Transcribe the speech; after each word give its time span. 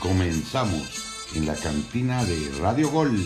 Comenzamos 0.00 1.34
en 1.34 1.44
la 1.44 1.56
cantina 1.56 2.24
de 2.24 2.52
Radio 2.60 2.88
Gol. 2.88 3.18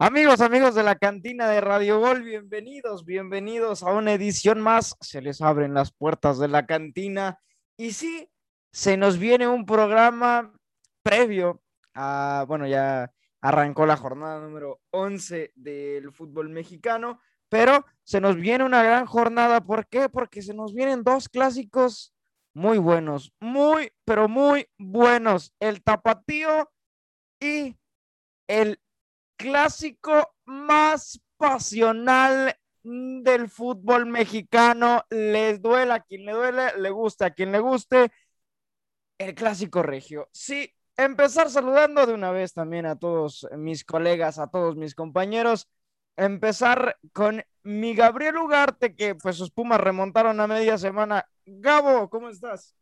Amigos, 0.00 0.40
amigos 0.40 0.74
de 0.74 0.82
la 0.82 0.96
cantina 0.96 1.48
de 1.48 1.60
Radio 1.60 2.00
Gol, 2.00 2.24
bienvenidos, 2.24 3.04
bienvenidos 3.04 3.84
a 3.84 3.92
una 3.92 4.14
edición 4.14 4.60
más. 4.60 4.96
Se 5.00 5.22
les 5.22 5.40
abren 5.40 5.74
las 5.74 5.92
puertas 5.92 6.38
de 6.38 6.48
la 6.48 6.66
cantina 6.66 7.38
y 7.76 7.92
sí, 7.92 8.28
se 8.72 8.96
nos 8.96 9.18
viene 9.18 9.46
un 9.46 9.64
programa 9.64 10.52
previo 11.04 11.62
a, 11.94 12.44
bueno, 12.48 12.66
ya 12.66 13.12
arrancó 13.40 13.86
la 13.86 13.96
jornada 13.96 14.40
número 14.40 14.80
11 14.90 15.52
del 15.54 16.12
fútbol 16.12 16.48
mexicano, 16.48 17.20
pero 17.48 17.84
se 18.04 18.20
nos 18.20 18.36
viene 18.36 18.64
una 18.64 18.82
gran 18.82 19.06
jornada. 19.06 19.60
¿Por 19.60 19.86
qué? 19.88 20.08
Porque 20.08 20.42
se 20.42 20.54
nos 20.54 20.74
vienen 20.74 21.04
dos 21.04 21.28
clásicos 21.28 22.14
muy 22.54 22.78
buenos, 22.78 23.32
muy, 23.40 23.92
pero 24.04 24.28
muy 24.28 24.68
buenos. 24.78 25.54
El 25.60 25.82
tapatío 25.82 26.70
y 27.40 27.76
el 28.48 28.80
clásico 29.36 30.34
más 30.44 31.20
pasional 31.36 32.56
del 32.82 33.48
fútbol 33.48 34.06
mexicano. 34.06 35.04
Les 35.10 35.62
duela 35.62 35.96
a 35.96 36.00
quien 36.00 36.24
le 36.24 36.32
duele, 36.32 36.78
le 36.78 36.90
gusta 36.90 37.26
a 37.26 37.30
quien 37.30 37.52
le 37.52 37.60
guste. 37.60 38.10
El 39.18 39.34
clásico 39.34 39.82
regio. 39.82 40.28
Sí, 40.32 40.72
empezar 40.98 41.48
saludando 41.48 42.04
de 42.06 42.12
una 42.12 42.32
vez 42.32 42.52
también 42.52 42.84
a 42.84 42.96
todos 42.96 43.46
mis 43.56 43.84
colegas, 43.84 44.38
a 44.38 44.48
todos 44.48 44.76
mis 44.76 44.94
compañeros. 44.94 45.68
Empezar 46.16 46.98
con 47.12 47.42
mi 47.62 47.94
Gabriel 47.94 48.36
Ugarte, 48.38 48.96
que 48.96 49.14
pues 49.14 49.36
sus 49.36 49.52
Pumas 49.52 49.80
remontaron 49.80 50.40
a 50.40 50.48
media 50.48 50.76
semana. 50.76 51.24
Gabo, 51.46 52.10
¿cómo 52.10 52.28
estás? 52.28 52.74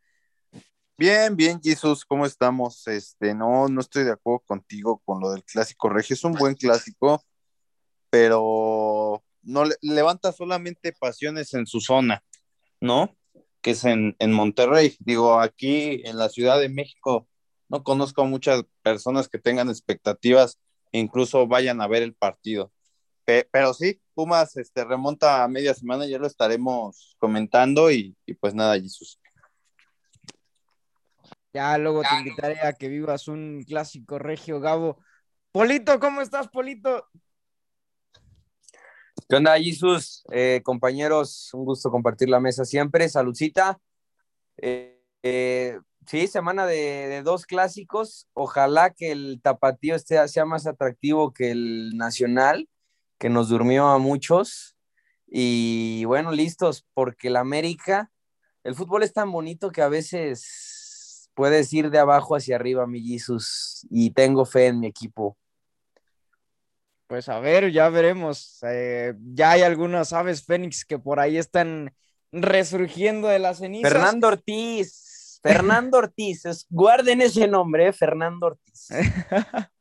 Bien, 0.97 1.35
bien, 1.35 1.61
Jesús, 1.61 2.03
¿cómo 2.03 2.25
estamos? 2.25 2.87
Este, 2.87 3.35
no, 3.35 3.67
no 3.67 3.81
estoy 3.81 4.03
de 4.03 4.13
acuerdo 4.13 4.39
contigo 4.47 4.99
con 5.05 5.19
lo 5.19 5.29
del 5.29 5.43
clásico 5.43 5.89
regio. 5.89 6.15
Es 6.15 6.23
un 6.23 6.33
buen 6.33 6.55
clásico, 6.55 7.23
pero 8.09 9.23
no 9.43 9.63
levanta 9.81 10.31
solamente 10.31 10.91
pasiones 10.93 11.53
en 11.53 11.67
su 11.67 11.79
zona, 11.81 12.23
¿no? 12.81 13.15
Que 13.61 13.71
es 13.71 13.85
en, 13.85 14.15
en 14.17 14.33
Monterrey. 14.33 14.97
Digo, 14.99 15.39
aquí 15.39 16.01
en 16.03 16.17
la 16.17 16.29
Ciudad 16.29 16.59
de 16.59 16.69
México 16.69 17.27
no 17.69 17.83
conozco 17.83 18.21
a 18.21 18.25
muchas 18.25 18.63
personas 18.81 19.27
que 19.27 19.39
tengan 19.39 19.69
expectativas 19.69 20.59
e 20.91 20.99
incluso 20.99 21.47
vayan 21.47 21.81
a 21.81 21.87
ver 21.87 22.03
el 22.03 22.13
partido. 22.13 22.71
pero 23.51 23.73
sí, 23.73 24.01
Pumas 24.13 24.55
este, 24.57 24.85
remonta 24.85 25.43
a 25.43 25.47
media 25.47 25.73
semana, 25.73 26.05
ya 26.05 26.17
lo 26.17 26.27
estaremos 26.27 27.15
comentando 27.19 27.91
y, 27.91 28.15
y 28.25 28.33
pues 28.33 28.53
nada, 28.53 28.79
Jesús. 28.79 29.19
Ya 31.53 31.77
luego 31.77 32.01
te 32.01 32.15
invitaré 32.19 32.61
a 32.61 32.73
que 32.73 32.87
vivas 32.87 33.27
un 33.27 33.63
clásico 33.67 34.19
regio, 34.19 34.59
Gabo. 34.59 34.99
Polito, 35.51 35.99
¿cómo 35.99 36.21
estás, 36.21 36.47
Polito? 36.47 37.07
¿Qué 39.27 39.35
onda, 39.35 39.57
Jesús? 39.59 40.23
Eh, 40.31 40.61
compañeros, 40.63 41.53
un 41.53 41.65
gusto 41.65 41.89
compartir 41.89 42.29
la 42.29 42.39
mesa 42.39 42.63
siempre. 42.63 43.09
Saludcita. 43.09 43.79
Eh, 44.57 44.96
eh, 45.29 45.79
sí, 46.05 46.27
semana 46.27 46.65
de, 46.65 47.21
dos 47.23 47.45
clásicos. 47.45 48.27
Ojalá 48.33 48.91
que 48.91 49.11
el 49.11 49.39
tapatío 49.41 49.95
esté, 49.95 50.25
sea 50.27 50.45
más 50.45 50.67
atractivo 50.67 51.33
que 51.33 51.51
el 51.51 51.97
nacional, 51.97 52.69
que 53.17 53.29
nos 53.29 53.49
durmió 53.49 53.87
a 53.87 53.99
muchos. 53.99 54.75
Y 55.27 56.05
bueno, 56.05 56.31
listos, 56.31 56.85
porque 56.93 57.27
el 57.27 57.35
América, 57.35 58.11
el 58.63 58.75
fútbol 58.75 59.03
es 59.03 59.13
tan 59.13 59.31
bonito 59.31 59.71
que 59.71 59.81
a 59.81 59.89
veces 59.89 61.29
puedes 61.33 61.71
ir 61.73 61.89
de 61.89 61.99
abajo 61.99 62.35
hacia 62.35 62.55
arriba, 62.55 62.87
mi 62.87 63.01
Jesus, 63.01 63.85
y 63.89 64.11
tengo 64.11 64.45
fe 64.45 64.67
en 64.67 64.79
mi 64.79 64.87
equipo. 64.87 65.37
Pues 67.07 67.29
a 67.29 67.39
ver, 67.39 67.71
ya 67.71 67.89
veremos. 67.89 68.59
Eh, 68.63 69.13
ya 69.33 69.51
hay 69.51 69.61
algunas 69.61 70.11
aves 70.13 70.43
fénix 70.43 70.83
que 70.83 70.99
por 70.99 71.19
ahí 71.19 71.37
están 71.37 71.93
resurgiendo 72.31 73.27
de 73.27 73.39
las 73.39 73.59
cenizas. 73.59 73.91
Fernando 73.91 74.27
Ortiz, 74.27 75.06
Fernando 75.41 75.97
Ortiz, 75.97 76.43
guarden 76.69 77.21
ese 77.21 77.47
nombre, 77.47 77.87
eh, 77.87 77.93
Fernando 77.93 78.47
Ortiz. 78.47 78.89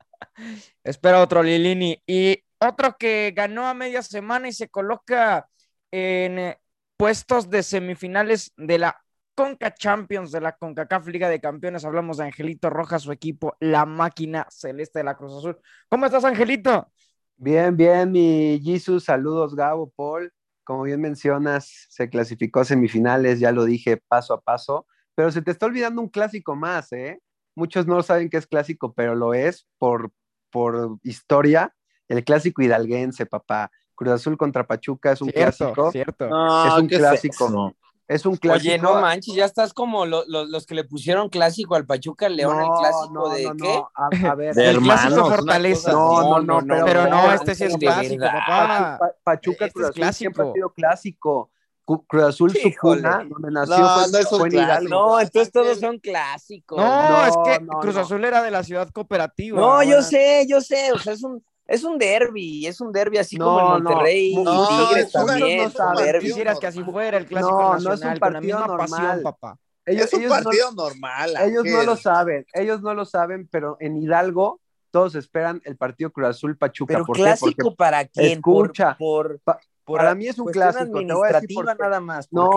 Espera 0.84 1.22
otro 1.22 1.42
Lilini. 1.42 2.02
Y 2.06 2.42
otro 2.58 2.96
que 2.98 3.32
ganó 3.34 3.66
a 3.66 3.74
media 3.74 4.02
semana 4.02 4.48
y 4.48 4.52
se 4.52 4.68
coloca 4.68 5.48
en 5.90 6.54
puestos 6.96 7.50
de 7.50 7.62
semifinales 7.62 8.52
de 8.56 8.78
la 8.78 8.96
Conca 9.34 9.74
Champions 9.74 10.32
de 10.32 10.40
la 10.40 10.56
CONCACAF 10.56 11.06
Liga 11.08 11.28
de 11.28 11.40
Campeones. 11.40 11.84
Hablamos 11.84 12.16
de 12.16 12.24
Angelito 12.24 12.70
Rojas, 12.70 13.02
su 13.02 13.12
equipo, 13.12 13.54
la 13.60 13.84
máquina 13.84 14.46
celeste 14.50 15.00
de 15.00 15.04
la 15.04 15.16
Cruz 15.16 15.34
Azul. 15.36 15.58
¿Cómo 15.90 16.06
estás, 16.06 16.24
Angelito? 16.24 16.90
Bien, 17.36 17.76
bien, 17.76 18.10
mi 18.10 18.58
Jesus. 18.64 19.04
Saludos, 19.04 19.54
Gabo, 19.54 19.92
Paul. 19.94 20.32
Como 20.64 20.84
bien 20.84 21.02
mencionas, 21.02 21.86
se 21.90 22.08
clasificó 22.08 22.60
a 22.60 22.64
semifinales, 22.64 23.38
ya 23.38 23.52
lo 23.52 23.66
dije 23.66 23.98
paso 23.98 24.32
a 24.32 24.40
paso, 24.40 24.86
pero 25.16 25.32
se 25.32 25.42
te 25.42 25.50
está 25.50 25.66
olvidando 25.66 26.02
un 26.02 26.08
clásico 26.08 26.54
más, 26.54 26.92
¿eh? 26.92 27.20
Muchos 27.56 27.86
no 27.86 28.02
saben 28.02 28.28
que 28.28 28.36
es 28.36 28.46
clásico, 28.46 28.92
pero 28.92 29.14
lo 29.14 29.32
es 29.32 29.66
por, 29.78 30.12
por 30.50 30.98
historia. 31.02 31.74
El 32.06 32.22
clásico 32.22 32.60
hidalguense, 32.62 33.24
papá. 33.24 33.70
Cruz 33.94 34.12
Azul 34.12 34.36
contra 34.36 34.66
Pachuca 34.66 35.12
es 35.12 35.22
un 35.22 35.30
clásico. 35.30 35.90
Cierto. 35.90 36.26
es 36.26 36.74
un 36.74 36.86
clásico. 36.86 37.74
Es 38.06 38.26
un 38.26 38.36
clásico. 38.36 38.72
Oye, 38.72 38.78
no 38.78 39.00
manches, 39.00 39.34
ya 39.34 39.46
estás 39.46 39.72
como 39.72 40.04
los 40.04 40.66
que 40.66 40.74
le 40.74 40.84
pusieron 40.84 41.30
clásico 41.30 41.74
al 41.74 41.86
Pachuca 41.86 42.28
León, 42.28 42.60
el 42.60 42.68
clásico 42.78 43.30
de 43.30 43.52
qué? 43.58 43.82
A, 44.28 44.34
ver, 44.34 44.58
el 44.58 44.78
clásico 44.80 45.30
Fortaleza. 45.30 45.92
No, 45.92 46.40
no, 46.40 46.60
no, 46.60 46.84
pero, 46.84 47.08
no, 47.08 47.32
este 47.32 47.54
sí 47.54 47.64
es 47.64 47.76
clásico, 47.78 48.22
papá. 48.22 49.00
Pachuca 49.24 49.64
este 49.64 49.72
Cruz 49.72 49.90
Azul 49.90 50.12
siempre 50.12 50.46
ha 50.46 50.52
sido 50.52 50.70
clásico. 50.74 51.50
Cruz 51.86 52.22
Azul, 52.24 52.50
su 52.50 52.72
cuna, 52.80 53.24
donde 53.28 53.50
nació 53.50 53.78
no, 53.78 54.38
fue, 54.38 54.50
no 54.50 54.80
No, 54.82 55.20
entonces 55.20 55.52
todos 55.52 55.78
son 55.78 55.98
clásicos. 55.98 56.76
No, 56.76 57.26
es 57.26 57.34
que 57.44 57.66
Cruz 57.80 57.96
Azul 57.96 58.24
era 58.24 58.42
de 58.42 58.50
la 58.50 58.64
ciudad 58.64 58.90
cooperativa. 58.90 59.58
No, 59.58 59.82
yo 59.82 60.02
sé, 60.02 60.46
yo 60.48 60.60
sé, 60.60 60.92
o 60.92 60.98
sea, 60.98 61.12
es 61.12 61.22
un 61.22 61.42
es 61.66 61.82
un 61.82 61.98
derby, 61.98 62.66
es 62.66 62.80
un 62.80 62.92
derby 62.92 63.18
así 63.18 63.36
como 63.36 63.58
en 63.58 63.82
Monterrey 63.82 64.36
no, 64.36 64.68
Tigres 64.68 65.12
también. 65.12 65.72
No 65.76 66.20
Quisieras 66.20 66.60
que 66.60 66.66
así 66.68 66.82
fuera 66.84 67.18
el 67.18 67.26
clásico 67.26 67.60
no, 67.60 67.72
nacional, 67.72 67.84
no 67.84 67.94
es 67.94 68.12
un 68.14 68.18
partido 68.18 68.58
con 68.58 68.60
la 68.60 68.76
normal. 68.76 68.88
Pasión, 68.88 69.22
papá. 69.22 69.58
Ellos, 69.84 70.12
es 70.12 70.14
un 70.14 70.28
partido 70.28 70.72
normal. 70.72 71.34
Ellos 71.44 71.64
no 71.64 71.82
lo 71.82 71.96
saben, 71.96 72.46
ellos 72.52 72.82
no 72.82 72.94
lo 72.94 73.04
saben, 73.04 73.48
pero 73.50 73.76
en 73.80 73.96
Hidalgo 73.96 74.60
todos 74.90 75.14
esperan 75.14 75.60
el 75.64 75.76
partido 75.76 76.10
Cruz 76.10 76.28
Azul 76.28 76.56
Pachuca. 76.56 76.94
Pero 76.94 77.04
clásico 77.04 77.74
para 77.74 78.04
quién? 78.06 78.38
Escucha, 78.38 78.96
por, 78.98 79.40
por, 79.40 79.58
para 79.94 80.14
mí 80.14 80.26
es 80.26 80.38
un 80.38 80.46
clásico. 80.46 80.98
Administrativa 80.98 81.74
nada 81.74 82.00
más. 82.00 82.32
No, 82.32 82.50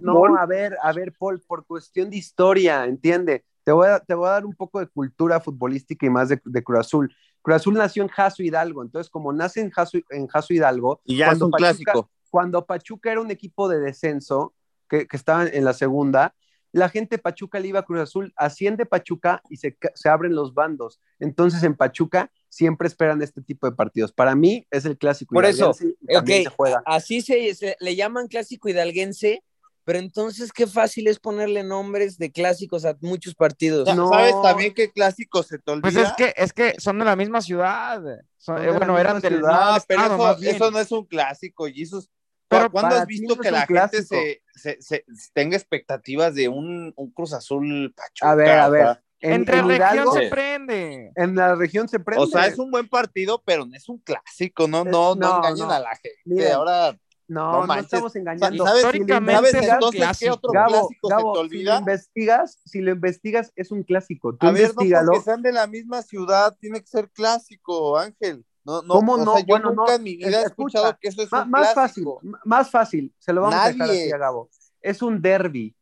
no, 0.00 0.36
a 0.36 0.46
ver, 0.46 0.76
a 0.82 0.92
ver, 0.92 1.12
Paul, 1.12 1.40
por 1.40 1.66
cuestión 1.66 2.10
de 2.10 2.16
historia, 2.16 2.84
entiende. 2.84 3.44
Te 3.64 3.72
voy 3.72 3.88
a, 3.88 4.00
te 4.00 4.14
voy 4.14 4.28
a 4.28 4.32
dar 4.32 4.46
un 4.46 4.54
poco 4.54 4.80
de 4.80 4.88
cultura 4.88 5.40
futbolística 5.40 6.04
y 6.06 6.10
más 6.10 6.28
de, 6.28 6.40
de 6.44 6.64
Cruz 6.64 6.80
Azul. 6.80 7.14
Cruz 7.42 7.56
Azul 7.56 7.74
nació 7.74 8.02
en 8.02 8.08
Jaso 8.08 8.42
Hidalgo, 8.42 8.82
entonces 8.82 9.10
como 9.10 9.32
nace 9.32 9.60
en 9.60 9.70
Jaso, 9.70 9.98
en 10.10 10.28
Hidalgo, 10.48 11.00
y 11.04 11.18
ya 11.18 11.30
es 11.30 11.40
un 11.40 11.50
clásico. 11.50 12.10
Cuando 12.30 12.64
Pachuca 12.64 13.12
era 13.12 13.20
un 13.20 13.30
equipo 13.30 13.68
de 13.68 13.78
descenso, 13.78 14.54
que, 14.88 15.06
que 15.06 15.16
estaba 15.16 15.46
en 15.46 15.64
la 15.64 15.74
segunda, 15.74 16.34
la 16.72 16.88
gente 16.88 17.16
de 17.16 17.22
Pachuca 17.22 17.60
le 17.60 17.68
iba 17.68 17.80
a 17.80 17.84
Cruz 17.84 18.00
Azul, 18.00 18.32
asciende 18.36 18.86
Pachuca 18.86 19.42
y 19.48 19.56
se, 19.56 19.76
se, 19.94 20.08
abren 20.08 20.34
los 20.34 20.54
bandos. 20.54 21.00
Entonces 21.18 21.62
en 21.62 21.76
Pachuca 21.76 22.32
siempre 22.52 22.86
esperan 22.86 23.22
este 23.22 23.40
tipo 23.40 23.66
de 23.66 23.74
partidos. 23.74 24.12
Para 24.12 24.34
mí 24.34 24.66
es 24.70 24.84
el 24.84 24.98
clásico 24.98 25.34
Por 25.34 25.46
eso, 25.46 25.72
okay, 26.14 26.44
así 26.84 27.22
se, 27.22 27.54
se, 27.54 27.76
le 27.80 27.96
llaman 27.96 28.28
clásico 28.28 28.68
hidalguense 28.68 29.42
pero 29.84 29.98
entonces 29.98 30.52
qué 30.52 30.66
fácil 30.66 31.08
es 31.08 31.18
ponerle 31.18 31.64
nombres 31.64 32.16
de 32.16 32.30
clásicos 32.30 32.84
a 32.84 32.96
muchos 33.00 33.34
partidos. 33.34 33.92
No. 33.96 34.08
¿Sabes 34.08 34.34
también 34.42 34.74
qué 34.74 34.92
clásicos 34.92 35.48
se 35.48 35.58
te 35.58 35.72
olvida? 35.72 35.82
Pues 35.82 35.96
es 35.96 36.12
que, 36.12 36.34
es 36.36 36.52
que 36.52 36.74
son 36.78 36.98
de 36.98 37.04
la 37.04 37.16
misma 37.16 37.40
ciudad. 37.40 38.00
Son, 38.36 38.62
eh, 38.62 38.70
bueno, 38.70 38.96
eran 38.98 39.20
del 39.20 39.40
No, 39.40 39.76
pero 39.88 40.02
eso, 40.04 40.38
eso, 40.40 40.70
no 40.70 40.78
es 40.78 40.92
un 40.92 41.04
clásico, 41.04 41.66
Jesus. 41.66 42.08
Pero 42.46 42.70
¿cuándo 42.70 42.94
has 42.94 43.06
visto 43.06 43.36
que 43.36 43.50
la 43.50 43.66
gente 43.66 44.02
se, 44.02 44.42
se, 44.54 44.80
se, 44.80 45.04
tenga 45.32 45.56
expectativas 45.56 46.34
de 46.34 46.48
un, 46.48 46.92
un, 46.94 47.10
Cruz 47.10 47.32
Azul 47.32 47.92
Pachuca? 47.96 48.30
A 48.30 48.34
ver, 48.34 48.50
a 48.50 48.68
ver. 48.68 49.02
En, 49.22 49.32
Entre 49.34 49.58
en 49.58 49.68
región 49.68 50.12
se 50.12 50.28
prende. 50.28 51.12
En 51.14 51.36
la 51.36 51.54
región 51.54 51.88
se 51.88 52.00
prende. 52.00 52.24
O 52.24 52.26
sea, 52.26 52.46
es 52.46 52.58
un 52.58 52.70
buen 52.70 52.88
partido, 52.88 53.40
pero 53.46 53.64
no 53.64 53.74
es 53.74 53.88
un 53.88 53.98
clásico, 53.98 54.66
no, 54.66 54.84
no, 54.84 55.14
no, 55.14 55.14
no 55.14 55.36
engañen 55.38 55.70
a 55.70 55.78
la 55.78 55.90
gente. 55.96 56.52
Ahora 56.52 56.98
no, 57.28 57.66
no, 57.66 57.74
estamos 57.74 58.14
engañando. 58.16 58.66
¿Sabes, 58.66 58.82
Históricamente 58.82 59.62
si 59.62 59.64
entonces 59.64 60.18
qué 60.18 60.30
otro 60.30 60.52
Gabo, 60.52 60.70
clásico 60.70 61.08
Gabo, 61.08 61.34
se 61.34 61.38
te 61.38 61.44
olvida? 61.46 61.60
Si 61.60 61.62
lo 61.62 61.78
investigas, 61.78 62.58
si 62.64 62.80
lo 62.80 62.90
investigas, 62.90 63.52
es 63.56 63.70
un 63.70 63.82
clásico. 63.84 64.34
Tú 64.34 64.46
a 64.46 64.50
ver, 64.50 64.68
no 64.68 64.74
porque 64.74 65.20
sean 65.24 65.40
de 65.40 65.52
la 65.52 65.66
misma 65.66 66.02
ciudad, 66.02 66.56
tiene 66.60 66.80
que 66.80 66.86
ser 66.88 67.08
clásico, 67.10 67.96
Ángel. 67.96 68.44
No, 68.64 68.82
no, 68.82 68.94
¿Cómo 68.94 69.14
o 69.14 69.24
no? 69.24 69.32
sea, 69.32 69.40
yo 69.40 69.46
Bueno, 69.46 69.70
nunca 69.70 69.92
no, 69.92 69.96
en 69.96 70.02
mi 70.02 70.16
vida 70.16 70.26
he 70.26 70.44
escucha, 70.44 70.78
escuchado 70.78 70.98
que 71.00 71.08
eso 71.08 71.22
es 71.22 71.30
Má- 71.30 71.44
un 71.44 71.50
más 71.50 71.74
fácil, 71.74 72.04
más 72.44 72.70
fácil, 72.70 73.14
se 73.18 73.32
lo 73.32 73.40
vamos 73.42 73.56
a 73.60 73.68
dejar 73.68 73.86
Nadie. 73.88 74.02
así 74.02 74.12
a 74.12 74.18
Gabo. 74.18 74.50
Es 74.80 75.00
un 75.02 75.22
derby, 75.22 75.74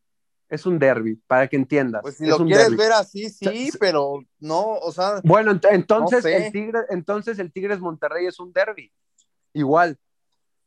es 0.50 0.66
un 0.66 0.78
derby, 0.78 1.14
para 1.26 1.46
que 1.48 1.56
entiendas. 1.56 2.02
Pues 2.02 2.16
si 2.16 2.24
es 2.24 2.30
lo 2.30 2.38
un 2.38 2.46
quieres 2.48 2.76
ver 2.76 2.92
así, 2.92 3.30
sí, 3.30 3.70
pero 3.78 4.22
no, 4.40 4.74
o 4.74 4.92
sea, 4.92 5.20
Bueno, 5.24 5.52
ent- 5.52 5.68
entonces, 5.70 6.22
sé. 6.24 6.46
el 6.46 6.52
Tigre, 6.52 6.80
entonces 6.90 7.38
el 7.38 7.52
Tigres 7.52 7.78
Monterrey 7.80 8.26
es 8.26 8.38
un 8.40 8.52
derby. 8.52 8.92
Igual, 9.52 9.96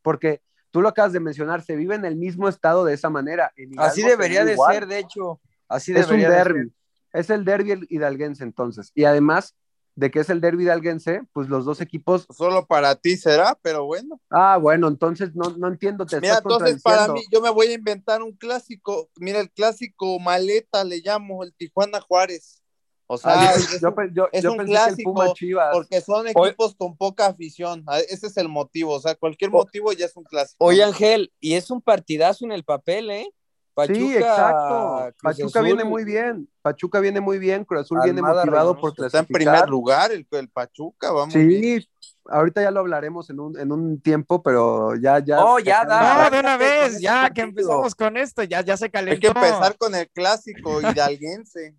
porque 0.02 0.42
tú 0.72 0.82
lo 0.82 0.90
acabas 0.90 1.14
de 1.14 1.20
mencionar, 1.20 1.62
se 1.62 1.76
vive 1.76 1.96
en 1.96 2.06
el 2.06 2.16
mismo 2.16 2.48
estado 2.50 2.86
de 2.86 2.94
esa 2.94 3.10
manera. 3.10 3.52
Así 3.78 4.02
debería 4.02 4.44
de 4.46 4.54
igual. 4.54 4.74
ser, 4.74 4.88
de 4.88 5.00
hecho. 5.00 5.40
Así 5.68 5.92
Es 5.92 6.06
un 6.10 6.18
debería 6.18 6.30
de 6.30 6.36
ser. 6.44 6.54
derby. 6.54 6.74
Es 7.12 7.30
el 7.30 7.46
derby 7.46 7.86
hidalguense 7.90 8.44
entonces. 8.44 8.92
Y 8.96 9.04
además 9.04 9.56
de 9.95 10.10
que 10.12 10.19
es 10.22 10.30
el 10.30 10.42
derby 10.42 10.63
hidalguense, 10.63 11.22
pues 11.34 11.50
los 11.50 11.66
dos 11.66 11.80
equipos. 11.81 12.25
solo 12.36 12.66
para 12.66 12.95
ti 12.95 13.16
será, 13.18 13.57
pero 13.62 13.86
bueno. 13.86 14.19
Ah, 14.30 14.57
bueno, 14.57 14.88
entonces 14.88 15.36
no, 15.36 15.51
no 15.57 15.68
entiendo, 15.68 16.06
te 16.06 16.19
Mira, 16.19 16.36
estás 16.36 16.44
entonces 16.51 16.81
para 16.81 17.07
mí, 17.07 17.22
yo 17.31 17.42
me 17.42 17.50
voy 17.51 17.68
a 17.68 17.74
inventar 17.74 18.22
un 18.24 18.34
clásico. 18.34 19.10
Mira, 19.18 19.40
el 19.40 19.51
clásico 19.51 20.19
maleta 20.19 20.84
le 20.84 21.00
llamo, 21.00 21.44
el 21.44 21.54
Tijuana 21.54 22.01
Juárez. 22.01 22.62
O 23.06 23.18
sea, 23.18 23.34
Ah, 23.36 23.54
es 23.54 23.81
yo, 24.13 24.28
es 24.31 24.44
yo 24.44 24.51
un 24.51 24.57
pensé 24.57 24.72
que 24.72 24.78
el 24.78 24.84
clásico, 24.86 25.13
Puma 25.13 25.34
Chivas. 25.34 25.69
porque 25.72 26.01
son 26.01 26.28
equipos 26.28 26.74
con 26.75 26.98
poca 26.98 27.28
afición. 27.28 27.86
Ese 28.10 28.28
es 28.28 28.38
el 28.38 28.50
motivo. 28.50 28.94
O 28.94 29.00
sea, 29.00 29.13
cualquier 29.13 29.50
O- 29.51 29.57
motivo 29.57 29.92
ya 29.94 30.06
es 30.06 30.16
un 30.16 30.24
clásico. 30.24 30.63
Oye, 30.66 30.81
Ángel, 30.84 31.31
y 31.39 31.54
es 31.54 31.69
un 31.69 31.81
partidazo 31.81 32.46
en 32.46 32.54
el 32.54 32.63
papel, 32.63 33.12
¿eh? 33.12 33.30
Pachuca, 33.74 33.96
sí, 34.00 34.16
exacto. 34.18 34.98
Cruz 35.00 35.16
Pachuca 35.24 35.60
Azul, 35.60 35.64
viene 35.66 35.84
muy 35.84 36.04
bien. 36.04 36.48
Pachuca 36.62 37.00
viene 37.00 37.22
muy 37.22 37.40
bien. 37.40 37.66
Cruz 37.66 37.81
Azul 37.81 38.00
viene 38.04 38.20
Almada 38.20 38.42
motivado 38.46 38.74
Reynoso. 38.75 38.81
por 38.81 39.06
Está 39.06 39.20
en 39.20 39.25
clasificar. 39.25 39.54
primer 39.54 39.70
lugar 39.70 40.12
el, 40.12 40.28
el 40.31 40.50
Pachuca, 40.50 41.12
vamos. 41.12 41.34
bien. 41.34 41.81
Sí, 41.81 41.90
ahorita 42.30 42.62
ya 42.62 42.72
lo 42.72 42.80
hablaremos 42.81 43.30
en 43.30 43.40
un, 43.40 43.60
en 43.60 43.72
un 43.72 44.00
tiempo, 44.02 44.42
pero 44.44 44.96
ya, 44.96 45.20
ya. 45.20 45.44
Oh, 45.44 45.60
ya 45.60 45.84
da. 45.86 46.00
No, 46.16 46.22
Ah, 46.24 46.30
de 46.30 46.40
una 46.40 46.52
con 46.52 46.60
vez, 46.60 47.00
ya 47.02 47.30
que 47.31 47.42
empezamos 47.42 47.96
con 47.96 48.16
esto, 48.18 48.44
ya, 48.44 48.62
ya 48.62 48.78
se 48.78 48.86
Hay 48.86 48.92
calentó. 48.92 49.20
que 49.22 49.28
empezar 49.40 49.78
con 49.78 49.96
el 49.96 50.08
clásico 50.10 50.80
hidalguense. 50.81 51.75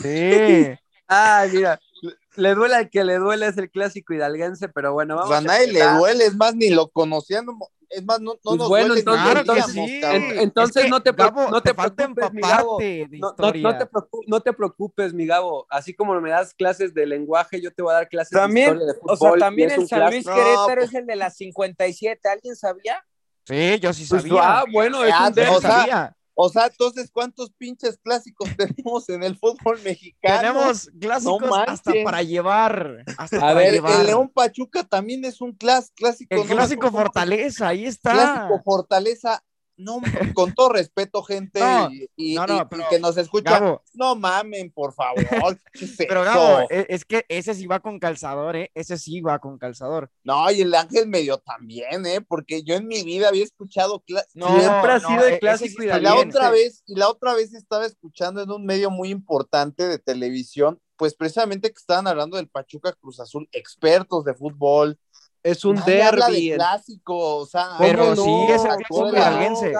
Sí. 0.00 0.78
Ay, 1.08 1.50
mira, 1.52 1.78
le- 2.00 2.16
le 2.36 2.54
duele 2.54 2.74
al 2.76 2.88
que 2.88 3.04
le 3.04 3.16
duele 3.18 3.46
es 3.48 3.58
el 3.58 3.70
clásico 3.70 4.14
hidalguense, 4.14 4.68
pero 4.70 4.92
bueno, 4.94 5.14
vamos 5.16 5.28
Pues 5.28 5.40
a 5.40 5.42
nadie 5.42 5.66
le 5.72 5.84
duele, 5.98 6.24
es 6.24 6.36
más, 6.36 6.54
ni 6.54 6.70
lo 6.70 6.88
conocían. 6.88 7.44
Es 7.92 8.04
más, 8.04 8.20
no, 8.20 8.32
no 8.34 8.38
Pues 8.42 8.56
nos 8.58 8.68
bueno, 8.68 8.94
entonces- 8.96 9.22
Claro 9.24 9.44
que 9.44 9.50
veíamos, 9.52 9.72
sí. 9.74 10.00
entonces 10.40 10.76
Es 10.76 10.82
que, 10.84 10.88
no 10.90 11.02
te 11.02 11.12
Gabo, 11.12 11.50
no 11.50 11.62
te 11.62 11.74
falta 11.74 11.94
preocupes, 12.08 12.32
mi 12.32 12.40
Gabo. 12.40 12.78
de 12.78 13.08
No, 13.12 13.34
no- 13.38 13.52
no 13.52 13.78
te 13.78 13.86
preocu- 13.90 14.24
no 14.26 14.40
te 14.40 14.52
preocupes, 14.52 15.12
mi 15.14 15.26
Gabo. 15.26 15.66
Así 15.68 15.94
como 15.94 16.20
me 16.20 16.30
das 16.30 16.54
clases 16.54 16.94
de 16.94 17.06
lenguaje, 17.06 17.60
yo 17.60 17.72
te 17.72 17.82
voy 17.82 17.92
a 17.92 17.96
dar 17.96 18.08
clases 18.08 18.30
También, 18.38 18.70
de 18.78 18.84
historia 18.84 18.92
de 18.94 18.98
o 19.12 19.16
fútbol. 19.16 19.38
sea, 19.38 19.46
también 19.46 19.70
el 19.70 19.86
San 19.88 20.10
Luis. 20.10 20.26
No, 20.26 20.34
Querétaro 20.34 20.74
pues- 20.76 20.88
es 20.88 20.94
el 20.94 21.06
de 21.06 21.16
las 21.16 21.36
57. 21.36 22.28
¿Alguien 22.28 22.56
sabía? 22.56 23.04
Sí, 23.44 23.78
yo 23.80 23.92
sí 23.92 24.06
Pues, 24.08 24.22
sabía. 24.22 24.40
ah, 24.60 24.64
bueno, 24.72 25.04
es 25.04 25.12
Ah, 25.14 25.26
un 25.28 25.34
derbi. 25.34 25.54
o 25.54 25.60
sea, 25.60 25.70
sabía. 25.70 26.16
O 26.34 26.48
sea, 26.48 26.66
entonces, 26.66 27.10
¿cuántos 27.12 27.50
pinches 27.52 27.98
clásicos 27.98 28.48
tenemos 28.56 29.08
en 29.08 29.22
el 29.22 29.36
fútbol 29.36 29.80
mexicano? 29.82 30.38
Tenemos 30.40 30.90
clásicos 30.98 31.40
No 31.42 31.54
hasta 31.56 31.92
para 32.04 32.22
llevar. 32.22 33.04
Hasta 33.18 33.36
A 33.36 33.40
para 33.40 33.54
ver, 33.54 33.72
llevar. 33.74 34.00
el 34.00 34.06
León 34.06 34.30
Pachuca 34.30 34.84
también 34.84 35.24
es 35.24 35.40
un 35.40 35.56
clas- 35.56 35.92
clásico. 35.94 36.34
El 36.34 36.40
no 36.48 36.54
clásico 36.54 36.90
Fortaleza, 36.90 37.68
ahí 37.68 37.84
está. 37.86 38.12
Clásico 38.12 38.62
Fortaleza. 38.64 39.42
No, 39.82 40.00
con 40.34 40.54
todo 40.54 40.70
respeto, 40.70 41.22
gente, 41.22 41.60
No, 41.60 41.90
y, 41.92 42.08
y- 42.16 42.34
no, 42.34 42.46
no, 42.46 42.54
y- 42.56 42.60
y 42.60 42.64
pero, 42.70 42.84
que 42.90 42.98
nos 43.00 43.16
escuchan, 43.16 43.60
Gabo, 43.60 43.82
no 43.94 44.14
mamen, 44.16 44.70
por 44.70 44.92
favor. 44.94 45.58
¿qué 45.72 45.84
es 45.84 45.94
pero? 46.08 46.22
Gabo, 46.24 46.60
e- 46.70 46.86
es 46.88 47.04
que 47.04 47.24
ese 47.28 47.54
sí 47.54 47.66
va 47.66 47.80
con 47.80 47.98
calzador, 47.98 48.56
¿eh? 48.56 48.70
Ese 48.74 48.98
sí 48.98 49.20
va 49.20 49.38
con 49.38 49.58
calzador. 49.58 50.10
No, 50.24 50.50
y 50.50 50.60
el 50.60 50.74
Ángel 50.74 51.06
medio 51.08 51.38
también, 51.38 52.06
¿eh? 52.06 52.20
Porque 52.20 52.62
yo 52.62 52.74
en 52.74 52.86
mi 52.86 53.02
vida 53.02 53.28
había 53.28 53.44
escuchado 53.44 54.02
Siempre 54.06 54.92
ha 54.92 54.98
no, 54.98 55.08
sido 55.08 55.26
el 55.26 55.34
e- 55.34 55.38
clásico 55.38 55.82
sí 55.82 55.88
Y 55.88 56.00
la 56.00 56.14
bien. 56.14 56.28
otra 56.28 56.50
vez, 56.50 56.82
y 56.86 56.94
la 56.96 57.08
otra 57.08 57.34
vez 57.34 57.54
estaba 57.54 57.86
escuchando 57.86 58.42
en 58.42 58.50
un 58.50 58.64
medio 58.64 58.90
muy 58.90 59.10
importante 59.10 59.86
de 59.86 59.98
televisión, 59.98 60.80
pues 60.96 61.14
precisamente 61.14 61.68
que 61.70 61.78
estaban 61.78 62.06
hablando 62.06 62.36
del 62.36 62.48
Pachuca 62.48 62.92
Cruz 62.92 63.18
Azul, 63.20 63.48
expertos 63.52 64.24
de 64.24 64.34
fútbol. 64.34 64.98
Es 65.44 65.64
un 65.64 65.74
Nadie 65.74 66.02
habla 66.04 66.26
derbi. 66.26 66.50
de 66.50 66.54
clásico, 66.56 67.36
o 67.38 67.46
sea, 67.46 67.70
Pero 67.78 67.98
¿Cómo 68.10 68.14
sí 68.16 68.30
no? 68.30 68.48
es 68.54 68.64
el 68.64 68.68
¿Cómo 68.68 68.76
clásico 68.76 69.00
no, 69.02 69.08
hidalguense. 69.10 69.66
De 69.66 69.72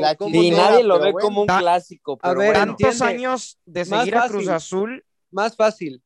la 0.00 0.14
¿Cómo 0.16 0.30
Sí, 0.30 0.40
Chingona, 0.40 0.62
no? 0.64 0.70
nadie 0.70 0.84
lo 0.84 0.94
ve 1.00 1.12
bueno. 1.12 1.18
como 1.28 1.40
un 1.42 1.46
Ta- 1.46 1.58
clásico. 1.60 2.12
A 2.20 2.28
Pero 2.28 2.40
ver, 2.40 2.48
bueno. 2.56 2.76
Tantos 2.76 3.00
años 3.02 3.58
de 3.64 3.84
seguir 3.84 4.16
a 4.16 4.20
fácil. 4.22 4.36
Cruz 4.36 4.48
Azul. 4.48 5.04
Más 5.30 5.56
fácil. 5.56 6.02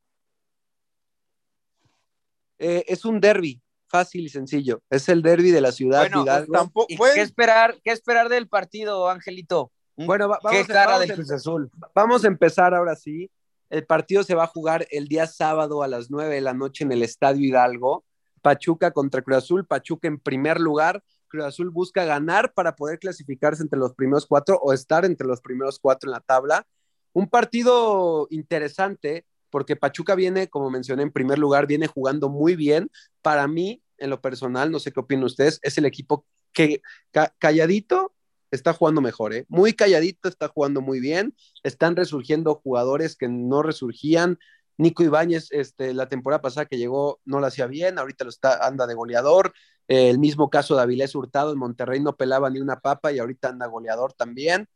Eh, 2.59 2.83
es 2.87 3.05
un 3.05 3.19
derby, 3.21 3.61
fácil 3.87 4.25
y 4.25 4.29
sencillo. 4.29 4.81
Es 4.89 5.07
el 5.09 5.21
derby 5.21 5.51
de 5.51 5.61
la 5.61 5.71
ciudad 5.71 6.01
Bueno, 6.01 6.17
de 6.17 6.23
Hidalgo. 6.23 6.53
tampoco, 6.53 6.85
¿Y 6.89 6.97
bueno, 6.97 7.15
qué 7.15 7.21
esperar, 7.21 7.77
qué 7.83 7.91
esperar 7.91 8.29
del 8.29 8.47
partido, 8.47 9.09
Angelito? 9.09 9.71
Bueno, 9.95 10.29
va- 10.29 10.37
¿Qué 10.39 10.47
vamos, 10.47 10.63
a- 10.63 10.67
cara 10.73 10.85
vamos 10.85 10.99
del 11.01 11.11
a- 11.11 11.15
Cruz 11.15 11.31
Azul? 11.31 11.71
vamos 11.95 12.23
a 12.23 12.27
empezar 12.27 12.73
ahora 12.73 12.95
sí. 12.95 13.29
El 13.69 13.85
partido 13.85 14.23
se 14.23 14.33
va 14.35 14.43
a 14.45 14.47
jugar 14.47 14.87
el 14.91 15.07
día 15.07 15.27
sábado 15.27 15.83
a 15.83 15.87
las 15.87 16.09
9 16.09 16.35
de 16.35 16.41
la 16.41 16.53
noche 16.53 16.83
en 16.83 16.91
el 16.91 17.03
Estadio 17.03 17.45
Hidalgo. 17.47 18.03
Pachuca 18.41 18.91
contra 18.91 19.21
Cruz 19.21 19.37
Azul. 19.37 19.65
Pachuca 19.65 20.07
en 20.07 20.19
primer 20.19 20.59
lugar. 20.59 21.03
Cruz 21.27 21.45
Azul 21.45 21.69
busca 21.69 22.05
ganar 22.05 22.53
para 22.53 22.75
poder 22.75 22.99
clasificarse 22.99 23.61
entre 23.61 23.79
los 23.79 23.93
primeros 23.93 24.25
cuatro 24.25 24.59
o 24.61 24.73
estar 24.73 25.05
entre 25.05 25.27
los 25.27 25.41
primeros 25.41 25.79
cuatro 25.79 26.09
en 26.09 26.13
la 26.13 26.21
tabla. 26.21 26.65
Un 27.13 27.29
partido 27.29 28.27
interesante 28.29 29.25
porque 29.49 29.75
Pachuca 29.75 30.15
viene, 30.15 30.47
como 30.47 30.69
mencioné 30.69 31.03
en 31.03 31.11
primer 31.11 31.39
lugar, 31.39 31.67
viene 31.67 31.87
jugando 31.87 32.29
muy 32.29 32.55
bien. 32.55 32.91
Para 33.21 33.47
mí, 33.47 33.81
en 33.97 34.09
lo 34.09 34.21
personal, 34.21 34.71
no 34.71 34.79
sé 34.79 34.91
qué 34.91 34.99
opinan 34.99 35.25
ustedes, 35.25 35.59
es 35.63 35.77
el 35.77 35.85
equipo 35.85 36.25
que 36.53 36.81
ca- 37.11 37.33
calladito 37.39 38.13
está 38.51 38.73
jugando 38.73 39.01
mejor, 39.01 39.33
¿eh? 39.33 39.45
Muy 39.47 39.73
calladito, 39.73 40.29
está 40.29 40.47
jugando 40.47 40.81
muy 40.81 40.99
bien. 40.99 41.35
Están 41.63 41.95
resurgiendo 41.95 42.55
jugadores 42.55 43.15
que 43.15 43.27
no 43.27 43.61
resurgían. 43.61 44.39
Nico 44.79 45.03
Ibáñez, 45.03 45.49
este, 45.51 45.93
la 45.93 46.07
temporada 46.07 46.41
pasada 46.41 46.65
que 46.65 46.77
llegó, 46.77 47.19
no 47.25 47.41
lo 47.41 47.47
hacía 47.47 47.67
bien, 47.67 47.99
ahorita 47.99 48.23
lo 48.23 48.29
está, 48.29 48.65
anda 48.65 48.87
de 48.87 48.93
goleador. 48.93 49.53
El 49.89 50.19
mismo 50.19 50.49
caso 50.49 50.75
de 50.75 50.83
Avilés 50.83 51.15
Hurtado, 51.15 51.51
en 51.51 51.59
Monterrey 51.59 51.99
no 51.99 52.15
pelaba 52.15 52.49
ni 52.49 52.59
una 52.59 52.79
papa 52.79 53.11
y 53.11 53.19
ahorita 53.19 53.49
anda 53.49 53.67
goleador 53.67 54.13
también. 54.13 54.69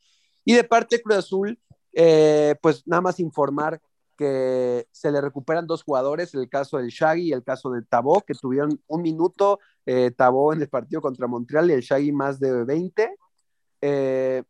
Y 0.44 0.56
de 0.56 0.66
parte 0.66 1.02
Cruz 1.02 1.20
Azul, 1.20 1.58
eh, 1.94 2.56
pues 2.62 2.86
nada 2.86 3.02
más 3.02 3.22
informar 3.22 3.80
que 4.18 4.88
se 4.92 5.10
le 5.10 5.22
recuperan 5.22 5.68
dos 5.68 5.84
jugadores, 5.84 6.34
el 6.34 6.50
caso 6.50 6.80
del 6.80 6.90
Shaggy 6.90 7.30
y 7.30 7.34
el 7.34 7.44
caso 7.44 7.72
de 7.72 7.82
Tabó, 7.84 8.22
que 8.22 8.34
tuvieron 8.34 8.82
un 8.88 9.02
minuto 9.02 9.60
eh, 9.86 10.12
Tabó 10.12 10.52
en 10.52 10.62
el 10.62 10.68
partido 10.68 11.02
contra 11.02 11.28
Montreal 11.28 11.70
y 11.70 11.74
el 11.76 11.82
Shaggy 11.82 12.12
más 12.12 12.42
de 12.42 12.66
20. 12.66 13.16
Eh, 13.80 14.44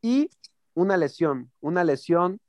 y 0.00 0.30
una 0.74 0.96
lesión, 0.96 1.50
una 1.60 1.82
lesión 1.82 2.40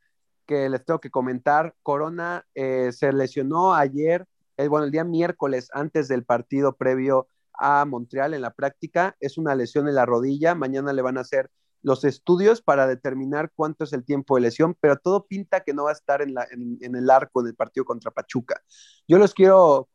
que 0.47 0.69
les 0.69 0.83
tengo 0.83 0.99
que 0.99 1.11
comentar. 1.11 1.75
Corona 1.83 2.45
eh, 2.55 2.91
se 2.91 3.13
lesionó 3.13 3.75
ayer, 3.75 4.25
eh, 4.57 4.67
bueno, 4.67 4.85
el 4.85 4.91
día 4.91 5.03
miércoles 5.03 5.69
antes 5.73 6.07
del 6.07 6.23
partido 6.23 6.75
previo 6.75 7.27
a 7.53 7.85
Montreal 7.85 8.33
en 8.33 8.41
la 8.41 8.53
práctica. 8.53 9.15
Es 9.19 9.37
una 9.37 9.53
lesión 9.53 9.87
en 9.87 9.95
la 9.95 10.05
rodilla. 10.05 10.55
Mañana 10.55 10.93
le 10.93 11.03
van 11.03 11.17
a 11.17 11.21
hacer 11.21 11.51
los 11.83 12.03
estudios 12.03 12.61
para 12.61 12.87
determinar 12.87 13.51
cuánto 13.55 13.83
es 13.83 13.93
el 13.93 14.03
tiempo 14.03 14.35
de 14.35 14.41
lesión, 14.41 14.75
pero 14.79 14.97
todo 14.97 15.27
pinta 15.27 15.61
que 15.61 15.73
no 15.73 15.83
va 15.83 15.91
a 15.91 15.93
estar 15.93 16.21
en, 16.21 16.33
la, 16.33 16.47
en, 16.49 16.77
en 16.81 16.95
el 16.95 17.09
arco 17.09 17.41
en 17.41 17.47
el 17.47 17.55
partido 17.55 17.85
contra 17.85 18.11
Pachuca. 18.11 18.61
Yo 19.07 19.19
los 19.19 19.33
quiero 19.33 19.87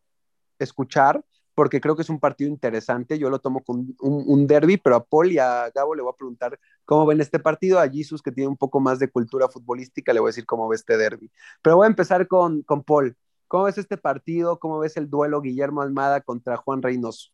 escuchar 0.58 1.24
porque 1.54 1.80
creo 1.80 1.96
que 1.96 2.02
es 2.02 2.10
un 2.10 2.20
partido 2.20 2.50
interesante. 2.50 3.18
Yo 3.18 3.30
lo 3.30 3.38
tomo 3.38 3.62
con 3.62 3.94
un, 4.00 4.46
derby, 4.46 4.76
pero 4.76 4.96
a 4.96 5.04
Paul 5.04 5.32
y 5.32 5.38
a 5.38 5.70
Gabo 5.74 5.94
le 5.94 6.02
voy 6.02 6.12
a 6.12 6.16
preguntar 6.16 6.58
cómo 6.84 7.06
ven 7.06 7.20
este 7.20 7.38
partido. 7.38 7.78
A 7.78 7.88
Jesus, 7.88 8.22
que 8.22 8.32
tiene 8.32 8.48
un 8.48 8.56
poco 8.56 8.80
más 8.80 8.98
de 8.98 9.10
cultura 9.10 9.48
futbolística, 9.48 10.12
le 10.12 10.20
voy 10.20 10.28
a 10.28 10.30
decir 10.30 10.46
cómo 10.46 10.68
ve 10.68 10.76
este 10.76 10.96
derby. 10.96 11.30
Pero 11.62 11.76
voy 11.76 11.84
a 11.84 11.88
empezar 11.88 12.26
con, 12.26 12.62
con 12.62 12.82
Paul. 12.82 13.16
¿Cómo 13.48 13.64
ves 13.64 13.78
este 13.78 13.98
partido? 13.98 14.58
¿Cómo 14.58 14.78
ves 14.78 14.96
el 14.96 15.10
duelo 15.10 15.42
Guillermo 15.42 15.82
Almada 15.82 16.22
contra 16.22 16.56
Juan 16.56 16.80
Reynoso? 16.80 17.30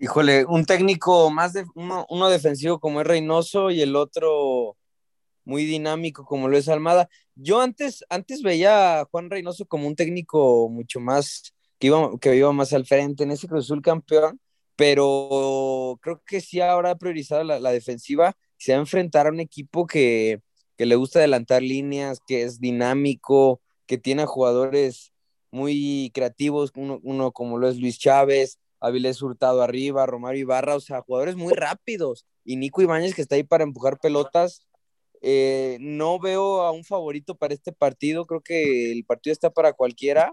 Híjole, 0.00 0.44
un 0.44 0.64
técnico 0.64 1.30
más 1.30 1.52
de 1.52 1.64
uno, 1.76 2.04
uno 2.10 2.28
defensivo 2.28 2.80
como 2.80 3.00
es 3.00 3.06
Reynoso 3.06 3.70
y 3.70 3.80
el 3.80 3.94
otro 3.94 4.76
muy 5.44 5.64
dinámico 5.64 6.24
como 6.24 6.48
lo 6.48 6.56
es 6.56 6.68
Almada. 6.68 7.08
Yo 7.34 7.60
antes, 7.60 8.04
antes 8.08 8.42
veía 8.42 9.00
a 9.00 9.04
Juan 9.04 9.30
Reynoso 9.30 9.66
como 9.66 9.86
un 9.86 9.96
técnico 9.96 10.68
mucho 10.68 11.00
más, 11.00 11.53
que 11.78 11.88
iba, 11.88 12.18
que 12.20 12.36
iba 12.36 12.52
más 12.52 12.72
al 12.72 12.86
frente 12.86 13.24
en 13.24 13.30
ese 13.30 13.48
Cruz 13.48 13.66
Azul 13.66 13.82
campeón, 13.82 14.40
pero 14.76 15.98
creo 16.02 16.22
que 16.26 16.40
sí 16.40 16.60
ahora 16.60 16.90
ha 16.90 16.98
priorizado 16.98 17.44
la, 17.44 17.60
la 17.60 17.70
defensiva, 17.70 18.36
se 18.56 18.72
va 18.72 18.78
a 18.78 18.80
enfrentar 18.80 19.26
a 19.26 19.30
un 19.30 19.40
equipo 19.40 19.86
que, 19.86 20.40
que 20.76 20.86
le 20.86 20.96
gusta 20.96 21.18
adelantar 21.18 21.62
líneas, 21.62 22.20
que 22.26 22.42
es 22.42 22.60
dinámico, 22.60 23.60
que 23.86 23.98
tiene 23.98 24.22
a 24.22 24.26
jugadores 24.26 25.12
muy 25.50 26.10
creativos, 26.14 26.72
uno, 26.76 27.00
uno 27.02 27.32
como 27.32 27.58
lo 27.58 27.68
es 27.68 27.78
Luis 27.78 27.98
Chávez, 27.98 28.58
Avilés 28.80 29.22
Hurtado 29.22 29.62
arriba, 29.62 30.04
Romario 30.04 30.40
Ibarra, 30.40 30.74
o 30.76 30.80
sea, 30.80 31.02
jugadores 31.02 31.36
muy 31.36 31.54
rápidos. 31.54 32.26
Y 32.44 32.56
Nico 32.56 32.82
Ibáñez 32.82 33.14
que 33.14 33.22
está 33.22 33.36
ahí 33.36 33.44
para 33.44 33.64
empujar 33.64 33.98
pelotas. 33.98 34.66
Eh, 35.22 35.78
no 35.80 36.18
veo 36.18 36.62
a 36.62 36.70
un 36.70 36.84
favorito 36.84 37.34
para 37.34 37.54
este 37.54 37.72
partido, 37.72 38.26
creo 38.26 38.42
que 38.42 38.92
el 38.92 39.04
partido 39.06 39.32
está 39.32 39.50
para 39.50 39.72
cualquiera. 39.72 40.32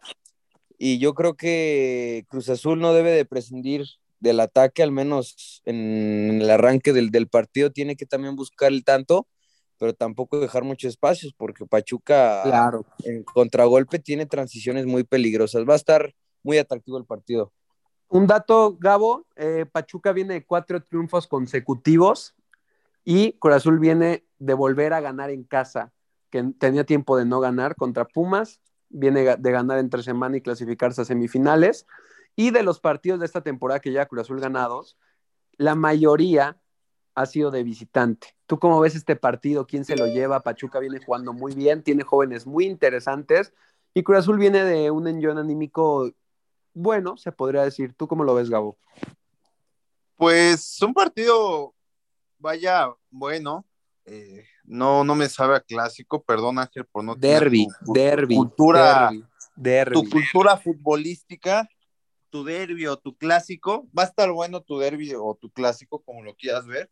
Y 0.83 0.97
yo 0.97 1.13
creo 1.13 1.35
que 1.35 2.25
Cruz 2.27 2.49
Azul 2.49 2.79
no 2.79 2.91
debe 2.91 3.11
de 3.11 3.23
prescindir 3.23 3.85
del 4.19 4.39
ataque, 4.39 4.81
al 4.81 4.91
menos 4.91 5.61
en 5.63 6.41
el 6.41 6.49
arranque 6.49 6.91
del, 6.91 7.11
del 7.11 7.27
partido, 7.27 7.71
tiene 7.71 7.95
que 7.95 8.07
también 8.07 8.35
buscar 8.35 8.71
el 8.71 8.83
tanto, 8.83 9.27
pero 9.77 9.93
tampoco 9.93 10.39
dejar 10.39 10.63
muchos 10.63 10.89
espacios, 10.89 11.35
porque 11.37 11.67
Pachuca 11.67 12.41
Claro. 12.43 12.83
en 13.03 13.23
contragolpe 13.23 13.99
tiene 13.99 14.25
transiciones 14.25 14.87
muy 14.87 15.03
peligrosas. 15.03 15.69
Va 15.69 15.73
a 15.73 15.75
estar 15.75 16.15
muy 16.41 16.57
atractivo 16.57 16.97
el 16.97 17.05
partido. 17.05 17.53
Un 18.09 18.25
dato, 18.25 18.75
Gabo, 18.79 19.27
eh, 19.35 19.67
Pachuca 19.71 20.13
viene 20.13 20.33
de 20.33 20.45
cuatro 20.47 20.81
triunfos 20.81 21.27
consecutivos 21.27 22.33
y 23.05 23.33
Cruz 23.33 23.53
Azul 23.57 23.77
viene 23.77 24.25
de 24.39 24.55
volver 24.55 24.93
a 24.93 24.99
ganar 24.99 25.29
en 25.29 25.43
casa, 25.43 25.91
que 26.31 26.43
tenía 26.57 26.85
tiempo 26.85 27.17
de 27.17 27.25
no 27.25 27.39
ganar 27.39 27.75
contra 27.75 28.05
Pumas, 28.05 28.59
viene 28.91 29.37
de 29.37 29.51
ganar 29.51 29.79
entre 29.79 30.03
semana 30.03 30.37
y 30.37 30.41
clasificarse 30.41 31.01
a 31.01 31.05
semifinales. 31.05 31.87
Y 32.35 32.51
de 32.51 32.63
los 32.63 32.79
partidos 32.79 33.19
de 33.19 33.25
esta 33.25 33.41
temporada 33.41 33.79
que 33.79 33.91
ya 33.91 34.05
Cruz 34.05 34.21
Azul 34.21 34.39
ganados, 34.39 34.97
la 35.57 35.75
mayoría 35.75 36.57
ha 37.13 37.25
sido 37.25 37.51
de 37.51 37.63
visitante. 37.63 38.35
¿Tú 38.47 38.59
cómo 38.59 38.79
ves 38.79 38.95
este 38.95 39.15
partido? 39.15 39.67
¿Quién 39.67 39.85
se 39.85 39.97
lo 39.97 40.07
lleva? 40.07 40.41
Pachuca 40.41 40.79
viene 40.79 41.03
jugando 41.03 41.33
muy 41.33 41.53
bien, 41.53 41.83
tiene 41.83 42.03
jóvenes 42.03 42.45
muy 42.47 42.65
interesantes 42.65 43.53
y 43.93 44.03
Cruz 44.03 44.19
Azul 44.19 44.37
viene 44.37 44.63
de 44.63 44.91
un 44.91 45.07
enjón 45.07 45.37
anímico 45.37 46.11
bueno, 46.73 47.17
se 47.17 47.31
podría 47.31 47.63
decir. 47.63 47.93
¿Tú 47.93 48.07
cómo 48.07 48.23
lo 48.23 48.33
ves, 48.35 48.49
Gabo? 48.49 48.77
Pues 50.15 50.81
un 50.81 50.93
partido, 50.93 51.73
vaya, 52.37 52.93
bueno. 53.09 53.65
eh, 54.05 54.45
no, 54.71 55.03
no 55.03 55.15
me 55.15 55.27
sabe 55.27 55.57
a 55.57 55.59
clásico, 55.59 56.23
perdón 56.23 56.57
Ángel 56.57 56.85
por 56.85 57.03
no 57.03 57.13
Derby, 57.15 57.67
tu 57.85 57.91
derby, 57.91 58.35
cultura, 58.35 59.09
derby, 59.09 59.25
derby. 59.53 59.93
tu 59.95 60.09
cultura 60.09 60.55
futbolística, 60.55 61.69
tu 62.29 62.45
derby 62.45 62.87
o 62.87 62.95
tu 62.95 63.17
clásico, 63.17 63.85
va 63.97 64.03
a 64.03 64.05
estar 64.05 64.31
bueno 64.31 64.61
tu 64.61 64.79
derby 64.79 65.13
o 65.13 65.35
tu 65.35 65.51
clásico, 65.51 66.01
como 66.01 66.23
lo 66.23 66.35
quieras 66.35 66.65
ver. 66.67 66.89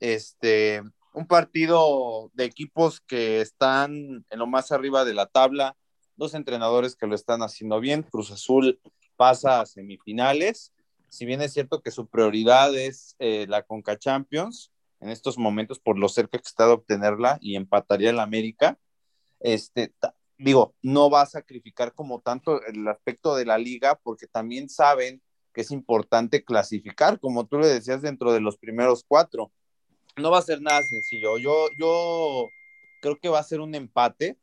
Este, 0.00 0.82
un 1.14 1.26
partido 1.26 2.30
de 2.34 2.44
equipos 2.44 3.00
que 3.00 3.40
están 3.40 4.26
en 4.28 4.38
lo 4.38 4.46
más 4.46 4.70
arriba 4.70 5.06
de 5.06 5.14
la 5.14 5.24
tabla, 5.24 5.78
dos 6.16 6.34
entrenadores 6.34 6.94
que 6.94 7.06
lo 7.06 7.14
están 7.14 7.40
haciendo 7.40 7.80
bien, 7.80 8.02
Cruz 8.02 8.30
Azul 8.32 8.78
pasa 9.16 9.62
a 9.62 9.66
semifinales, 9.66 10.74
si 11.08 11.24
bien 11.24 11.40
es 11.40 11.54
cierto 11.54 11.80
que 11.80 11.90
su 11.90 12.06
prioridad 12.06 12.76
es 12.76 13.16
eh, 13.18 13.46
la 13.48 13.62
Conca 13.62 13.98
Champions, 13.98 14.73
en 15.04 15.10
estos 15.10 15.36
momentos 15.36 15.78
por 15.78 15.98
lo 15.98 16.08
cerca 16.08 16.38
que 16.38 16.48
está 16.48 16.66
de 16.66 16.72
obtenerla 16.72 17.36
y 17.42 17.56
empataría 17.56 18.08
el 18.08 18.20
América, 18.20 18.78
este, 19.38 19.92
digo, 20.38 20.74
no 20.80 21.10
va 21.10 21.20
a 21.20 21.26
sacrificar 21.26 21.92
como 21.92 22.20
tanto 22.20 22.64
el 22.64 22.88
aspecto 22.88 23.36
de 23.36 23.44
la 23.44 23.58
liga 23.58 24.00
porque 24.02 24.26
también 24.26 24.70
saben 24.70 25.20
que 25.52 25.60
es 25.60 25.70
importante 25.70 26.42
clasificar, 26.42 27.20
como 27.20 27.46
tú 27.46 27.58
le 27.58 27.66
decías, 27.66 28.00
dentro 28.00 28.32
de 28.32 28.40
los 28.40 28.56
primeros 28.56 29.04
cuatro. 29.06 29.52
No 30.16 30.30
va 30.30 30.38
a 30.38 30.42
ser 30.42 30.62
nada 30.62 30.82
sencillo. 30.82 31.36
Yo, 31.36 31.68
yo 31.78 32.48
creo 33.02 33.20
que 33.20 33.28
va 33.28 33.40
a 33.40 33.44
ser 33.44 33.60
un 33.60 33.74
empate 33.74 34.38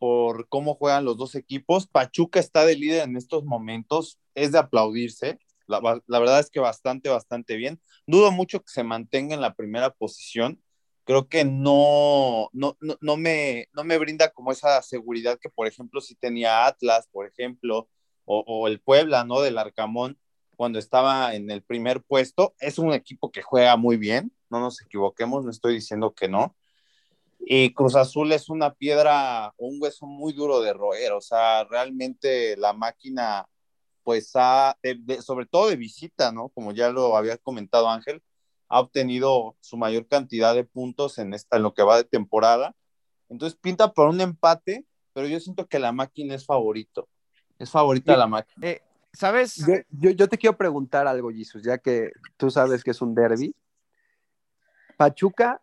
por 0.00 0.48
cómo 0.48 0.74
juegan 0.74 1.04
los 1.04 1.16
dos 1.16 1.36
equipos. 1.36 1.86
Pachuca 1.86 2.40
está 2.40 2.66
de 2.66 2.74
líder 2.74 3.04
en 3.04 3.16
estos 3.16 3.44
momentos, 3.44 4.18
es 4.34 4.50
de 4.50 4.58
aplaudirse. 4.58 5.38
La, 5.66 5.80
verdad 6.06 6.40
es 6.40 6.50
que 6.50 6.60
bastante, 6.60 7.08
bastante 7.08 7.56
bien. 7.56 7.80
Dudo 8.06 8.30
mucho 8.32 8.60
que 8.60 8.70
se 8.70 8.84
mantenga 8.84 9.34
en 9.34 9.40
la 9.40 9.54
primera 9.54 9.90
posición. 9.90 10.62
Creo 11.04 11.28
que 11.28 11.44
no, 11.44 12.48
no, 12.52 12.76
no, 12.80 12.96
no, 13.00 13.16
me, 13.16 13.68
no 13.72 13.84
me 13.84 13.98
brinda 13.98 14.30
como 14.30 14.52
esa 14.52 14.80
seguridad 14.82 15.38
que, 15.38 15.50
por 15.50 15.66
ejemplo, 15.66 16.00
si 16.00 16.14
tenía 16.14 16.66
Atlas, 16.66 17.08
por 17.12 17.26
ejemplo, 17.26 17.88
o, 18.24 18.44
o 18.46 18.68
el 18.68 18.80
Puebla, 18.80 19.24
¿no? 19.24 19.40
Del 19.40 19.58
Arcamón, 19.58 20.18
cuando 20.56 20.78
estaba 20.78 21.34
en 21.34 21.50
el 21.50 21.62
primer 21.62 22.02
puesto. 22.02 22.54
Es 22.58 22.78
un 22.78 22.92
equipo 22.92 23.30
que 23.30 23.42
juega 23.42 23.76
muy 23.76 23.96
bien, 23.96 24.32
no 24.50 24.60
nos 24.60 24.80
equivoquemos, 24.82 25.44
no 25.44 25.50
estoy 25.50 25.74
diciendo 25.74 26.14
que 26.14 26.28
no. 26.28 26.56
Y 27.46 27.74
Cruz 27.74 27.94
Azul 27.94 28.32
es 28.32 28.48
una 28.48 28.72
piedra, 28.72 29.52
un 29.58 29.78
hueso 29.80 30.06
muy 30.06 30.32
duro 30.32 30.60
de 30.62 30.72
roer, 30.72 31.12
o 31.12 31.20
sea, 31.20 31.64
realmente 31.64 32.56
la 32.56 32.72
máquina, 32.72 33.46
pues 34.04 34.30
ha, 34.34 34.76
de, 34.82 34.96
de, 35.00 35.22
sobre 35.22 35.46
todo 35.46 35.68
de 35.68 35.76
visita, 35.76 36.30
¿no? 36.30 36.50
Como 36.50 36.72
ya 36.72 36.90
lo 36.90 37.16
había 37.16 37.38
comentado 37.38 37.88
Ángel, 37.88 38.22
ha 38.68 38.80
obtenido 38.80 39.56
su 39.60 39.76
mayor 39.76 40.06
cantidad 40.06 40.54
de 40.54 40.64
puntos 40.64 41.18
en, 41.18 41.34
esta, 41.34 41.56
en 41.56 41.62
lo 41.62 41.74
que 41.74 41.82
va 41.82 41.96
de 41.96 42.04
temporada. 42.04 42.74
Entonces 43.28 43.58
pinta 43.58 43.92
por 43.92 44.08
un 44.08 44.20
empate, 44.20 44.84
pero 45.12 45.26
yo 45.26 45.40
siento 45.40 45.66
que 45.66 45.78
la 45.78 45.92
máquina 45.92 46.34
es 46.34 46.44
favorito. 46.44 47.08
Es 47.58 47.70
favorita 47.70 48.12
Sí. 48.12 48.18
la 48.18 48.26
máquina. 48.26 48.66
Eh, 48.66 48.82
¿Sabes? 49.12 49.56
Yo, 49.56 49.74
yo, 49.90 50.10
yo 50.10 50.28
te 50.28 50.36
quiero 50.38 50.56
preguntar 50.56 51.06
algo, 51.06 51.30
Jesus, 51.30 51.62
ya 51.62 51.78
que 51.78 52.10
tú 52.36 52.50
sabes 52.50 52.82
que 52.82 52.90
es 52.90 53.00
un 53.00 53.14
derby. 53.14 53.54
Pachuca 54.96 55.62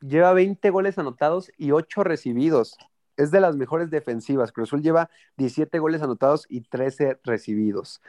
lleva 0.00 0.32
20 0.32 0.70
goles 0.70 0.96
anotados 0.98 1.50
y 1.58 1.72
8 1.72 2.04
recibidos. 2.04 2.76
Es 3.16 3.30
de 3.30 3.40
las 3.40 3.56
mejores 3.56 3.90
defensivas. 3.90 4.52
Cruz 4.52 4.68
Azul 4.68 4.82
lleva 4.82 5.10
17 5.36 5.78
goles 5.78 6.02
anotados 6.02 6.46
y 6.48 6.62
13 6.62 7.20
recibidos. 7.24 8.00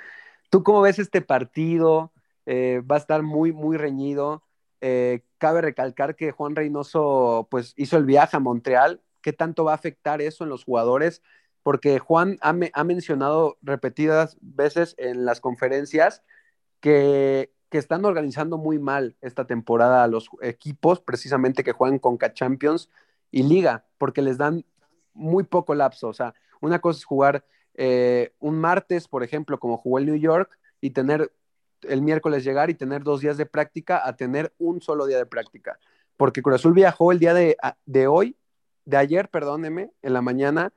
¿Tú 0.49 0.63
cómo 0.63 0.81
ves 0.81 0.99
este 0.99 1.21
partido? 1.21 2.11
Eh, 2.45 2.81
va 2.89 2.95
a 2.95 2.99
estar 2.99 3.23
muy, 3.23 3.51
muy 3.51 3.77
reñido. 3.77 4.43
Eh, 4.81 5.23
cabe 5.37 5.61
recalcar 5.61 6.15
que 6.15 6.31
Juan 6.31 6.55
Reynoso 6.55 7.47
pues, 7.49 7.73
hizo 7.77 7.97
el 7.97 8.05
viaje 8.05 8.37
a 8.37 8.39
Montreal. 8.39 9.01
¿Qué 9.21 9.33
tanto 9.33 9.63
va 9.63 9.71
a 9.71 9.75
afectar 9.75 10.21
eso 10.21 10.43
en 10.43 10.49
los 10.49 10.63
jugadores? 10.63 11.23
Porque 11.63 11.97
Juan 11.99 12.37
ha, 12.41 12.53
me, 12.53 12.71
ha 12.73 12.83
mencionado 12.83 13.57
repetidas 13.61 14.37
veces 14.41 14.93
en 14.99 15.25
las 15.25 15.41
conferencias 15.41 16.21
que, 16.79 17.51
que, 17.69 17.79
están 17.79 18.05
organizando 18.05 18.59
muy 18.59 18.77
mal 18.77 19.15
esta 19.21 19.47
temporada 19.47 20.03
a 20.03 20.07
los 20.07 20.29
equipos, 20.41 20.99
precisamente 20.99 21.63
que 21.63 21.71
juegan 21.71 21.97
con 21.97 22.19
Champions 22.19 22.91
y 23.31 23.41
Liga, 23.41 23.85
porque 23.97 24.21
les 24.21 24.37
dan 24.37 24.65
muy 25.15 25.43
poco 25.43 25.73
lapso. 25.73 26.07
O 26.07 26.13
sea, 26.13 26.35
una 26.61 26.79
cosa 26.79 26.99
es 26.99 27.05
jugar 27.05 27.45
eh, 27.73 28.33
un 28.39 28.59
martes, 28.59 29.07
por 29.07 29.23
ejemplo, 29.23 29.59
como 29.59 29.77
jugó 29.77 29.97
el 29.97 30.05
New 30.05 30.17
York, 30.17 30.55
y 30.81 30.91
tener 30.91 31.31
el 31.81 32.01
miércoles 32.01 32.43
llegar 32.43 32.69
y 32.69 32.75
tener 32.75 33.03
dos 33.03 33.21
días 33.21 33.37
de 33.37 33.45
práctica 33.45 34.07
a 34.07 34.15
tener 34.15 34.53
un 34.59 34.81
solo 34.81 35.05
día 35.07 35.17
de 35.17 35.25
práctica. 35.25 35.79
Porque 36.17 36.41
Cruz 36.41 36.55
Azul 36.55 36.73
viajó 36.73 37.11
el 37.11 37.19
día 37.19 37.33
de, 37.33 37.57
de 37.85 38.07
hoy, 38.07 38.37
de 38.85 38.97
ayer, 38.97 39.29
perdóneme, 39.29 39.91
en 40.01 40.13
la 40.13 40.21
mañana 40.21 40.73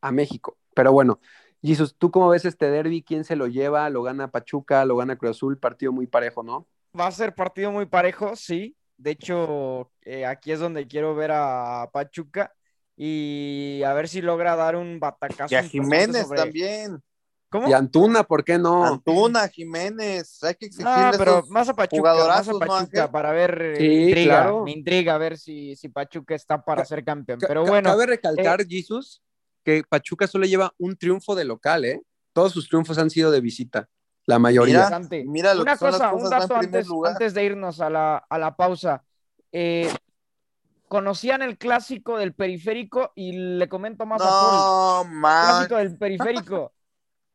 a 0.00 0.12
México. 0.12 0.56
Pero 0.74 0.92
bueno, 0.92 1.20
Jesus, 1.62 1.94
¿tú 1.96 2.10
cómo 2.10 2.30
ves 2.30 2.44
este 2.44 2.70
derby? 2.70 3.02
¿Quién 3.02 3.24
se 3.24 3.36
lo 3.36 3.46
lleva? 3.46 3.90
¿Lo 3.90 4.02
gana 4.02 4.30
Pachuca? 4.30 4.84
¿Lo 4.84 4.96
gana 4.96 5.16
Cruz 5.16 5.36
Azul? 5.36 5.58
Partido 5.58 5.92
muy 5.92 6.06
parejo, 6.06 6.42
¿no? 6.42 6.66
Va 6.98 7.06
a 7.06 7.12
ser 7.12 7.34
partido 7.34 7.70
muy 7.70 7.86
parejo, 7.86 8.34
sí. 8.34 8.76
De 8.96 9.12
hecho, 9.12 9.90
eh, 10.02 10.26
aquí 10.26 10.52
es 10.52 10.60
donde 10.60 10.86
quiero 10.86 11.14
ver 11.14 11.30
a 11.32 11.88
Pachuca 11.92 12.54
y 13.02 13.82
a 13.82 13.94
ver 13.94 14.08
si 14.08 14.20
logra 14.20 14.54
dar 14.56 14.76
un 14.76 15.00
batacazo. 15.00 15.54
Y 15.54 15.56
a 15.56 15.62
Jiménez 15.62 16.24
sobre... 16.24 16.38
también. 16.38 17.02
¿Cómo? 17.48 17.66
Y 17.66 17.72
Antuna, 17.72 18.24
¿por 18.24 18.44
qué 18.44 18.58
no? 18.58 18.84
Antuna, 18.84 19.48
Jiménez, 19.48 20.44
hay 20.44 20.54
que 20.54 20.66
exigirle 20.66 21.12
no, 21.12 21.18
pero 21.18 21.42
más 21.48 21.66
a 21.70 21.74
Pachuca, 21.74 22.14
más 22.14 22.46
a 22.46 22.52
Pachuca 22.52 23.06
¿no, 23.06 23.10
para 23.10 23.32
ver, 23.32 23.74
sí, 23.78 23.88
me 23.88 23.94
intriga, 23.94 24.34
claro. 24.34 24.64
me 24.64 24.72
intriga 24.72 25.16
ver 25.16 25.38
si, 25.38 25.74
si 25.76 25.88
Pachuca 25.88 26.34
está 26.34 26.62
para 26.62 26.84
ser 26.84 27.02
campeón. 27.02 27.38
Pero 27.40 27.64
bueno. 27.64 27.88
Cabe 27.88 28.04
recalcar, 28.04 28.60
eh, 28.60 28.66
Jesus, 28.68 29.22
que 29.64 29.82
Pachuca 29.88 30.26
solo 30.26 30.44
lleva 30.44 30.74
un 30.76 30.94
triunfo 30.94 31.34
de 31.34 31.46
local, 31.46 31.86
¿eh? 31.86 32.02
Todos 32.34 32.52
sus 32.52 32.68
triunfos 32.68 32.98
han 32.98 33.08
sido 33.08 33.30
de 33.30 33.40
visita, 33.40 33.88
la 34.26 34.38
mayoría. 34.38 35.00
Mira, 35.00 35.24
mira 35.24 35.54
lo 35.54 35.62
Una 35.62 35.72
que 35.72 35.78
son 35.78 35.92
cosa, 35.92 36.04
las 36.04 36.12
cosas 36.12 36.24
un 36.24 36.30
dato 36.30 36.54
antes, 36.54 36.86
antes, 37.06 37.32
de 37.34 37.44
irnos 37.44 37.80
a 37.80 37.88
la, 37.88 38.18
a 38.18 38.38
la 38.38 38.54
pausa. 38.54 39.02
Eh, 39.52 39.90
conocían 40.90 41.40
el 41.40 41.56
clásico 41.56 42.18
del 42.18 42.34
periférico 42.34 43.12
y 43.14 43.30
le 43.30 43.68
comento 43.68 44.06
más 44.06 44.18
no, 44.18 44.26
a 44.26 45.04
Paul. 45.04 45.14
Man. 45.14 45.46
Clásico 45.46 45.76
del 45.76 45.96
periférico. 45.96 46.72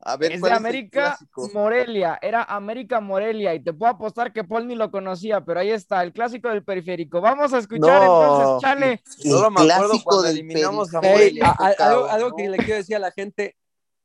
A 0.02 0.18
ver, 0.18 0.34
es 0.34 0.42
de 0.42 0.52
América 0.52 1.18
Morelia, 1.54 2.20
era 2.22 2.44
América 2.44 3.00
Morelia 3.00 3.56
y 3.56 3.64
te 3.64 3.74
puedo 3.74 3.92
apostar 3.92 4.32
que 4.34 4.44
Paul 4.44 4.68
ni 4.68 4.76
lo 4.76 4.92
conocía, 4.92 5.42
pero 5.44 5.62
ahí 5.62 5.72
está, 5.72 6.04
el 6.04 6.12
clásico 6.12 6.50
del 6.50 6.64
periférico. 6.64 7.22
Vamos 7.22 7.54
a 7.54 7.60
escuchar 7.60 8.04
no, 8.04 8.24
entonces, 8.24 8.62
chale. 8.62 9.04
Solo 9.06 9.50
me 9.50 9.62
acuerdo 9.62 9.94
cuando 10.04 10.28
eliminamos 10.28 10.94
a 10.94 11.02
Morelia. 11.02 11.56
Hey, 11.58 11.74
a, 11.80 11.86
algo, 11.86 12.06
algo, 12.06 12.36
que 12.36 12.50
le 12.50 12.58
quiero 12.58 12.76
decir 12.76 12.98
a 12.98 13.00
la 13.00 13.12
gente, 13.12 13.56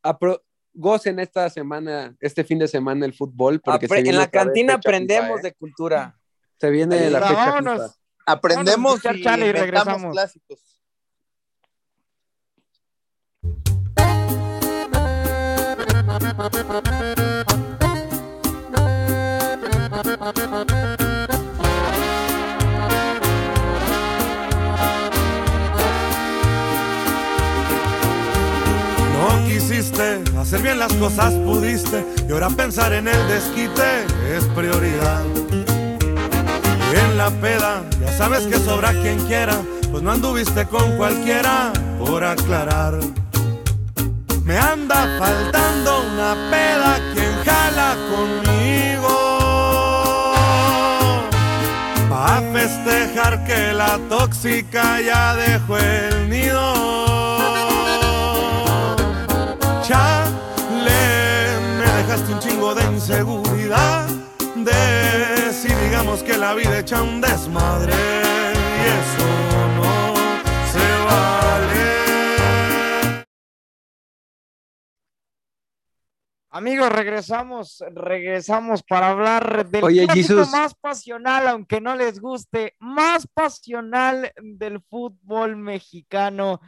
apro, 0.03 0.43
gocen 0.73 1.19
esta 1.19 1.51
semana, 1.51 2.17
este 2.21 2.45
fin 2.45 2.61
de 2.61 2.69
semana 2.69 3.05
el 3.05 3.13
fútbol, 3.13 3.61
porque 3.61 3.87
Apre 3.87 3.99
en 3.99 4.17
la 4.17 4.31
cantina 4.31 4.75
aprendemos 4.75 5.39
FIFA, 5.39 5.41
¿eh? 5.41 5.43
de 5.43 5.55
cultura. 5.55 6.19
Se 6.59 6.71
viene 6.71 6.99
Ahí, 6.99 7.11
la 7.11 7.21
fecha 7.21 7.35
vámonos, 7.35 7.83
FIFA. 7.83 8.00
Aprendemos 8.27 9.01
y, 9.05 9.23
chale 9.23 9.47
y 9.47 9.53
regresamos. 9.53 10.13
clásicos. 10.13 10.59
No 29.17 29.45
quisiste 29.47 30.23
hacer 30.39 30.63
bien 30.63 30.79
las 30.79 30.93
cosas 30.95 31.33
pudiste 31.35 32.05
y 32.29 32.33
ahora 32.33 32.49
pensar 32.51 32.93
en 32.93 33.09
el 33.09 33.29
desquite 33.29 34.05
es 34.35 34.45
prioridad. 34.55 35.25
En 36.93 37.17
la 37.17 37.31
peda, 37.31 37.83
ya 38.01 38.13
sabes 38.13 38.47
que 38.47 38.59
sobra 38.59 38.93
quien 38.93 39.19
quiera, 39.27 39.57
pues 39.91 40.03
no 40.03 40.11
anduviste 40.11 40.67
con 40.67 40.97
cualquiera 40.97 41.73
por 41.99 42.25
aclarar. 42.25 42.95
Me 44.45 44.59
anda 44.59 45.07
faltando 45.19 46.03
una 46.13 46.35
peda 46.51 46.99
quien 47.15 47.33
jala 47.45 47.97
conmigo. 48.11 49.15
Pa' 52.09 52.43
festejar 52.53 53.45
que 53.45 53.73
la 53.73 53.99
tóxica 54.09 55.01
ya 55.01 55.37
dejó 55.37 55.79
el 55.79 56.29
nido. 56.29 56.75
Chale, 59.87 61.61
me 61.79 61.85
dejaste 61.85 62.33
un 62.33 62.41
chingo 62.41 62.75
de 62.75 62.85
inseguridad. 62.87 64.09
De 64.57 65.40
si 65.61 65.69
digamos 65.69 66.23
que 66.23 66.39
la 66.39 66.55
vida 66.55 66.79
echa 66.79 67.03
un 67.03 67.21
desmadre. 67.21 67.93
Y 67.93 68.83
eso 68.99 69.27
no 69.77 70.15
se 70.73 70.87
vale. 71.05 71.95
Amigos, 76.49 76.91
regresamos, 76.91 77.85
regresamos 77.93 78.83
para 78.83 79.11
hablar 79.11 79.69
del 79.69 79.85
Oye, 79.85 80.05
clásico 80.07 80.39
Jesus. 80.39 80.51
más 80.51 80.75
pasional, 80.75 81.47
aunque 81.47 81.81
no 81.81 81.95
les 81.95 82.21
guste, 82.21 82.75
más 82.79 83.27
pasional 83.27 84.33
del 84.43 84.81
fútbol 84.81 85.57
mexicano. 85.57 86.61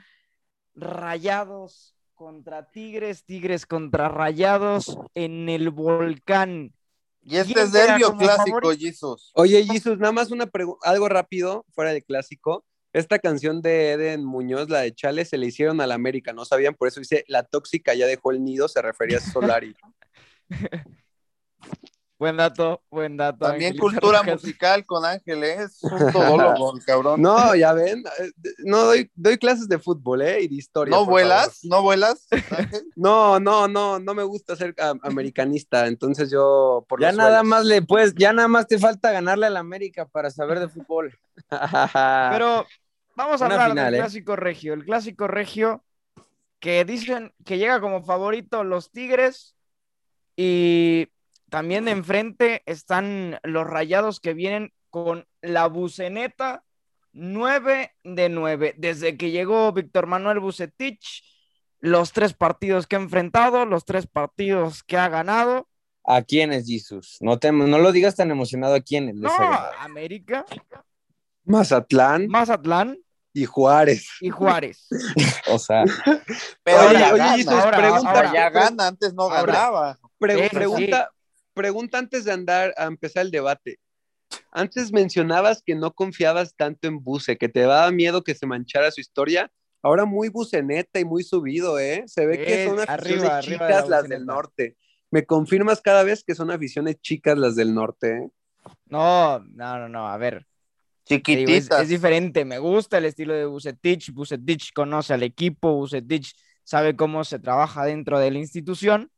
Rayados 0.74 1.96
contra 2.14 2.70
Tigres, 2.70 3.24
Tigres 3.24 3.64
contra 3.64 4.10
Rayados 4.10 4.98
en 5.14 5.48
el 5.48 5.70
volcán. 5.70 6.74
Y 7.24 7.36
este 7.36 7.54
¿Quién 7.54 7.66
es 7.66 7.72
derbio 7.72 8.16
clásico? 8.16 8.72
Jesus. 8.72 9.30
Oye, 9.34 9.64
Jesus, 9.64 9.98
nada 9.98 10.12
más 10.12 10.30
una 10.30 10.46
pregunta, 10.46 10.88
algo 10.88 11.08
rápido, 11.08 11.64
fuera 11.72 11.92
de 11.92 12.02
clásico. 12.02 12.64
Esta 12.92 13.18
canción 13.18 13.62
de 13.62 13.92
Eden 13.92 14.24
Muñoz, 14.24 14.68
la 14.68 14.80
de 14.80 14.94
Chale, 14.94 15.24
se 15.24 15.38
le 15.38 15.46
hicieron 15.46 15.80
a 15.80 15.86
la 15.86 15.94
América, 15.94 16.32
¿no 16.32 16.44
sabían? 16.44 16.74
Por 16.74 16.88
eso 16.88 17.00
dice, 17.00 17.24
la 17.28 17.42
tóxica 17.42 17.94
ya 17.94 18.06
dejó 18.06 18.32
el 18.32 18.44
nido, 18.44 18.68
se 18.68 18.82
refería 18.82 19.18
a 19.18 19.20
Solari. 19.20 19.74
Buen 22.22 22.36
dato, 22.36 22.80
buen 22.88 23.16
dato. 23.16 23.46
También 23.46 23.76
cultura 23.76 24.20
Rojas. 24.20 24.40
musical 24.44 24.86
con 24.86 25.04
Ángel, 25.04 25.42
¿eh? 25.42 25.56
es 25.64 25.82
un 25.82 25.90
todólogo, 26.12 26.76
el 26.76 26.84
cabrón. 26.84 27.20
No, 27.20 27.52
ya 27.56 27.72
ven, 27.72 28.04
eh, 28.20 28.30
no 28.58 28.84
doy, 28.84 29.10
doy 29.16 29.38
clases 29.38 29.66
de 29.66 29.80
fútbol, 29.80 30.22
¿eh? 30.22 30.42
Y 30.42 30.46
de 30.46 30.54
historia. 30.54 30.92
¿No 30.92 31.04
vuelas? 31.04 31.46
favor. 31.62 31.78
¿No 31.78 31.82
vuelas, 31.82 32.28
Ángel? 32.56 32.84
No, 32.94 33.40
no, 33.40 33.66
no, 33.66 33.98
no 33.98 34.14
me 34.14 34.22
gusta 34.22 34.54
ser 34.54 34.72
americanista, 35.02 35.88
entonces 35.88 36.30
yo 36.30 36.86
por 36.88 37.00
Ya 37.00 37.08
los 37.08 37.16
nada 37.16 37.40
suelos. 37.40 37.48
más 37.48 37.64
le 37.64 37.82
puedes, 37.82 38.14
ya 38.14 38.32
nada 38.32 38.46
más 38.46 38.68
te 38.68 38.78
falta 38.78 39.10
ganarle 39.10 39.46
al 39.46 39.56
América 39.56 40.06
para 40.06 40.30
saber 40.30 40.60
de 40.60 40.68
fútbol. 40.68 41.18
Pero 41.50 42.66
vamos 43.16 43.42
a 43.42 43.46
Una 43.46 43.54
hablar 43.56 43.70
final, 43.70 43.84
del 43.86 43.94
¿eh? 43.94 43.98
clásico 43.98 44.36
regio. 44.36 44.74
El 44.74 44.84
clásico 44.84 45.26
regio 45.26 45.84
que 46.60 46.84
dicen 46.84 47.34
que 47.44 47.58
llega 47.58 47.80
como 47.80 48.04
favorito 48.04 48.62
los 48.62 48.92
Tigres 48.92 49.56
y 50.36 51.08
también 51.52 51.84
de 51.84 51.90
enfrente 51.90 52.62
están 52.64 53.38
los 53.42 53.66
rayados 53.66 54.20
que 54.20 54.32
vienen 54.32 54.72
con 54.88 55.26
la 55.42 55.66
buceneta 55.66 56.64
9 57.12 57.92
de 58.04 58.28
9. 58.30 58.74
Desde 58.78 59.18
que 59.18 59.30
llegó 59.30 59.70
Víctor 59.70 60.06
Manuel 60.06 60.40
Bucetich, 60.40 61.22
los 61.78 62.12
tres 62.12 62.32
partidos 62.32 62.86
que 62.86 62.96
ha 62.96 63.00
enfrentado, 63.00 63.66
los 63.66 63.84
tres 63.84 64.06
partidos 64.06 64.82
que 64.82 64.96
ha 64.96 65.10
ganado. 65.10 65.68
¿A 66.04 66.22
quiénes, 66.22 66.66
Jesus? 66.66 67.18
No, 67.20 67.38
te, 67.38 67.52
no 67.52 67.78
lo 67.78 67.92
digas 67.92 68.16
tan 68.16 68.30
emocionado 68.30 68.74
a 68.74 68.80
quiénes. 68.80 69.16
No. 69.16 69.30
América, 69.78 70.46
Mazatlán 71.44 72.28
Mazatlán 72.28 72.96
y 73.34 73.44
Juárez. 73.44 74.08
y 74.22 74.30
Juárez. 74.30 74.88
O 75.50 75.58
sea, 75.58 75.84
Pero 76.62 76.88
Oye, 76.88 76.98
ya 76.98 77.08
oye, 77.12 77.18
gana. 77.18 77.36
Jesus, 77.36 77.52
ahora, 77.52 77.76
pregunta, 77.76 78.10
Ahora 78.10 78.32
ya 78.32 78.48
gana, 78.48 78.86
antes 78.86 79.12
no 79.12 79.24
Ahora. 79.24 79.52
ganaba. 79.52 79.98
Pre- 80.18 80.48
pregunta, 80.48 81.10
pregunta 81.54 81.98
antes 81.98 82.24
de 82.24 82.32
andar 82.32 82.74
a 82.76 82.84
empezar 82.84 83.24
el 83.24 83.30
debate. 83.30 83.78
Antes 84.50 84.92
mencionabas 84.92 85.62
que 85.62 85.74
no 85.74 85.92
confiabas 85.92 86.54
tanto 86.56 86.88
en 86.88 87.02
Buse, 87.02 87.36
que 87.36 87.48
te 87.48 87.60
daba 87.60 87.90
miedo 87.90 88.22
que 88.24 88.34
se 88.34 88.46
manchara 88.46 88.90
su 88.90 89.00
historia. 89.00 89.50
Ahora 89.82 90.04
muy 90.04 90.28
buceneta 90.28 91.00
y 91.00 91.04
muy 91.04 91.24
subido, 91.24 91.78
¿eh? 91.78 92.04
Se 92.06 92.24
ve 92.24 92.38
que 92.38 92.64
Sí, 92.64 92.70
son 92.70 92.80
arriba, 92.80 92.94
aficiones 92.94 93.30
arriba 93.30 93.36
de 93.36 93.42
chicas 93.42 93.88
la 93.88 93.96
las 94.00 94.08
del 94.08 94.26
norte. 94.26 94.76
Me 95.10 95.26
confirmas 95.26 95.80
cada 95.80 96.04
vez 96.04 96.22
que 96.24 96.34
son 96.34 96.50
aficiones 96.50 97.00
chicas 97.00 97.36
las 97.36 97.56
del 97.56 97.74
norte, 97.74 98.16
¿eh? 98.16 98.30
No, 98.86 99.40
no, 99.40 99.78
no, 99.78 99.88
no, 99.88 100.08
a 100.08 100.16
ver. 100.16 100.46
te 101.04 101.16
digo, 101.16 101.50
es, 101.50 101.64
Chiquititas. 101.64 101.82
es 101.82 101.88
diferente, 101.88 102.44
me 102.44 102.58
gusta 102.58 102.98
el 102.98 103.06
estilo 103.06 103.34
de 103.34 103.44
Bucetich, 103.44 104.12
Bucetich 104.12 104.72
conoce 104.72 105.14
al 105.14 105.24
equipo, 105.24 105.74
Bucetich 105.74 106.32
sabe 106.62 106.94
cómo 106.94 107.24
se 107.24 107.40
trabaja 107.40 107.84
dentro 107.84 108.20
de 108.20 108.30
la 108.30 108.38
institución 108.38 109.10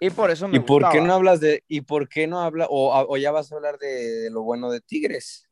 y 0.00 0.10
por 0.10 0.30
eso 0.30 0.48
me 0.48 0.56
¿y 0.58 0.60
por 0.60 0.88
qué 0.90 1.00
no 1.00 1.12
hablas 1.14 1.40
de, 1.40 1.64
y 1.68 1.80
por 1.80 2.08
qué 2.08 2.26
no 2.26 2.40
habla, 2.40 2.66
o, 2.70 3.06
o 3.08 3.16
ya 3.16 3.30
vas 3.32 3.50
a 3.52 3.56
hablar 3.56 3.78
de, 3.78 3.88
de 3.88 4.30
lo 4.30 4.42
bueno 4.42 4.70
de 4.70 4.80
Tigres? 4.80 5.48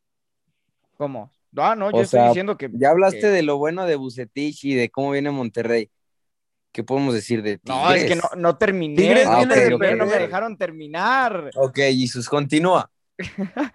¿Cómo? 0.96 1.30
Ah, 1.56 1.74
no, 1.76 1.90
yo 1.90 1.98
O 1.98 2.02
estoy 2.02 2.20
sea, 2.20 2.28
diciendo 2.28 2.56
que 2.56 2.68
Ya 2.72 2.90
hablaste 2.90 3.20
que- 3.20 3.26
de 3.26 3.42
lo 3.42 3.56
bueno 3.58 3.86
de 3.86 3.96
Bucetich 3.96 4.64
y 4.64 4.74
de 4.74 4.90
cómo 4.90 5.10
viene 5.12 5.30
Monterrey. 5.30 5.90
¿Qué 6.72 6.84
podemos 6.84 7.14
decir 7.14 7.42
de 7.42 7.56
Tigres? 7.58 7.82
no, 7.82 7.92
es 7.92 8.04
que 8.04 8.16
no, 8.16 8.22
no 8.36 8.58
terminé, 8.58 8.96
Tigres 8.96 9.26
no, 9.30 9.38
viene 9.38 9.54
de 9.56 9.60
terminé, 9.70 9.96
no 9.96 10.06
me 10.06 10.18
dejaron 10.18 10.56
terminar. 10.58 11.50
Ok, 11.56 11.76
Jesus, 11.76 12.28
continúa. 12.28 12.90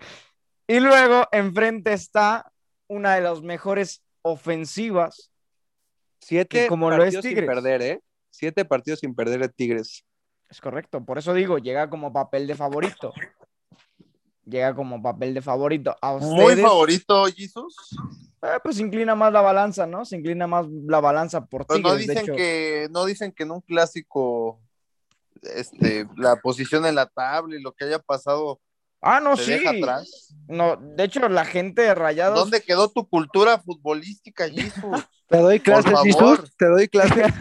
Y 0.67 0.79
luego 0.79 1.27
enfrente 1.33 1.91
está 1.91 2.49
una 2.87 3.15
de 3.15 3.21
las 3.21 3.41
mejores 3.41 4.01
ofensivas. 4.21 5.29
Siete 6.21 6.67
como 6.67 6.89
lo 6.89 6.97
es 6.97 7.01
partidos 7.03 7.23
sin 7.25 7.29
Tigres. 7.35 7.49
perder, 7.49 7.81
¿eh? 7.81 7.99
Siete 8.29 8.63
partidos 8.65 8.99
sin 8.99 9.13
perder 9.13 9.41
de 9.41 9.49
Tigres. 9.49 10.05
Es 10.51 10.59
correcto, 10.61 11.03
por 11.03 11.17
eso 11.17 11.33
digo, 11.33 11.57
llega 11.57 11.89
como 11.89 12.11
papel 12.13 12.45
de 12.45 12.55
favorito. 12.55 13.13
Llega 14.45 14.75
como 14.75 15.01
papel 15.01 15.33
de 15.33 15.41
favorito. 15.41 15.95
A 16.01 16.17
Muy 16.17 16.57
favorito, 16.57 17.25
Jesus. 17.27 17.73
eh, 18.41 18.59
pues 18.61 18.75
se 18.75 18.81
inclina 18.81 19.15
más 19.15 19.31
la 19.31 19.39
balanza, 19.41 19.87
¿no? 19.87 20.03
Se 20.03 20.17
inclina 20.17 20.47
más 20.47 20.65
la 20.69 20.99
balanza 20.99 21.45
por 21.45 21.65
Pero 21.65 21.77
Tigres. 21.77 21.91
no 21.93 21.95
de 21.97 22.01
dicen 22.05 22.17
hecho. 22.25 22.35
que, 22.35 22.87
no 22.91 23.05
dicen 23.05 23.31
que 23.31 23.43
en 23.43 23.51
un 23.51 23.61
clásico, 23.61 24.59
este, 25.41 26.05
la 26.17 26.35
posición 26.35 26.85
en 26.85 26.95
la 26.95 27.05
tabla 27.05 27.55
y 27.57 27.61
lo 27.61 27.71
que 27.71 27.85
haya 27.85 27.99
pasado 27.99 28.59
Ah, 29.03 29.19
no, 29.19 29.35
se 29.37 29.45
sí. 29.45 29.51
deja 29.53 29.71
atrás. 29.71 30.35
No, 30.47 30.75
de 30.75 31.05
hecho, 31.05 31.27
la 31.27 31.43
gente 31.45 31.81
de 31.81 31.95
Rayados. 31.95 32.37
¿Dónde 32.37 32.61
quedó 32.61 32.87
tu 32.91 33.07
cultura 33.07 33.57
futbolística, 33.57 34.47
Jesus? 34.47 34.75
Te 35.27 35.37
doy 35.37 35.59
clases. 35.59 35.93
Te 36.57 36.65
doy 36.67 36.87
clases. 36.87 37.33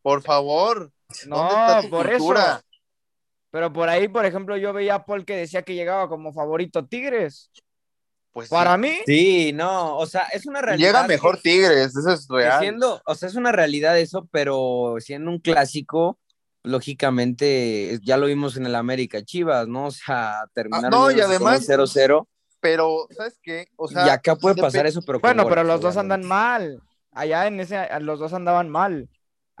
Por 0.00 0.22
favor. 0.22 0.90
No, 1.26 1.36
¿Dónde 1.36 1.54
está 1.54 1.82
tu 1.82 1.90
por 1.90 2.08
cultura? 2.10 2.40
eso. 2.56 2.60
Pero 3.50 3.72
por 3.72 3.88
ahí, 3.88 4.06
por 4.08 4.24
ejemplo, 4.26 4.56
yo 4.56 4.72
veía 4.72 4.94
a 4.96 5.04
Paul 5.04 5.24
que 5.24 5.34
decía 5.36 5.62
que 5.62 5.74
llegaba 5.74 6.08
como 6.08 6.32
favorito 6.32 6.86
Tigres. 6.86 7.50
Pues 8.32 8.48
Para 8.48 8.74
sí. 8.76 8.80
mí, 8.80 8.92
Sí, 9.06 9.52
no, 9.52 9.96
o 9.98 10.06
sea, 10.06 10.22
es 10.32 10.46
una 10.46 10.60
realidad. 10.62 10.86
Llega 10.88 11.06
mejor 11.08 11.36
que- 11.36 11.50
Tigres, 11.50 11.96
eso 11.96 12.10
es 12.12 12.28
real. 12.28 12.60
siendo, 12.60 13.02
o 13.04 13.14
sea, 13.16 13.28
es 13.28 13.34
una 13.34 13.50
realidad 13.50 13.98
eso, 13.98 14.28
pero 14.30 14.94
siendo 15.00 15.32
un 15.32 15.40
clásico, 15.40 16.16
lógicamente, 16.62 17.98
ya 18.02 18.16
lo 18.16 18.26
vimos 18.26 18.56
en 18.56 18.66
el 18.66 18.74
América 18.74 19.22
Chivas, 19.24 19.66
¿no? 19.68 19.86
O 19.86 19.90
sea, 19.90 20.44
terminaron 20.52 20.90
no, 20.90 21.10
y 21.10 21.14
yéndose 21.14 21.38
con 21.38 21.42
un 21.42 21.48
además- 21.48 21.66
0-0 21.66 22.28
Pero, 22.60 23.06
¿sabes 23.16 23.38
qué? 23.42 23.66
O 23.76 23.88
sea, 23.88 24.06
y 24.06 24.10
acá 24.10 24.36
puede 24.36 24.60
pasar 24.60 24.86
eso, 24.86 25.00
pero 25.04 25.18
bueno, 25.18 25.48
pero 25.48 25.64
los 25.64 25.80
dos 25.80 25.96
andan 25.96 26.24
mal. 26.24 26.80
Allá 27.12 27.46
en 27.46 27.58
ese, 27.58 27.88
los 28.00 28.18
dos 28.20 28.32
andaban 28.34 28.68
mal. 28.68 29.08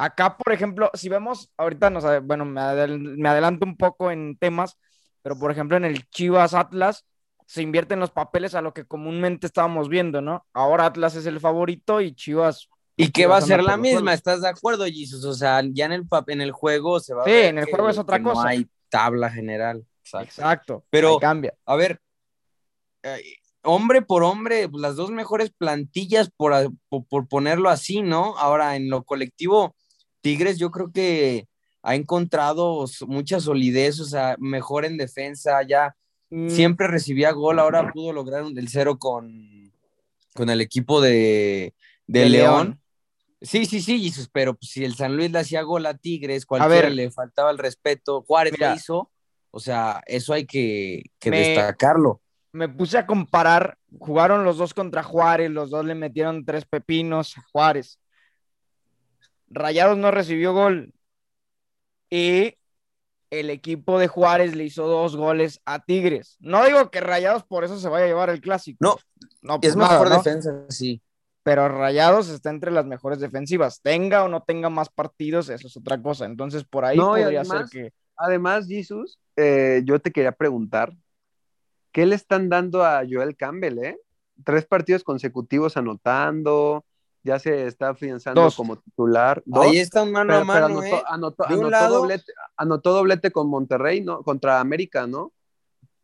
Acá, 0.02 0.36
por 0.38 0.52
ejemplo, 0.52 0.90
si 0.94 1.08
vemos, 1.10 1.50
ahorita 1.58 1.88
ade- 1.88 2.20
bueno, 2.20 2.44
me, 2.46 2.60
adel- 2.60 3.16
me 3.18 3.28
adelanto 3.28 3.66
un 3.66 3.76
poco 3.76 4.10
en 4.10 4.36
temas, 4.38 4.78
pero 5.22 5.38
por 5.38 5.50
ejemplo 5.50 5.76
en 5.76 5.84
el 5.84 6.08
Chivas 6.08 6.54
Atlas 6.54 7.04
se 7.46 7.60
invierten 7.62 8.00
los 8.00 8.10
papeles 8.10 8.54
a 8.54 8.62
lo 8.62 8.72
que 8.72 8.84
comúnmente 8.86 9.46
estábamos 9.46 9.88
viendo, 9.90 10.22
¿no? 10.22 10.46
Ahora 10.54 10.86
Atlas 10.86 11.16
es 11.16 11.26
el 11.26 11.38
favorito 11.38 12.00
y 12.00 12.14
Chivas. 12.14 12.68
Y 12.96 13.10
que 13.10 13.26
va 13.26 13.36
a 13.36 13.40
ser 13.42 13.62
la 13.62 13.76
misma. 13.76 14.14
¿estás 14.14 14.40
de 14.40 14.48
acuerdo, 14.48 14.84
Jesus? 14.86 15.24
O 15.24 15.34
sea, 15.34 15.62
ya 15.70 15.84
en 15.86 15.92
el, 15.92 16.04
en 16.28 16.40
el 16.40 16.52
juego 16.52 16.98
se 17.00 17.12
va 17.14 17.22
a 17.22 17.24
Sí, 17.26 17.32
en 17.32 17.58
el 17.58 17.66
que- 17.66 17.72
juego 17.72 17.88
es 17.90 17.98
otra 17.98 18.16
que 18.18 18.22
No 18.24 18.32
cosa. 18.32 18.48
hay 18.48 18.66
tabla 18.88 19.28
general. 19.30 19.84
Exacto. 20.02 20.28
Exacto. 20.28 20.84
Pero- 20.90 21.18
cambia. 21.18 21.54
A 21.66 21.76
ver, 21.76 22.00
eh, 23.02 23.20
hombre 23.62 24.02
por 24.02 24.22
hombre, 24.22 24.68
las 24.72 24.96
dos 24.96 25.10
mejores 25.10 25.50
plantillas, 25.50 26.30
por, 26.30 26.52
por 27.08 27.28
ponerlo 27.28 27.68
así, 27.68 28.00
¿no? 28.02 28.36
Ahora, 28.38 28.76
en 28.76 28.88
lo 28.90 29.04
colectivo, 29.04 29.74
Tigres 30.20 30.58
yo 30.58 30.70
creo 30.70 30.90
que 30.92 31.46
ha 31.82 31.94
encontrado 31.94 32.84
mucha 33.06 33.40
solidez, 33.40 34.00
o 34.00 34.04
sea, 34.04 34.36
mejor 34.38 34.84
en 34.84 34.96
defensa, 34.96 35.62
ya 35.62 35.94
Mm, 36.32 36.48
siempre 36.48 36.86
recibía 36.86 37.32
gol, 37.32 37.58
ahora 37.58 37.90
pudo 37.92 38.12
lograr 38.12 38.44
un 38.44 38.54
del 38.54 38.68
cero 38.68 38.98
con, 38.98 39.72
con 40.34 40.48
el 40.48 40.60
equipo 40.60 41.00
de, 41.00 41.74
de 42.06 42.20
De 42.20 42.28
León. 42.28 42.66
León. 42.66 42.80
Sí, 43.42 43.66
sí, 43.66 43.80
sí, 43.80 44.00
Jesús, 44.00 44.28
pero 44.32 44.54
pues, 44.54 44.70
si 44.70 44.84
el 44.84 44.94
San 44.94 45.16
Luis 45.16 45.30
le 45.32 45.40
hacía 45.40 45.62
gol 45.62 45.86
a 45.86 45.94
Tigres, 45.96 46.46
cualquiera 46.46 46.86
ver. 46.86 46.92
le 46.92 47.10
faltaba 47.10 47.50
el 47.50 47.58
respeto, 47.58 48.22
Juárez 48.22 48.52
Mira. 48.52 48.70
lo 48.70 48.76
hizo, 48.76 49.10
o 49.50 49.58
sea, 49.58 50.02
eso 50.06 50.32
hay 50.32 50.46
que, 50.46 51.02
que 51.18 51.30
Me- 51.30 51.38
destacarlo. 51.38 52.20
me 52.52 52.68
puse 52.68 52.98
a 52.98 53.06
comparar, 53.06 53.76
jugaron 53.98 54.44
los 54.44 54.56
dos 54.58 54.72
contra 54.74 55.02
Juárez, 55.02 55.50
los 55.50 55.70
dos 55.70 55.84
le 55.84 55.94
metieron 55.96 56.44
tres 56.44 56.64
pepinos 56.64 57.36
a 57.38 57.42
Juárez. 57.50 57.98
Rayados 59.50 59.98
no 59.98 60.10
recibió 60.10 60.52
gol 60.52 60.92
y 62.08 62.54
el 63.30 63.50
equipo 63.50 63.98
de 63.98 64.08
Juárez 64.08 64.56
le 64.56 64.64
hizo 64.64 64.86
dos 64.86 65.16
goles 65.16 65.60
a 65.64 65.84
Tigres. 65.84 66.36
No 66.40 66.64
digo 66.64 66.90
que 66.90 67.00
Rayados 67.00 67.44
por 67.44 67.64
eso 67.64 67.78
se 67.78 67.88
vaya 67.88 68.04
a 68.06 68.08
llevar 68.08 68.30
el 68.30 68.40
clásico. 68.40 68.78
No, 68.80 68.96
no 69.42 69.54
Es 69.54 69.60
pues 69.60 69.76
nada, 69.76 69.92
mejor 69.92 70.08
¿no? 70.10 70.16
defensa, 70.16 70.64
sí. 70.68 71.00
Pero 71.42 71.68
Rayados 71.68 72.28
está 72.28 72.50
entre 72.50 72.70
las 72.70 72.86
mejores 72.86 73.18
defensivas. 73.20 73.80
Tenga 73.82 74.24
o 74.24 74.28
no 74.28 74.42
tenga 74.42 74.68
más 74.68 74.88
partidos, 74.90 75.48
eso 75.48 75.68
es 75.68 75.76
otra 75.76 76.00
cosa. 76.02 76.26
Entonces 76.26 76.64
por 76.64 76.84
ahí 76.84 76.96
No, 76.98 77.08
podría 77.10 77.40
además- 77.40 77.70
ser 77.70 77.82
que 77.88 77.92
Además, 78.22 78.66
Jesus, 78.68 79.18
eh, 79.36 79.80
yo 79.86 79.98
te 79.98 80.10
quería 80.10 80.32
preguntar, 80.32 80.92
¿qué 81.90 82.04
le 82.04 82.14
están 82.14 82.50
dando 82.50 82.84
a 82.84 83.02
Joel 83.10 83.34
Campbell, 83.34 83.78
eh? 83.78 83.98
Tres 84.44 84.66
partidos 84.66 85.02
consecutivos 85.04 85.78
anotando, 85.78 86.84
ya 87.22 87.38
se 87.38 87.66
está 87.66 87.90
afianzando 87.90 88.40
Dos. 88.42 88.56
como 88.56 88.76
titular. 88.76 89.42
Dos, 89.44 89.66
Ahí 89.66 89.78
está 89.78 90.02
un 90.02 90.12
mano 90.12 90.28
pero, 90.32 90.40
a 90.40 90.44
mano, 90.44 90.66
anotó, 90.66 90.84
¿eh? 90.84 91.02
anotó- 91.08 91.88
doblete, 91.90 92.32
anotó 92.56 92.92
doblete 92.92 93.30
con 93.30 93.48
Monterrey, 93.48 94.00
¿no? 94.00 94.22
Contra 94.22 94.60
América, 94.60 95.06
¿no? 95.06 95.32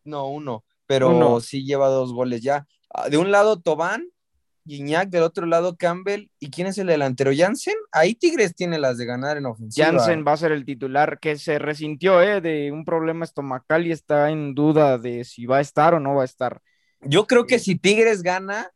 No, 0.05 0.29
uno, 0.29 0.65
pero 0.87 1.11
Uno. 1.17 1.41
sí 1.41 1.65
lleva 1.65 1.89
dos 1.89 2.13
goles 2.13 2.43
ya. 2.43 2.67
Ah, 2.95 3.09
De 3.09 3.17
un 3.19 3.31
lado 3.33 3.61
Tobán, 3.61 4.09
Guiñac, 4.65 5.09
del 5.11 5.23
otro 5.23 5.47
lado 5.47 5.77
Campbell. 5.77 6.29
¿Y 6.41 6.51
quién 6.51 6.67
es 6.67 6.77
el 6.79 6.89
delantero? 6.89 7.31
Jansen. 7.37 7.75
Ahí 7.93 8.15
Tigres 8.15 8.55
tiene 8.55 8.79
las 8.79 8.99
de 8.99 9.07
ganar 9.07 9.37
en 9.37 9.47
ofensiva. 9.47 9.87
Jansen 9.87 10.25
va 10.27 10.33
a 10.33 10.37
ser 10.37 10.51
el 10.53 10.65
titular 10.65 11.19
que 11.21 11.37
se 11.39 11.59
resintió 11.61 12.21
eh, 12.21 12.41
de 12.41 12.73
un 12.73 12.85
problema 12.85 13.25
estomacal 13.25 13.87
y 13.87 13.93
está 13.93 14.31
en 14.31 14.55
duda 14.55 14.99
de 14.99 15.25
si 15.25 15.47
va 15.47 15.59
a 15.59 15.61
estar 15.61 15.95
o 15.95 16.01
no 16.01 16.15
va 16.17 16.23
a 16.23 16.25
estar. 16.25 16.61
Yo 17.01 17.27
creo 17.27 17.47
que 17.47 17.59
si 17.61 17.77
Tigres 17.77 18.23
gana, 18.23 18.71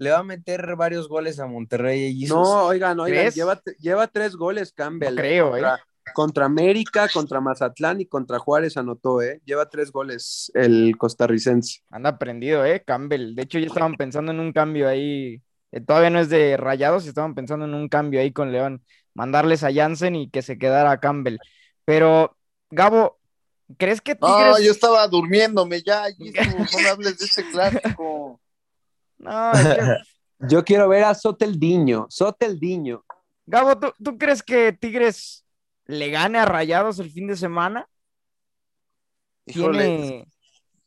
le 0.00 0.10
va 0.10 0.20
a 0.20 0.24
meter 0.24 0.76
varios 0.76 1.08
goles 1.08 1.38
a 1.40 1.46
Monterrey. 1.46 2.24
y 2.24 2.26
No, 2.26 2.64
oigan, 2.64 2.98
oigan, 2.98 3.30
lleva, 3.32 3.60
lleva 3.78 4.06
tres 4.06 4.34
goles 4.34 4.72
Campbell. 4.72 5.14
No 5.14 5.20
creo, 5.20 5.56
¿eh? 5.56 5.60
contra, 5.60 5.84
contra 6.14 6.44
América, 6.46 7.08
contra 7.12 7.40
Mazatlán 7.42 8.00
y 8.00 8.06
contra 8.06 8.38
Juárez 8.38 8.78
anotó, 8.78 9.20
¿eh? 9.20 9.42
Lleva 9.44 9.68
tres 9.68 9.92
goles 9.92 10.50
el 10.54 10.96
costarricense. 10.96 11.80
Anda 11.90 12.18
prendido, 12.18 12.64
¿eh? 12.64 12.82
Campbell. 12.82 13.34
De 13.34 13.42
hecho, 13.42 13.58
ya 13.58 13.66
estaban 13.66 13.94
pensando 13.96 14.32
en 14.32 14.40
un 14.40 14.54
cambio 14.54 14.88
ahí. 14.88 15.42
Eh, 15.70 15.82
todavía 15.82 16.08
no 16.08 16.18
es 16.18 16.30
de 16.30 16.56
Rayados, 16.56 17.06
estaban 17.06 17.34
pensando 17.34 17.66
en 17.66 17.74
un 17.74 17.90
cambio 17.90 18.20
ahí 18.20 18.32
con 18.32 18.52
León. 18.52 18.82
Mandarles 19.12 19.64
a 19.64 19.72
Jansen 19.72 20.16
y 20.16 20.30
que 20.30 20.40
se 20.40 20.56
quedara 20.56 20.98
Campbell. 20.98 21.36
Pero, 21.84 22.38
Gabo, 22.70 23.18
¿crees 23.76 24.00
que 24.00 24.14
Tigres... 24.14 24.46
No, 24.46 24.60
yo 24.60 24.72
estaba 24.72 25.06
durmiéndome 25.08 25.82
ya, 25.82 26.04
no 26.08 26.88
hables 26.90 27.18
de 27.18 27.26
este 27.26 27.44
clásico. 27.50 28.40
No, 29.20 29.52
Yo 30.48 30.64
quiero 30.64 30.88
ver 30.88 31.04
a 31.04 31.14
Soteldiño, 31.14 32.06
Soteldiño. 32.08 33.04
Gabo, 33.44 33.78
¿tú, 33.78 33.92
tú 34.02 34.16
crees 34.16 34.42
que 34.42 34.72
Tigres 34.72 35.44
le 35.84 36.08
gane 36.10 36.38
a 36.38 36.46
Rayados 36.46 36.98
el 36.98 37.10
fin 37.10 37.26
de 37.26 37.36
semana? 37.36 37.86
¿Tiene... 39.44 40.26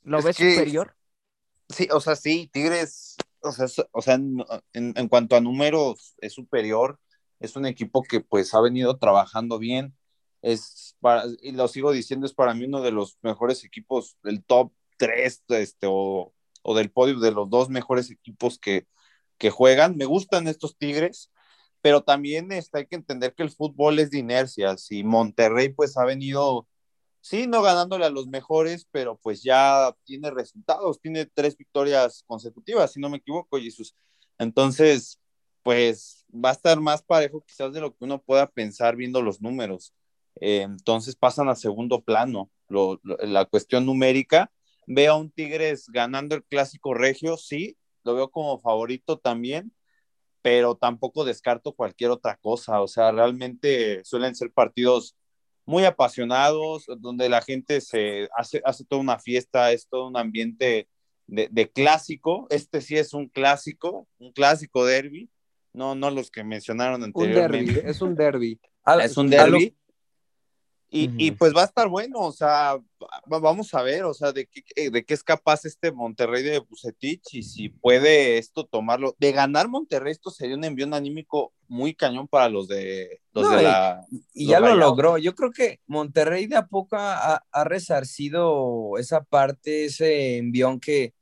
¿Lo 0.04 0.19
es 0.19 0.26
ves 0.26 0.38
que- 0.38 0.56
superior? 0.56 0.96
Sí, 1.69 1.88
o 1.91 2.02
sea, 2.02 2.15
sí, 2.15 2.50
Tigres, 2.52 3.15
o 3.41 3.52
sea, 3.52 3.65
es- 3.65 3.82
o 3.91 4.02
sea, 4.02 4.15
en, 4.15 4.43
en- 4.74 4.93
en 4.98 5.08
cuanto 5.08 5.36
a 5.36 5.41
números 5.41 6.15
es 6.19 6.34
superior, 6.34 7.00
es 7.39 7.56
un 7.56 7.65
equipo 7.65 8.04
que 8.04 8.22
pues 8.22 8.54
ha 8.54 8.62
venido 8.62 8.98
trabajando 8.98 9.60
bien, 9.60 9.96
es 10.41 10.96
para, 11.00 11.24
y 11.41 11.52
lo 11.54 11.67
sigo 11.67 11.91
diciendo, 11.91 12.26
es 12.26 12.34
para 12.34 12.54
mí 12.54 12.65
uno 12.65 12.82
de 12.82 12.91
los 12.91 13.17
mejores 13.22 13.63
equipos 13.63 14.17
del 14.24 14.43
top 14.43 14.72
3, 14.98 15.43
este, 15.50 15.88
o, 15.89 16.34
o 16.63 16.76
del 16.76 16.91
podio 16.91 17.19
de 17.19 17.32
los 17.32 17.49
dos 17.49 17.69
mejores 17.69 18.10
equipos 18.12 18.60
que, 18.60 18.88
que 19.38 19.52
juegan. 19.52 19.97
Me 19.97 20.06
gustan 20.06 20.47
estos 20.47 20.78
Tigres, 20.78 21.32
pero 21.82 22.04
también 22.04 22.52
este, 22.52 22.80
hay 22.80 22.88
que 22.88 22.95
entender 22.95 23.36
que 23.36 23.43
el 23.43 23.52
fútbol 23.52 23.99
es 23.99 24.12
de 24.12 24.19
inercias 24.19 24.91
y 24.91 25.04
Monterrey 25.04 25.69
pues 25.69 25.97
ha 25.97 26.06
venido 26.06 26.67
sí, 27.23 27.47
no 27.47 27.62
ganándole 27.62 28.06
a 28.06 28.10
los 28.10 28.28
mejores, 28.28 28.86
pero 28.91 29.17
pues 29.17 29.43
ya 29.43 29.95
tiene 30.04 30.30
resultados, 30.32 30.99
tiene 30.99 31.26
tres 31.26 31.58
victorias 31.58 32.23
consecutivas, 32.28 32.91
si 32.91 32.99
no 32.99 33.10
me 33.10 33.17
equivoco, 33.17 33.58
Jesús. 33.60 33.95
Entonces, 34.38 35.19
pues 35.63 36.26
va 36.34 36.49
a 36.49 36.54
estar 36.54 36.80
más 36.82 37.02
parejo 37.02 37.41
quizás 37.47 37.73
de 37.73 37.82
lo 37.82 37.91
que 37.91 38.04
uno 38.04 38.21
pueda 38.21 38.47
pensar 38.47 38.97
viendo 38.97 39.21
los 39.21 39.41
números. 39.41 39.93
Eh, 40.41 40.63
entonces 40.63 41.15
pasan 41.15 41.47
a 41.47 41.56
segundo 41.56 42.02
plano 42.02 42.52
la 42.67 43.45
cuestión 43.45 43.86
numérica. 43.86 44.52
Veo 44.88 45.13
a 45.13 45.17
un 45.17 45.32
Tigres 45.32 45.88
ganando 45.88 46.36
el 46.36 46.43
clásico 46.43 46.93
regio, 46.93 47.38
sí, 47.38 47.78
lo 48.04 48.15
veo 48.15 48.30
como 48.30 48.60
favorito 48.60 49.17
también, 49.17 49.72
pero 50.41 50.76
tampoco 50.76 51.24
descarto 51.24 51.74
cualquier 51.74 52.12
otra 52.12 52.38
cosa. 52.38 52.82
O 52.82 52.88
sea, 52.88 53.12
realmente 53.12 54.04
suelen 54.04 54.36
ser 54.36 54.52
partidos 54.52 55.15
muy 55.65 55.86
apasionados, 55.86 56.86
donde 57.00 57.30
la 57.30 57.41
gente 57.41 57.80
se 57.80 58.28
hace, 58.36 58.62
hace 58.65 58.84
toda 58.86 59.02
una 59.02 59.19
fiesta, 59.19 59.72
es 59.72 59.88
todo 59.88 60.08
un 60.08 60.17
ambiente 60.17 60.89
de, 61.28 61.48
de, 61.50 61.72
clásico. 61.72 62.48
Este 62.50 62.82
sí 62.82 62.98
es 62.98 63.13
un 63.13 63.30
clásico, 63.30 64.08
un 64.19 64.34
clásico 64.34 64.86
derby, 64.86 65.30
no, 65.72 65.96
no 65.96 66.12
los 66.12 66.30
que 66.30 66.43
mencionaron 66.43 67.04
anteriormente. 67.04 67.72
Un 67.72 67.76
derby, 67.76 67.89
es 67.89 68.02
un 68.02 68.15
derby. 68.15 68.60
Es 69.02 69.15
un 69.15 69.30
derby. 69.30 69.78
Y, 70.96 71.08
uh 71.08 71.12
-huh. 71.12 71.16
y, 71.18 71.32
pues 71.32 71.56
va 71.56 71.64
a 71.64 71.66
estar 71.66 71.88
bueno, 71.88 72.20
o 72.20 72.32
sea, 72.32 72.78
vamos 73.26 73.74
a 73.74 73.82
ver, 73.82 74.04
o 74.04 74.14
sea, 74.14 74.32
de 74.32 74.46
qué, 74.46 74.92
de 74.92 75.04
qué 75.04 75.16
es 75.16 75.24
capaz 75.24 75.66
este 75.66 75.92
Monterrey 75.92 76.44
de 76.44 76.60
Bucetich 76.60 77.34
y 77.34 77.42
si 77.42 77.70
puede 77.70 78.38
esto 78.38 78.64
tomarlo. 78.64 79.16
De 79.18 79.32
ganar 79.32 79.68
Monterrey, 79.68 80.12
esto 80.12 80.30
sería 80.30 80.56
un 80.56 80.64
envío 80.64 80.86
anímico 80.94 81.52
muy 81.68 81.96
cañón 81.96 82.28
para 82.28 82.48
los 82.48 82.68
de, 82.68 83.22
los 83.32 83.50
no, 83.50 83.58
de 83.58 83.64
la. 83.64 84.06
Y, 84.12 84.24
y 84.36 84.48
ya 84.50 84.60
rayados. 84.60 84.78
lo 84.78 84.86
logró. 84.86 85.18
Yo 85.18 85.34
creo 85.34 85.50
que 85.52 85.80
Monterrey 85.88 86.46
de 86.46 86.58
a 86.58 86.68
poco 86.68 86.96
ha, 86.96 87.44
ha 87.52 87.64
resarcido 87.64 89.00
esa 89.00 89.24
parte, 89.24 89.86
ese 89.86 90.38
envión 90.38 90.80
que, 90.80 91.16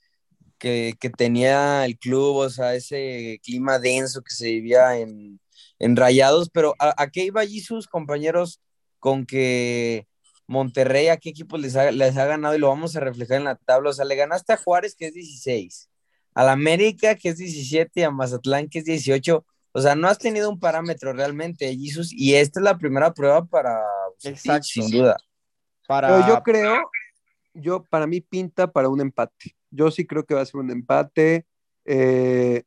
que, 0.58 0.96
que, 1.00 1.10
tenía 1.10 1.86
el 1.86 1.98
club, 1.98 2.36
o 2.36 2.50
sea, 2.50 2.76
ese 2.76 3.40
clima 3.42 3.80
denso 3.80 4.22
que 4.22 4.36
se 4.36 4.48
vivía 4.48 4.98
en, 4.98 5.40
en 5.80 5.96
Rayados. 5.96 6.50
Pero 6.50 6.76
¿a, 6.78 6.94
a 7.02 7.10
qué 7.10 7.24
iba 7.24 7.40
allí 7.40 7.62
sus 7.62 7.88
compañeros? 7.88 8.60
Con 9.02 9.26
que 9.26 10.08
Monterrey 10.48 11.08
a 11.08 11.18
qué 11.18 11.30
equipos 11.32 11.60
les 11.60 11.76
ha, 11.76 11.92
les 11.92 12.16
ha, 12.16 12.26
ganado 12.26 12.56
y 12.56 12.60
lo 12.60 12.68
vamos 12.70 12.96
a 12.96 13.00
reflejar 13.00 13.38
en 13.38 13.46
la 13.46 13.56
tabla. 13.56 13.90
O 13.90 13.94
sea, 13.94 14.06
le 14.06 14.16
ganaste 14.16 14.54
a 14.54 14.58
Juárez, 14.58 14.96
que 14.96 15.08
es 15.08 15.14
16, 15.14 15.90
a 16.36 16.44
la 16.44 16.52
América, 16.54 17.16
que 17.16 17.30
es 17.30 17.38
17, 17.38 18.06
a 18.06 18.12
Mazatlán, 18.12 18.70
que 18.70 18.80
es 18.80 18.86
18. 18.86 19.46
O 19.74 19.82
sea, 19.82 19.96
no 19.96 20.08
has 20.08 20.20
tenido 20.20 20.50
un 20.50 20.60
parámetro 20.60 21.14
realmente, 21.14 21.76
Jesus, 21.76 22.14
y 22.14 22.36
esta 22.36 22.60
es 22.60 22.64
la 22.64 22.78
primera 22.78 23.12
prueba 23.14 23.44
para 23.44 23.82
Exacto. 24.24 24.68
sin 24.68 24.92
duda. 24.92 25.18
Para... 25.88 26.10
Pero 26.10 26.28
yo 26.28 26.44
creo, 26.44 26.82
yo 27.54 27.84
para 27.84 28.06
mí 28.06 28.22
pinta 28.22 28.72
para 28.72 28.88
un 28.88 29.02
empate. 29.02 29.56
Yo 29.72 29.90
sí 29.90 30.06
creo 30.06 30.26
que 30.26 30.36
va 30.36 30.42
a 30.42 30.46
ser 30.46 30.58
un 30.58 30.70
empate. 30.70 31.48
Eh, 31.86 32.64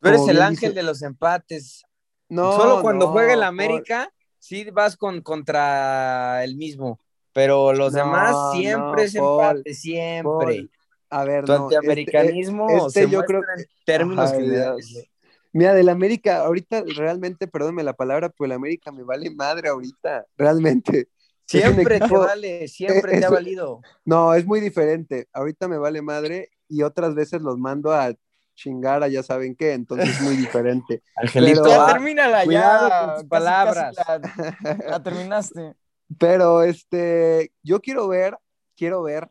Tú 0.00 0.08
eres 0.08 0.28
el 0.28 0.40
ángel 0.40 0.70
dice... 0.70 0.80
de 0.80 0.82
los 0.82 1.02
empates. 1.02 1.82
No, 2.30 2.56
Solo 2.56 2.80
cuando 2.80 3.06
no, 3.06 3.12
juega 3.12 3.34
el 3.34 3.42
América. 3.42 4.10
Sí 4.38 4.68
vas 4.70 4.96
con, 4.96 5.20
contra 5.22 6.44
el 6.44 6.56
mismo, 6.56 7.00
pero 7.32 7.72
los 7.72 7.92
no, 7.92 7.98
demás 7.98 8.52
siempre 8.52 8.80
no, 8.80 9.02
es 9.02 9.14
empate, 9.14 9.74
siempre. 9.74 10.22
Paul. 10.22 10.70
A 11.10 11.24
ver, 11.24 11.44
tu 11.44 11.52
no, 11.52 11.64
antiamericanismo 11.64 12.86
este, 12.86 13.00
este 13.00 13.10
yo 13.10 13.22
creo 13.24 13.40
en 13.56 13.64
términos 13.84 14.30
Ay, 14.32 14.40
generales. 14.42 15.08
Mira, 15.52 15.74
del 15.74 15.88
América, 15.88 16.44
ahorita 16.44 16.84
realmente, 16.96 17.48
perdónme 17.48 17.82
la 17.82 17.94
palabra, 17.94 18.28
pero 18.28 18.46
el 18.46 18.52
América 18.52 18.92
me 18.92 19.02
vale 19.02 19.30
madre 19.30 19.68
ahorita, 19.68 20.26
realmente. 20.36 21.08
Siempre 21.46 21.96
equipo, 21.96 22.20
te 22.20 22.26
vale, 22.26 22.68
siempre 22.68 23.14
es, 23.14 23.20
te 23.20 23.24
ha 23.24 23.30
valido. 23.30 23.80
No, 24.04 24.34
es 24.34 24.44
muy 24.44 24.60
diferente. 24.60 25.28
Ahorita 25.32 25.66
me 25.66 25.78
vale 25.78 26.02
madre 26.02 26.50
y 26.68 26.82
otras 26.82 27.14
veces 27.14 27.40
los 27.40 27.56
mando 27.56 27.90
a 27.90 28.12
chingar 28.58 29.04
a 29.04 29.08
ya 29.08 29.22
saben 29.22 29.54
qué, 29.54 29.72
entonces 29.72 30.10
es 30.10 30.20
muy 30.20 30.36
diferente. 30.36 31.02
Angelito, 31.16 31.62
Pero, 31.62 31.76
ya 31.76 31.86
termínala 31.86 32.44
ya. 32.44 33.14
Con 33.16 33.28
palabras. 33.28 33.96
Casi 33.96 34.22
la, 34.62 34.78
la, 34.90 35.02
terminaste. 35.02 35.74
Pero 36.18 36.62
este, 36.62 37.52
yo 37.62 37.80
quiero 37.80 38.08
ver, 38.08 38.36
quiero 38.76 39.02
ver, 39.02 39.30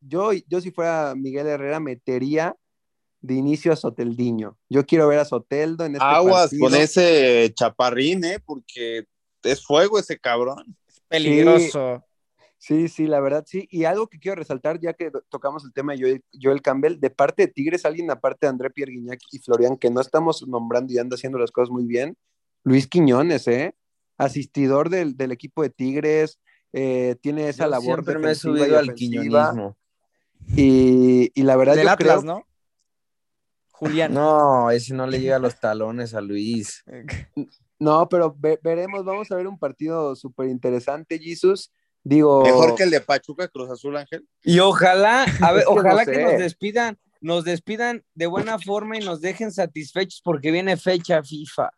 yo, 0.00 0.32
yo 0.32 0.60
si 0.60 0.70
fuera 0.70 1.14
Miguel 1.14 1.46
Herrera 1.46 1.80
metería 1.80 2.56
de 3.20 3.34
inicio 3.34 3.72
a 3.72 3.76
Soteldiño. 3.76 4.56
Yo 4.68 4.86
quiero 4.86 5.08
ver 5.08 5.18
a 5.18 5.24
Soteldo 5.24 5.84
en 5.84 5.96
este 5.96 6.04
Aguas 6.04 6.44
partido. 6.44 6.62
con 6.64 6.74
ese 6.76 7.52
chaparrín, 7.54 8.24
¿eh? 8.24 8.38
Porque 8.44 9.04
es 9.42 9.64
fuego 9.64 9.98
ese 9.98 10.18
cabrón. 10.18 10.76
Es 10.88 11.00
peligroso. 11.08 11.96
Sí, 11.96 12.15
sí, 12.58 13.06
la 13.06 13.20
verdad 13.20 13.44
sí. 13.46 13.68
Y 13.70 13.84
algo 13.84 14.08
que 14.08 14.18
quiero 14.18 14.36
resaltar, 14.36 14.80
ya 14.80 14.94
que 14.94 15.10
tocamos 15.28 15.64
el 15.64 15.72
tema 15.72 15.92
de 15.92 16.00
Joel, 16.00 16.24
Joel 16.40 16.62
Campbell, 16.62 16.98
de 16.98 17.10
parte 17.10 17.46
de 17.46 17.52
Tigres, 17.52 17.84
alguien 17.84 18.10
aparte 18.10 18.46
de 18.46 18.50
André 18.50 18.70
Pierre 18.70 18.92
Guignac 18.92 19.20
y 19.30 19.38
Florian, 19.38 19.76
que 19.76 19.90
no 19.90 20.00
estamos 20.00 20.46
nombrando 20.48 20.92
y 20.92 20.98
anda 20.98 21.14
haciendo 21.14 21.38
las 21.38 21.50
cosas 21.50 21.70
muy 21.70 21.84
bien, 21.84 22.16
Luis 22.64 22.86
Quiñones, 22.86 23.46
¿eh? 23.48 23.74
Asistidor 24.18 24.88
del, 24.90 25.16
del 25.16 25.32
equipo 25.32 25.62
de 25.62 25.70
Tigres, 25.70 26.40
eh, 26.72 27.16
tiene 27.20 27.48
esa 27.48 27.64
Yo 27.64 27.70
labor 27.70 28.04
siempre 28.04 28.18
me 28.18 28.32
he 28.32 28.34
subido 28.34 28.78
al 28.78 28.94
quiñonismo. 28.94 29.76
Y, 30.56 31.30
y 31.34 31.42
la 31.42 31.56
verdad 31.56 31.74
Del 31.74 31.86
yo 31.86 31.90
Atlas, 31.92 32.20
creo, 32.20 32.34
¿no? 32.34 32.46
Julián. 33.70 34.14
No, 34.14 34.70
ese 34.70 34.94
no 34.94 35.06
le 35.06 35.20
llega 35.20 35.36
a 35.36 35.40
los 35.40 35.60
talones 35.60 36.14
a 36.14 36.20
Luis. 36.22 36.82
no, 37.78 38.08
pero 38.08 38.34
ve- 38.38 38.58
veremos, 38.62 39.04
vamos 39.04 39.30
a 39.30 39.36
ver 39.36 39.46
un 39.46 39.58
partido 39.58 40.16
súper 40.16 40.48
interesante, 40.48 41.18
Jesus. 41.18 41.72
Digo, 42.08 42.42
Mejor 42.44 42.76
que 42.76 42.84
el 42.84 42.90
de 42.90 43.00
Pachuca 43.00 43.48
Cruz 43.48 43.68
Azul, 43.68 43.96
Ángel. 43.96 44.24
Y 44.44 44.60
ojalá, 44.60 45.24
a 45.42 45.52
ver, 45.52 45.62
Es 45.62 45.68
que 45.68 45.74
no 45.74 45.80
ojalá 45.80 46.04
que 46.04 46.22
nos 46.22 46.38
despidan, 46.38 46.98
nos 47.20 47.44
despidan 47.44 48.04
de 48.14 48.26
buena 48.26 48.60
forma 48.60 48.96
y 48.96 49.00
nos 49.00 49.20
dejen 49.20 49.50
satisfechos 49.50 50.20
porque 50.22 50.52
viene 50.52 50.76
fecha 50.76 51.22
FIFA. 51.24 51.70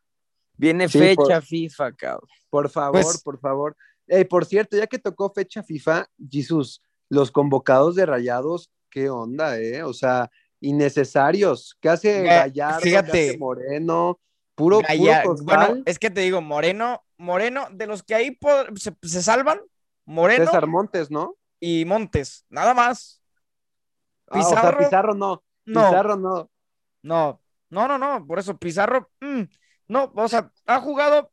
Viene 0.58 0.86
Sí, 0.88 0.98
fecha 0.98 1.16
por- 1.40 1.42
FIFA, 1.42 1.92
cabrón. 1.92 2.28
por 2.50 2.68
favor, 2.68 3.00
Pues- 3.02 3.22
por 3.22 3.40
favor. 3.40 3.76
Eh, 4.06 4.24
por 4.26 4.44
cierto, 4.44 4.76
ya 4.76 4.86
que 4.86 4.98
tocó 4.98 5.32
fecha 5.32 5.62
FIFA, 5.62 6.06
Jesus, 6.30 6.82
los 7.08 7.30
convocados 7.30 7.94
de 7.94 8.04
Rayados, 8.04 8.70
¿qué 8.90 9.08
onda, 9.08 9.58
eh? 9.58 9.82
O 9.82 9.94
sea, 9.94 10.30
innecesarios. 10.60 11.76
¿Qué 11.80 11.88
hace 11.88 12.22
Gallardo? 12.22 12.80
¿Qué 12.80 12.88
fíjate. 12.90 13.28
hace 13.30 13.38
Moreno? 13.38 14.20
Puro, 14.54 14.80
puro 14.80 15.36
bueno, 15.42 15.82
es 15.86 15.98
que 15.98 16.10
te 16.10 16.20
digo, 16.22 16.40
Moreno, 16.42 17.02
Moreno, 17.16 17.68
de 17.72 17.86
los 17.86 18.02
que 18.02 18.14
ahí 18.14 18.36
se, 18.76 18.92
se 19.02 19.22
salvan, 19.22 19.60
Moreno 20.09 20.47
César 20.47 20.66
Montes, 20.66 21.11
¿no? 21.11 21.37
y 21.61 21.85
Montes, 21.85 22.44
nada 22.49 22.73
más. 22.73 23.21
Ah, 24.29 24.40
o 24.40 24.42
sea, 24.42 24.57
Pizarro, 24.57 24.79
Pizarro 24.79 25.14
no. 25.14 25.42
No, 25.66 25.85
Pizarro 25.85 26.16
no. 26.16 26.51
no, 27.03 27.40
no, 27.71 27.88
no, 27.88 27.99
no, 27.99 28.27
por 28.27 28.38
eso 28.38 28.57
Pizarro, 28.57 29.11
mm, 29.21 29.42
no, 29.88 30.11
o 30.14 30.29
sea, 30.29 30.51
ha 30.66 30.81
jugado, 30.81 31.31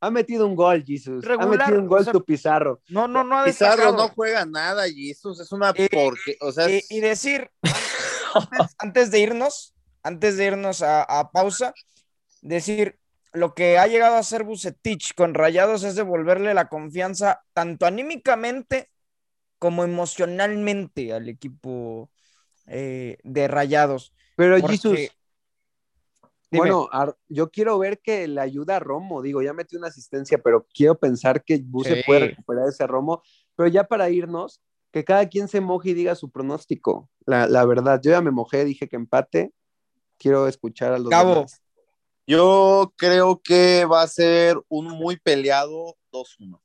Ha 0.00 0.10
metido 0.10 0.46
un 0.46 0.54
gol, 0.54 0.84
Jesus. 0.86 1.24
ha 1.26 1.46
metido 1.46 1.80
un 1.80 1.88
gol 1.88 2.00
o 2.00 2.04
sea, 2.04 2.12
tu 2.12 2.24
Pizarro. 2.24 2.80
no, 2.88 3.08
no, 3.08 3.24
no 3.24 3.38
ha 3.38 3.44
Pizarro 3.44 3.92
no 3.92 4.08
juega 4.10 4.44
nada 4.46 4.86
eso 4.86 5.32
es 5.32 5.50
una 5.50 5.70
Eh, 5.74 5.88
porque, 5.90 6.36
o 6.40 6.52
sea, 6.52 6.66
Y, 6.70 7.00
decir, 7.00 7.50
antes, 8.34 8.76
antes 8.78 9.10
de 9.10 9.18
irnos, 9.18 9.74
antes 10.04 10.36
de 10.36 10.44
irnos 10.44 10.82
a, 10.82 11.02
a 11.02 11.30
pausa, 11.32 11.74
decir, 12.42 12.98
lo 13.32 13.54
que 13.54 13.78
ha 13.78 13.86
llegado 13.86 14.16
a 14.16 14.20
hacer 14.20 14.44
Bucetich 14.44 15.14
con 15.14 15.34
Rayados 15.34 15.84
es 15.84 15.94
devolverle 15.96 16.54
la 16.54 16.68
confianza 16.68 17.42
tanto 17.52 17.86
anímicamente 17.86 18.90
como 19.58 19.84
emocionalmente 19.84 21.12
al 21.12 21.28
equipo 21.28 22.10
eh, 22.66 23.18
de 23.24 23.48
Rayados. 23.48 24.12
Pero, 24.36 24.58
Porque- 24.60 25.10
Dime. 26.50 26.70
bueno, 26.70 26.88
yo 27.28 27.50
quiero 27.50 27.78
ver 27.78 27.98
que 28.00 28.26
le 28.26 28.40
ayuda 28.40 28.76
a 28.76 28.80
Romo. 28.80 29.20
Digo, 29.20 29.42
ya 29.42 29.52
metió 29.52 29.78
una 29.78 29.88
asistencia, 29.88 30.38
pero 30.38 30.66
quiero 30.72 30.98
pensar 30.98 31.44
que 31.44 31.58
Buse 31.62 31.96
Sí. 31.96 32.02
puede 32.06 32.28
recuperar 32.28 32.68
ese 32.68 32.86
Romo. 32.86 33.22
Pero 33.54 33.68
ya 33.68 33.84
para 33.84 34.08
irnos, 34.08 34.62
que 34.90 35.04
cada 35.04 35.28
quien 35.28 35.48
se 35.48 35.60
moje 35.60 35.90
y 35.90 35.94
diga 35.94 36.14
su 36.14 36.30
pronóstico. 36.30 37.10
La, 37.26 37.46
la 37.46 37.66
verdad, 37.66 38.00
yo 38.02 38.12
ya 38.12 38.22
me 38.22 38.30
mojé, 38.30 38.64
dije 38.64 38.88
que 38.88 38.96
empate. 38.96 39.52
Quiero 40.16 40.48
escuchar 40.48 40.92
a 40.94 40.98
los 40.98 41.10
demás. 41.10 41.60
Yo 42.28 42.92
creo 42.96 43.40
que 43.42 43.86
va 43.86 44.02
a 44.02 44.06
ser 44.08 44.56
un 44.68 44.86
muy 44.86 45.16
peleado 45.16 45.96
2-1. 46.12 46.60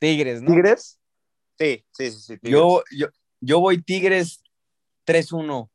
Tigres, 0.00 0.42
¿no? 0.42 0.50
¿Tigres? 0.50 0.98
Sí, 1.56 1.84
sí, 1.92 2.10
sí, 2.10 2.18
sí. 2.20 2.38
Tigres. 2.38 2.50
Yo, 2.50 2.82
yo, 2.90 3.06
yo 3.40 3.60
voy 3.60 3.80
Tigres 3.80 4.42
3-1. 5.06 5.70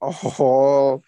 Ojo. 0.00 1.02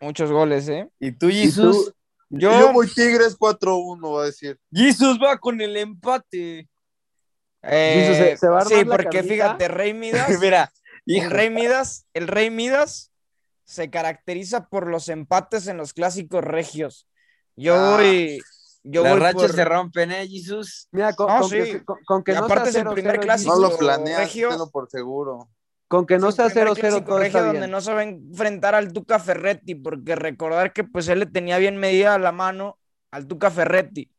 Muchos 0.00 0.30
goles, 0.32 0.68
¿eh? 0.68 0.90
¿Y 0.98 1.12
tú, 1.12 1.28
tú? 1.28 1.94
Yo, 2.28 2.58
Yo 2.60 2.72
voy 2.72 2.88
Tigres 2.92 3.36
4-1, 3.38 4.16
va 4.16 4.22
a 4.22 4.26
decir. 4.26 4.58
Jesus 4.72 5.18
va 5.22 5.38
con 5.38 5.60
el 5.60 5.76
empate. 5.76 6.68
eh, 7.62 7.92
Jesus, 7.94 8.16
¿se- 8.16 8.36
se 8.36 8.48
va 8.48 8.58
a 8.58 8.60
armar 8.62 8.78
sí, 8.78 8.84
porque 8.84 9.04
carnita? 9.04 9.34
fíjate, 9.34 9.68
Rey 9.68 9.94
Midas, 9.94 10.28
Mira, 10.40 10.72
el 11.06 11.30
Rey 11.30 11.50
Midas, 11.50 12.04
el 12.14 12.26
Rey 12.26 12.50
Midas 12.50 13.12
se 13.66 13.90
caracteriza 13.90 14.68
por 14.68 14.86
los 14.86 15.08
empates 15.10 15.66
en 15.66 15.76
los 15.76 15.92
clásicos 15.92 16.42
regios. 16.42 17.06
Yo 17.56 17.74
Ah. 17.74 17.96
voy, 17.96 18.40
yo 18.84 19.02
las 19.02 19.12
voy 19.12 19.20
rachas 19.20 19.42
por- 19.42 19.52
se 19.52 19.64
rompen, 19.64 20.12
¿eh, 20.12 20.26
Jesus? 20.28 20.88
Mira, 20.92 21.12
con, 21.14 21.26
No, 21.26 21.40
con 21.40 21.50
sí. 21.50 21.56
que, 21.56 21.66
se- 21.66 21.84
con- 21.84 21.98
con 22.06 22.22
que 22.24 22.32
Y 22.32 22.34
no 22.36 22.44
aparte 22.44 22.62
sea 22.62 22.70
es 22.70 22.76
el 22.76 22.82
0-0, 22.84 22.94
primer 22.94 23.20
clásico. 23.20 23.54
No 23.54 23.60
lo 23.60 24.70
por 24.70 24.88
seguro. 24.88 25.50
Con 25.88 26.06
que 26.06 26.18
no 26.18 26.28
es 26.30 26.36
sea 26.36 26.46
el 26.46 26.52
primer 26.52 26.68
0-0, 26.68 26.80
clásico 26.88 27.06
todo 27.08 27.18
regio 27.18 27.26
está 27.38 27.42
donde 27.46 27.58
bien. 27.60 27.70
no 27.70 27.80
se 27.80 27.92
va 27.92 28.00
a 28.00 28.04
enfrentar 28.04 28.74
al 28.74 28.92
Tuca 28.92 29.18
Ferretti, 29.18 29.74
porque 29.74 30.14
recordar 30.16 30.72
que 30.72 30.84
pues 30.84 31.08
él 31.08 31.18
le 31.20 31.26
tenía 31.26 31.58
bien 31.58 31.76
medida 31.76 32.18
la 32.18 32.32
mano 32.32 32.78
al 33.10 33.26
Tuca 33.26 33.50
Ferretti. 33.50 34.10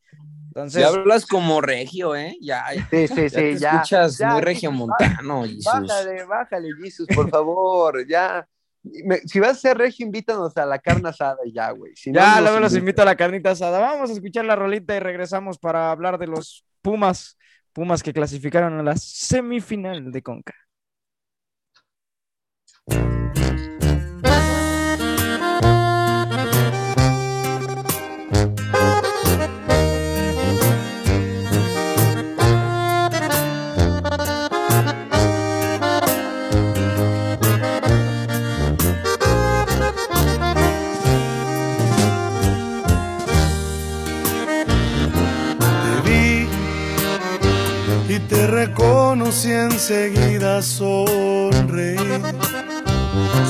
Entonces, 0.47 0.81
Ya 0.81 0.87
hablas 0.87 1.25
como 1.25 1.61
regio, 1.61 2.15
¿eh? 2.15 2.35
Ya, 2.41 2.65
ya 2.73 2.87
Sí, 2.89 3.07
sí, 3.07 3.15
te 3.15 3.29
sí, 3.29 3.59
ya. 3.59 3.71
escuchas 3.75 4.17
ya, 4.17 4.31
muy 4.31 4.41
regiomontano, 4.41 5.43
Jesus. 5.43 5.65
Bájale, 5.65 6.23
bájale, 6.25 6.69
Jesus, 6.81 7.07
por 7.13 7.29
favor, 7.29 8.07
ya. 8.07 8.47
Me- 9.05 9.19
si 9.19 9.39
vas 9.39 9.51
a 9.51 9.55
ser 9.55 9.77
regio, 9.77 10.05
invítanos 10.05 10.55
a 10.57 10.65
la 10.65 10.79
carne 10.79 11.09
asada 11.09 11.37
y 11.45 11.53
ya, 11.53 11.71
güey. 11.71 11.95
Si 11.95 12.11
no, 12.11 12.19
ya 12.19 12.41
luego 12.41 12.59
los 12.59 12.75
invito 12.75 13.01
a 13.01 13.05
la 13.05 13.15
carnita 13.15 13.51
asada. 13.51 13.79
Vamos 13.79 14.09
a 14.09 14.13
escuchar 14.13 14.45
la 14.45 14.55
rolita 14.55 14.95
y 14.95 14.99
regresamos 14.99 15.57
para 15.57 15.91
hablar 15.91 16.17
de 16.17 16.27
los 16.27 16.65
Pumas. 16.81 17.37
Pumas 17.73 18.01
que 18.01 18.13
clasificaron 18.13 18.79
a 18.79 18.83
la 18.83 18.95
semifinal 18.95 20.11
de 20.11 20.21
Conca. 20.21 20.55
Y 48.17 48.19
te 48.21 48.47
reconocí 48.47 49.51
enseguida 49.51 50.61
sonreí. 50.61 51.97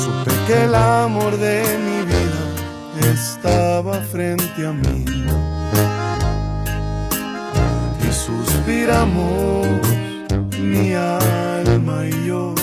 Supe 0.04 0.32
que 0.46 0.64
el 0.66 0.76
amor 0.76 1.38
de 1.38 1.64
mi 1.86 2.00
vida 2.12 3.14
estaba 3.14 3.94
frente 4.02 4.68
a 4.68 4.74
mí. 4.74 5.06
Y 8.08 8.12
suspiramos 8.12 9.68
mi 10.60 10.94
alma 10.94 12.06
y 12.06 12.28
yo. 12.28 12.54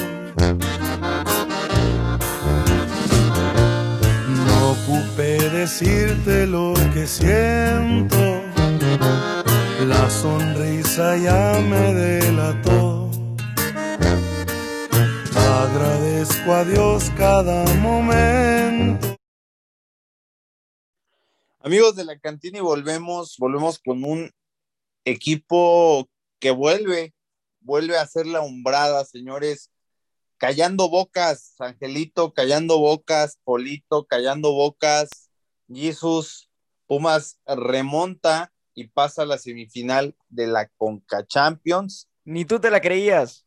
No 4.47 4.71
ocupé 4.73 5.39
decirte 5.51 6.47
lo 6.47 6.75
que 6.93 7.07
siento. 7.07 8.43
La 9.87 10.09
sonrisa 10.09 11.15
ya 11.19 11.61
me 11.61 11.93
delató. 11.93 13.11
Agradezco 15.37 16.53
a 16.53 16.65
Dios 16.65 17.11
cada 17.19 17.67
momento. 17.77 19.15
Amigos 21.61 21.97
de 21.97 22.07
la 22.07 22.19
cantina 22.19 22.59
y 22.59 22.63
volvemos, 22.63 23.37
volvemos 23.37 23.79
con 23.79 24.05
un 24.05 24.31
equipo 25.05 26.09
que 26.39 26.51
vuelve, 26.51 27.13
vuelve 27.61 27.99
a 27.99 28.03
hacer 28.03 28.27
la 28.27 28.41
umbrada, 28.41 29.05
señores. 29.05 29.71
Callando 30.39 30.89
bocas, 30.89 31.57
Angelito, 31.59 32.33
callando 32.33 32.79
bocas, 32.79 33.39
Polito, 33.45 34.07
callando 34.07 34.53
bocas, 34.53 35.29
Jesus, 35.69 36.49
Pumas 36.87 37.39
remonta 37.45 38.54
y 38.75 38.89
pasa 38.89 39.23
a 39.23 39.27
la 39.27 39.39
semifinal 39.39 40.15
de 40.29 40.47
la 40.47 40.69
Conca 40.77 41.25
Champions. 41.27 42.09
Ni 42.25 42.45
tú 42.45 42.59
te 42.59 42.71
la 42.71 42.81
creías. 42.81 43.47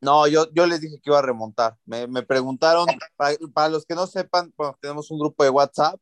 No, 0.00 0.26
yo, 0.26 0.50
yo 0.54 0.66
les 0.66 0.80
dije 0.80 0.96
que 0.96 1.10
iba 1.10 1.18
a 1.18 1.22
remontar. 1.22 1.76
Me, 1.84 2.06
me 2.06 2.22
preguntaron, 2.22 2.86
para, 3.16 3.36
para 3.52 3.68
los 3.68 3.84
que 3.84 3.94
no 3.94 4.06
sepan, 4.06 4.52
bueno, 4.56 4.76
tenemos 4.80 5.10
un 5.10 5.18
grupo 5.18 5.44
de 5.44 5.50
WhatsApp. 5.50 6.00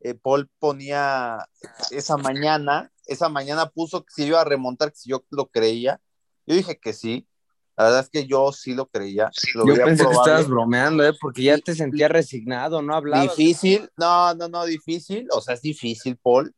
eh, 0.00 0.14
Paul 0.14 0.50
ponía 0.58 1.48
esa 1.90 2.16
mañana, 2.16 2.92
esa 3.06 3.28
mañana 3.28 3.66
puso 3.66 4.04
que 4.04 4.12
si 4.14 4.24
iba 4.24 4.40
a 4.40 4.44
remontar, 4.44 4.92
que 4.92 4.98
si 4.98 5.10
yo 5.10 5.24
lo 5.30 5.46
creía. 5.46 6.00
Yo 6.46 6.54
dije 6.54 6.78
que 6.78 6.92
sí. 6.92 7.26
La 7.76 7.84
verdad 7.84 8.00
es 8.00 8.10
que 8.10 8.26
yo 8.26 8.50
sí 8.52 8.74
lo 8.74 8.86
creía. 8.86 9.30
lo 9.54 9.64
Yo 9.64 9.76
pensé 9.84 10.04
que 10.04 10.12
estabas 10.12 10.48
bromeando, 10.48 11.04
¿eh? 11.04 11.12
Porque 11.20 11.44
ya 11.44 11.58
te 11.58 11.76
sentía 11.76 12.08
resignado, 12.08 12.82
no 12.82 12.92
hablabas. 12.92 13.36
Difícil, 13.36 13.88
no, 13.96 14.34
no, 14.34 14.48
no, 14.48 14.64
difícil, 14.64 15.28
o 15.30 15.40
sea, 15.40 15.54
es 15.54 15.62
difícil, 15.62 16.16
Paul, 16.16 16.52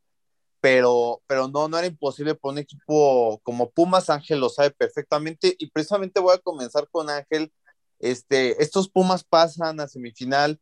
pero, 0.60 1.22
pero 1.26 1.48
no, 1.48 1.68
no 1.68 1.78
era 1.78 1.86
imposible 1.86 2.34
por 2.34 2.52
un 2.52 2.58
equipo 2.58 3.40
como 3.42 3.70
Pumas, 3.70 4.10
Ángel 4.10 4.40
lo 4.40 4.48
sabe 4.48 4.70
perfectamente, 4.70 5.56
y 5.58 5.70
precisamente 5.70 6.20
voy 6.20 6.34
a 6.34 6.38
comenzar 6.38 6.88
con 6.90 7.10
Ángel, 7.10 7.52
este, 7.98 8.62
estos 8.62 8.88
Pumas 8.88 9.24
pasan 9.24 9.80
a 9.80 9.88
semifinal, 9.88 10.60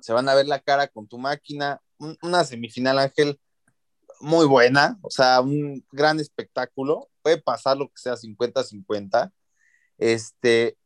se 0.00 0.12
van 0.12 0.28
a 0.28 0.34
ver 0.34 0.46
la 0.46 0.60
cara 0.60 0.88
con 0.88 1.06
tu 1.06 1.18
máquina, 1.18 1.80
una 2.22 2.44
semifinal, 2.44 2.98
Ángel, 2.98 3.38
muy 4.20 4.46
buena, 4.46 4.98
o 5.02 5.10
sea, 5.10 5.40
un 5.40 5.84
gran 5.90 6.20
espectáculo. 6.20 7.08
Puede 7.22 7.40
pasar 7.40 7.76
lo 7.76 7.88
que 7.88 7.96
sea 7.96 8.16
50-50. 8.16 9.32
Este, 9.98 10.76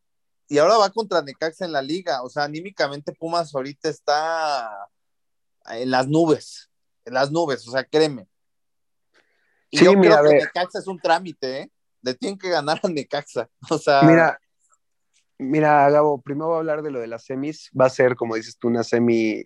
y 0.49 0.59
ahora 0.59 0.79
va 0.79 0.91
contra 0.91 1.23
Necaxa 1.23 1.65
en 1.65 1.73
la 1.73 1.83
liga. 1.83 2.23
O 2.23 2.29
sea, 2.29 2.45
anímicamente 2.45 3.13
Pumas 3.13 3.55
ahorita 3.55 3.89
está 3.89 4.89
en 5.71 5.91
las 5.91 6.09
nubes, 6.09 6.71
en 7.05 7.15
las 7.15 7.31
nubes, 7.31 7.67
o 7.69 7.73
sea, 7.73 7.85
créeme. 7.85 8.29
Y 9.75 9.79
Sí, 9.79 9.85
yo 9.87 9.99
mira, 9.99 10.21
creo 10.21 10.31
que. 10.31 10.37
Necaxa 10.37 10.79
es 10.79 10.87
un 10.87 11.01
trámite, 11.01 11.63
¿eh? 11.63 11.71
Le 12.01 12.15
tienen 12.15 12.39
que 12.39 12.49
ganar 12.49 12.79
a 12.81 12.89
Necaxa. 12.89 13.49
O 13.71 13.77
sea, 13.77 14.03
Mira, 14.03 14.39
mira, 15.37 15.91
Gabo, 15.91 16.23
primero 16.23 16.47
voy 16.47 16.55
a 16.55 16.59
hablar 16.59 16.83
de 16.83 16.93
lo 16.93 17.01
de 17.01 17.09
las 17.09 17.25
semis. 17.25 17.71
Va 17.79 17.87
a 17.87 17.91
ser, 17.91 18.15
como 18.15 18.37
dices 18.37 18.57
tú, 18.57 18.69
una 18.69 18.85
semi 18.85 19.45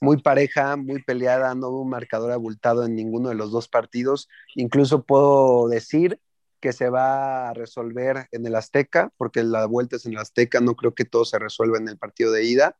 muy 0.00 0.22
pareja, 0.22 0.76
muy 0.76 1.02
peleada, 1.02 1.54
no 1.54 1.68
hubo 1.68 1.82
un 1.82 1.90
marcador 1.90 2.32
abultado 2.32 2.86
en 2.86 2.94
ninguno 2.94 3.28
de 3.28 3.34
los 3.34 3.52
dos 3.52 3.68
partidos. 3.68 4.30
Incluso 4.54 5.04
puedo 5.04 5.68
decir 5.68 6.18
que 6.58 6.72
se 6.72 6.88
va 6.88 7.50
a 7.50 7.52
resolver 7.52 8.28
en 8.32 8.46
el 8.46 8.54
Azteca, 8.54 9.12
porque 9.18 9.42
la 9.42 9.66
vuelta 9.66 9.96
es 9.96 10.06
en 10.06 10.12
el 10.12 10.20
Azteca, 10.20 10.60
no 10.60 10.74
creo 10.74 10.94
que 10.94 11.04
todo 11.04 11.26
se 11.26 11.38
resuelva 11.38 11.76
en 11.76 11.88
el 11.88 11.98
partido 11.98 12.32
de 12.32 12.44
ida. 12.44 12.78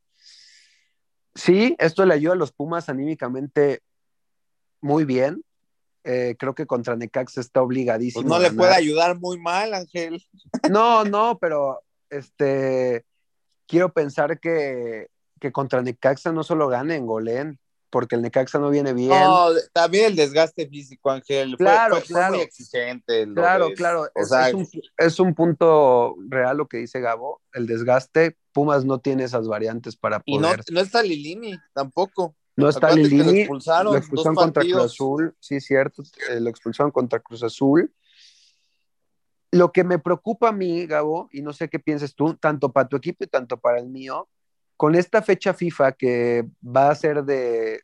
Sí, 1.34 1.76
esto 1.78 2.06
le 2.06 2.14
ayuda 2.14 2.32
a 2.32 2.36
los 2.36 2.52
Pumas 2.52 2.88
anímicamente 2.88 3.82
muy 4.80 5.04
bien. 5.04 5.44
Eh, 6.04 6.34
creo 6.38 6.54
que 6.54 6.66
contra 6.66 6.96
Necaxa 6.96 7.40
está 7.40 7.62
obligadísimo. 7.62 8.22
pues 8.22 8.28
no 8.30 8.36
a 8.36 8.38
le 8.38 8.52
puede 8.52 8.74
ayudar 8.74 9.18
muy 9.18 9.38
mal, 9.38 9.74
Ángel. 9.74 10.26
No, 10.70 11.04
no, 11.04 11.38
pero 11.38 11.82
este 12.08 13.04
quiero 13.66 13.92
pensar 13.92 14.40
que, 14.40 15.08
que 15.38 15.52
contra 15.52 15.82
Necaxa 15.82 16.32
no 16.32 16.42
solo 16.42 16.68
ganen, 16.68 17.06
goleen, 17.06 17.58
porque 17.90 18.16
el 18.16 18.22
Necaxa 18.22 18.58
no 18.58 18.70
viene 18.70 18.94
bien. 18.94 19.10
No, 19.10 19.48
también 19.72 20.06
el 20.06 20.16
desgaste 20.16 20.68
físico, 20.68 21.10
Ángel. 21.10 21.56
Claro, 21.56 21.96
fue, 21.96 22.04
fue 22.04 22.14
claro. 22.14 22.34
muy 22.34 22.42
exigente. 22.42 23.28
claro, 23.34 23.70
claro, 23.76 24.02
O 24.14 24.22
es, 24.22 24.28
sea, 24.28 24.48
es 24.48 24.54
un, 24.54 24.68
es 24.96 25.20
un 25.20 25.34
punto 25.34 26.16
real 26.28 26.56
lo 26.56 26.66
que 26.66 26.78
dice 26.78 27.00
Gabo, 27.00 27.42
el 27.52 27.66
desgaste. 27.66 28.36
Pumas 28.52 28.84
no 28.84 28.98
tiene 28.98 29.24
esas 29.24 29.46
variantes 29.46 29.96
para 29.96 30.22
y 30.24 30.38
no, 30.38 30.48
poder. 30.48 30.64
no 30.72 30.80
está 30.80 31.02
Lilini 31.02 31.56
tampoco. 31.72 32.34
No, 32.60 32.68
está 32.68 32.88
que 32.88 32.96
lo 32.96 33.02
Lilini, 33.02 33.40
expulsaron 33.40 33.92
lo 33.92 33.98
expulsaron 33.98 34.34
dos 34.34 34.44
contra 34.44 34.62
Cruz. 34.62 34.76
Azul, 34.76 35.34
sí, 35.40 35.60
cierto, 35.60 36.02
eh, 36.30 36.40
lo 36.40 36.50
expulsaron 36.50 36.90
contra 36.90 37.20
Cruz 37.20 37.42
Azul. 37.42 37.92
Lo 39.52 39.72
que 39.72 39.82
me 39.82 39.98
preocupa 39.98 40.50
a 40.50 40.52
mí, 40.52 40.86
Gabo, 40.86 41.28
y 41.32 41.42
no 41.42 41.52
sé 41.52 41.68
qué 41.68 41.78
pienses 41.78 42.14
tú, 42.14 42.34
tanto 42.34 42.72
para 42.72 42.88
tu 42.88 42.96
equipo 42.96 43.24
y 43.24 43.26
tanto 43.26 43.58
para 43.58 43.78
el 43.78 43.88
mío, 43.88 44.28
con 44.76 44.94
esta 44.94 45.20
fecha 45.20 45.52
FIFA 45.52 45.92
que 45.92 46.48
va 46.64 46.90
a 46.90 46.94
ser 46.94 47.24
de 47.24 47.82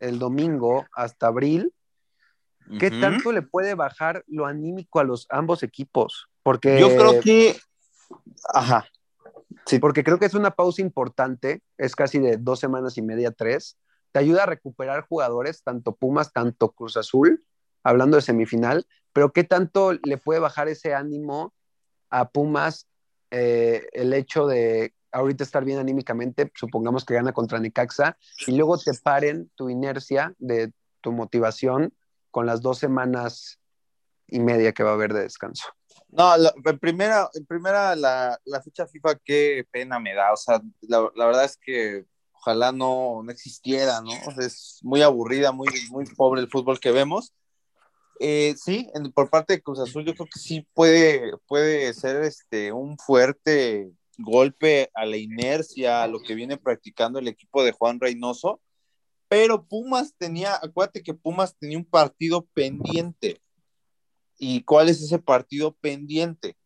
el 0.00 0.18
domingo 0.18 0.86
hasta 0.92 1.28
abril, 1.28 1.72
¿qué 2.78 2.90
tanto 2.90 3.32
le 3.32 3.42
puede 3.42 3.74
bajar 3.74 4.24
lo 4.26 4.46
anímico 4.46 4.98
a 4.98 5.04
los 5.04 5.26
ambos 5.30 5.62
equipos? 5.62 6.28
Porque 6.42 6.80
Yo 6.80 6.88
creo 6.88 7.20
que. 7.20 7.56
Ajá. 8.52 8.86
porque 9.80 10.02
creo 10.02 10.18
que 10.18 10.26
es 10.26 10.34
una 10.34 10.50
pausa 10.50 10.82
importante, 10.82 11.62
es 11.78 11.94
casi 11.94 12.18
de 12.18 12.36
dos 12.36 12.58
semanas 12.58 12.98
y 12.98 13.02
media, 13.02 13.30
tres. 13.30 13.78
Te 14.12 14.20
ayuda 14.20 14.44
a 14.44 14.46
recuperar 14.46 15.06
jugadores, 15.06 15.62
tanto 15.62 15.94
Pumas, 15.94 16.32
tanto 16.32 16.72
Cruz 16.72 16.96
Azul, 16.96 17.44
hablando 17.82 18.16
de 18.16 18.22
semifinal, 18.22 18.86
pero 19.12 19.32
¿qué 19.32 19.44
tanto 19.44 19.92
le 19.92 20.18
puede 20.18 20.40
bajar 20.40 20.68
ese 20.68 20.94
ánimo 20.94 21.54
a 22.10 22.28
Pumas 22.28 22.88
eh, 23.30 23.86
el 23.92 24.12
hecho 24.12 24.46
de 24.46 24.94
ahorita 25.12 25.44
estar 25.44 25.64
bien 25.64 25.78
anímicamente, 25.78 26.50
supongamos 26.54 27.04
que 27.04 27.14
gana 27.14 27.32
contra 27.32 27.58
Necaxa, 27.58 28.16
y 28.46 28.56
luego 28.56 28.78
te 28.78 28.92
paren 28.94 29.50
tu 29.54 29.68
inercia 29.68 30.34
de 30.38 30.72
tu 31.00 31.12
motivación 31.12 31.92
con 32.30 32.46
las 32.46 32.62
dos 32.62 32.78
semanas 32.78 33.58
y 34.28 34.40
media 34.40 34.72
que 34.72 34.82
va 34.82 34.90
a 34.90 34.94
haber 34.94 35.12
de 35.12 35.22
descanso? 35.22 35.64
No, 36.08 36.34
en 36.36 36.78
primera, 36.78 37.28
en 37.34 37.46
primera 37.46 37.94
la, 37.96 38.38
la 38.44 38.62
fecha 38.62 38.86
FIFA, 38.86 39.16
qué 39.24 39.64
pena 39.70 39.98
me 39.98 40.14
da. 40.14 40.32
O 40.32 40.36
sea, 40.36 40.60
la, 40.82 41.08
la 41.14 41.26
verdad 41.26 41.44
es 41.44 41.56
que 41.56 42.04
ojalá 42.40 42.72
no, 42.72 43.22
no 43.22 43.30
existiera, 43.30 44.00
¿no? 44.00 44.12
Es 44.40 44.80
muy 44.82 45.02
aburrida, 45.02 45.52
muy, 45.52 45.68
muy 45.90 46.06
pobre 46.06 46.40
el 46.40 46.48
fútbol 46.48 46.80
que 46.80 46.90
vemos. 46.90 47.32
Eh, 48.18 48.54
sí, 48.56 48.90
por 49.14 49.30
parte 49.30 49.54
de 49.54 49.62
Cruz 49.62 49.80
Azul, 49.80 50.04
yo 50.04 50.14
creo 50.14 50.26
que 50.26 50.38
sí 50.38 50.66
puede, 50.74 51.32
puede 51.46 51.92
ser 51.94 52.22
este, 52.22 52.72
un 52.72 52.98
fuerte 52.98 53.92
golpe 54.18 54.90
a 54.94 55.06
la 55.06 55.16
inercia, 55.16 56.02
a 56.02 56.06
lo 56.06 56.20
que 56.20 56.34
viene 56.34 56.56
practicando 56.56 57.18
el 57.18 57.28
equipo 57.28 57.62
de 57.64 57.72
Juan 57.72 58.00
Reynoso. 58.00 58.60
Pero 59.28 59.64
Pumas 59.66 60.14
tenía, 60.18 60.56
acuérdate 60.56 61.02
que 61.02 61.14
Pumas 61.14 61.56
tenía 61.56 61.78
un 61.78 61.84
partido 61.84 62.46
pendiente. 62.52 63.40
¿Y 64.38 64.62
cuál 64.64 64.88
es 64.88 65.02
ese 65.02 65.18
partido 65.18 65.72
pendiente? 65.80 66.56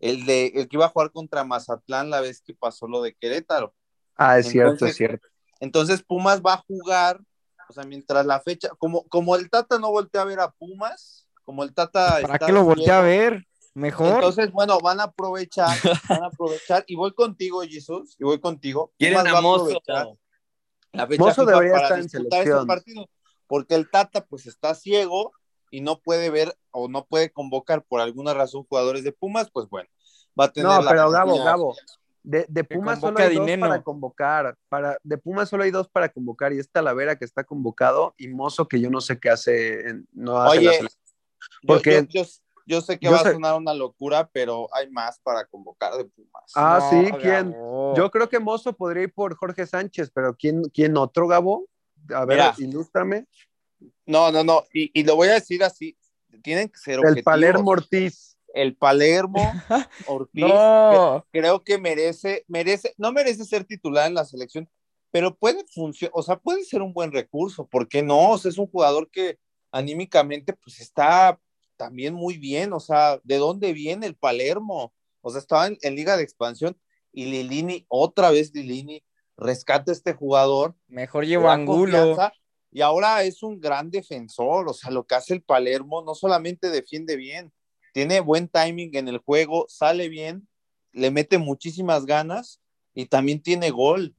El 0.00 0.26
de 0.26 0.46
el 0.54 0.68
que 0.68 0.76
iba 0.76 0.86
a 0.86 0.90
jugar 0.90 1.10
contra 1.10 1.44
Mazatlán 1.44 2.10
la 2.10 2.20
vez 2.20 2.40
que 2.40 2.54
pasó 2.54 2.86
lo 2.86 3.02
de 3.02 3.14
Querétaro. 3.14 3.74
Ah, 4.18 4.38
es 4.38 4.48
cierto, 4.48 4.72
Entonces, 4.72 4.90
es 4.90 4.96
cierto. 4.96 5.28
Entonces 5.60 6.02
Pumas 6.02 6.42
va 6.42 6.54
a 6.54 6.64
jugar, 6.66 7.20
o 7.68 7.72
sea, 7.72 7.84
mientras 7.84 8.26
la 8.26 8.40
fecha, 8.40 8.68
como, 8.78 9.04
como 9.04 9.36
el 9.36 9.48
Tata 9.48 9.78
no 9.78 9.90
voltea 9.90 10.22
a 10.22 10.26
ver 10.26 10.40
a 10.40 10.50
Pumas, 10.50 11.26
como 11.44 11.64
el 11.64 11.72
Tata 11.72 12.18
¿Para 12.22 12.38
qué 12.38 12.52
lo 12.52 12.64
voltea 12.64 12.98
a 12.98 13.02
ver? 13.02 13.46
Mejor. 13.74 14.08
Entonces, 14.08 14.50
bueno, 14.52 14.80
van 14.80 15.00
a 15.00 15.04
aprovechar, 15.04 15.68
van 16.08 16.24
a 16.24 16.26
aprovechar, 16.26 16.84
y 16.86 16.96
voy 16.96 17.12
contigo, 17.12 17.62
Jesús, 17.62 18.16
y 18.18 18.24
voy 18.24 18.40
contigo. 18.40 18.92
Quieren 18.98 19.18
Pumas 19.20 19.34
va 19.34 19.38
a 19.38 19.42
Mozo. 19.42 19.62
aprovechar 19.62 20.08
la 20.92 21.06
fecha 21.06 21.22
Mozo 21.22 21.44
debería 21.44 21.72
para 21.72 21.82
estar 21.84 21.98
en 21.98 22.04
disputar 22.04 22.40
ese 22.40 22.50
selección. 22.50 22.66
partido, 22.66 23.08
porque 23.46 23.74
el 23.76 23.90
Tata 23.90 24.24
pues 24.26 24.46
está 24.46 24.74
ciego 24.74 25.32
y 25.70 25.80
no 25.80 26.00
puede 26.00 26.30
ver 26.30 26.56
o 26.70 26.88
no 26.88 27.04
puede 27.06 27.30
convocar 27.30 27.84
por 27.84 28.00
alguna 28.00 28.34
razón 28.34 28.64
jugadores 28.64 29.04
de 29.04 29.12
Pumas, 29.12 29.50
pues 29.52 29.68
bueno, 29.68 29.88
va 30.38 30.46
a 30.46 30.52
tener 30.52 30.70
No, 30.70 30.82
la 30.82 30.90
pero 30.90 31.10
Gabo, 31.10 31.44
Gabo, 31.44 31.76
de, 32.22 32.44
de 32.48 32.64
Pumas 32.64 33.00
solo 33.00 33.18
hay 33.20 33.34
dos 33.36 33.50
para 33.58 33.82
convocar. 33.82 34.56
Para, 34.68 34.98
de 35.02 35.18
Pumas 35.18 35.48
solo 35.48 35.64
hay 35.64 35.70
dos 35.70 35.88
para 35.88 36.08
convocar 36.08 36.52
y 36.52 36.58
es 36.58 36.70
Talavera 36.70 37.16
que 37.16 37.24
está 37.24 37.44
convocado 37.44 38.14
y 38.18 38.28
Mozo 38.28 38.68
que 38.68 38.80
yo 38.80 38.90
no 38.90 39.00
sé 39.00 39.18
qué 39.18 39.30
hace, 39.30 39.88
en- 39.88 40.08
no 40.12 40.40
hace 40.40 40.58
Oye, 40.58 40.78
porque- 41.66 42.06
yo, 42.10 42.22
yo- 42.22 42.28
yo 42.66 42.80
sé 42.82 42.98
que 42.98 43.06
yo 43.06 43.12
va 43.12 43.22
sé- 43.22 43.30
a 43.30 43.32
sonar 43.32 43.56
una 43.56 43.72
locura, 43.72 44.28
pero 44.30 44.68
hay 44.74 44.90
más 44.90 45.18
para 45.20 45.46
convocar 45.46 45.94
de 45.94 46.04
Pumas. 46.04 46.52
Ah, 46.54 46.78
No, 46.82 46.90
sí, 46.90 47.10
¿quién? 47.22 47.52
Gabo. 47.52 47.94
Yo 47.96 48.10
creo 48.10 48.28
que 48.28 48.38
Mozo 48.38 48.74
podría 48.74 49.04
ir 49.04 49.12
por 49.14 49.34
Jorge 49.36 49.66
Sánchez, 49.66 50.10
pero 50.12 50.34
¿quién, 50.36 50.64
quién 50.64 50.96
otro, 50.98 51.26
Gabo? 51.26 51.66
A 52.14 52.26
ver, 52.26 52.36
Mira. 52.38 52.54
ilústrame. 52.58 53.26
No, 54.04 54.30
no, 54.30 54.44
no, 54.44 54.64
y, 54.72 54.90
y 54.92 55.04
lo 55.04 55.16
voy 55.16 55.28
a 55.28 55.34
decir 55.34 55.62
así, 55.64 55.96
tienen 56.42 56.68
que 56.68 56.78
ser 56.78 56.94
El 56.94 57.00
objetivos. 57.00 57.24
Palermo 57.24 57.70
Ortiz. 57.70 58.36
El 58.54 58.76
Palermo 58.76 59.40
Ortiz 60.06 60.44
No. 60.46 61.24
creo 61.30 61.62
que 61.62 61.78
merece, 61.78 62.44
merece, 62.48 62.94
no 62.96 63.12
merece 63.12 63.44
ser 63.44 63.64
titular 63.64 64.06
en 64.08 64.14
la 64.14 64.24
selección, 64.24 64.68
pero 65.10 65.36
puede 65.36 65.64
funcionar, 65.72 66.12
o 66.14 66.22
sea, 66.22 66.36
puede 66.36 66.64
ser 66.64 66.82
un 66.82 66.92
buen 66.92 67.12
recurso, 67.12 67.66
¿por 67.66 67.88
qué 67.88 68.02
no? 68.02 68.30
O 68.32 68.38
sea, 68.38 68.50
es 68.50 68.58
un 68.58 68.66
jugador 68.66 69.10
que 69.10 69.38
anímicamente 69.70 70.52
pues 70.52 70.80
está 70.80 71.38
también 71.76 72.14
muy 72.14 72.38
bien, 72.38 72.72
o 72.72 72.80
sea, 72.80 73.20
¿de 73.22 73.36
dónde 73.36 73.72
viene 73.72 74.06
el 74.06 74.16
Palermo? 74.16 74.92
O 75.20 75.30
sea, 75.30 75.40
estaba 75.40 75.66
en, 75.66 75.78
en 75.82 75.94
Liga 75.94 76.16
de 76.16 76.22
Expansión 76.24 76.76
y 77.12 77.26
Lilini, 77.26 77.84
otra 77.88 78.30
vez 78.30 78.52
Lilini, 78.54 79.02
rescata 79.36 79.92
a 79.92 79.94
este 79.94 80.12
jugador, 80.12 80.74
Mejor 80.88 81.24
le 81.24 81.30
llevo 81.30 81.44
da 81.44 81.54
Angulo. 81.54 82.16
y 82.70 82.80
ahora 82.80 83.22
es 83.22 83.42
un 83.42 83.60
gran 83.60 83.90
defensor, 83.90 84.68
o 84.68 84.74
sea, 84.74 84.90
lo 84.90 85.06
que 85.06 85.14
hace 85.14 85.34
el 85.34 85.42
Palermo 85.42 86.02
no 86.02 86.14
solamente 86.14 86.70
defiende 86.70 87.16
bien, 87.16 87.52
tiene 87.98 88.20
buen 88.20 88.46
timing 88.46 88.94
en 88.96 89.08
el 89.08 89.18
juego, 89.18 89.66
sale 89.68 90.08
bien, 90.08 90.46
le 90.92 91.10
mete 91.10 91.36
muchísimas 91.36 92.06
ganas 92.06 92.60
y 92.94 93.06
también 93.06 93.42
tiene 93.42 93.70
gol. 93.70 94.14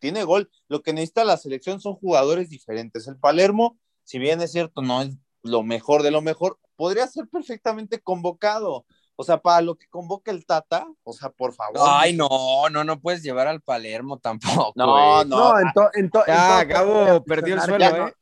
Tiene 0.00 0.24
gol. 0.24 0.50
Lo 0.66 0.82
que 0.82 0.92
necesita 0.92 1.22
la 1.24 1.36
selección 1.36 1.80
son 1.80 1.94
jugadores 1.94 2.48
diferentes. 2.50 3.06
El 3.06 3.16
Palermo, 3.16 3.78
si 4.02 4.18
bien 4.18 4.40
es 4.42 4.50
cierto, 4.50 4.82
no 4.82 5.02
es 5.02 5.14
lo 5.44 5.62
mejor 5.62 6.02
de 6.02 6.10
lo 6.10 6.20
mejor, 6.20 6.58
podría 6.74 7.06
ser 7.06 7.28
perfectamente 7.28 8.00
convocado. 8.00 8.84
O 9.14 9.22
sea, 9.22 9.38
para 9.38 9.60
lo 9.60 9.76
que 9.76 9.86
convoca 9.86 10.32
el 10.32 10.44
Tata, 10.44 10.84
o 11.04 11.12
sea, 11.12 11.30
por 11.30 11.54
favor. 11.54 11.76
Ay, 11.88 12.12
no, 12.12 12.28
no, 12.72 12.82
no 12.82 13.00
puedes 13.00 13.22
llevar 13.22 13.46
al 13.46 13.60
Palermo 13.60 14.18
tampoco. 14.18 14.72
No, 14.74 14.90
güey. 14.90 15.28
no, 15.28 15.52
No, 15.52 15.60
en 15.60 15.72
to- 15.72 15.90
en 15.94 16.10
to- 16.10 16.26
en 16.26 16.34
Ya, 16.34 16.48
voy 16.54 16.60
a 16.60 16.64
Gabo 16.64 17.24
perdió 17.24 17.54
el 17.54 17.60
suelo, 17.60 17.84
¿eh? 17.84 17.98
no- 18.00 18.08
eh, 18.08 18.14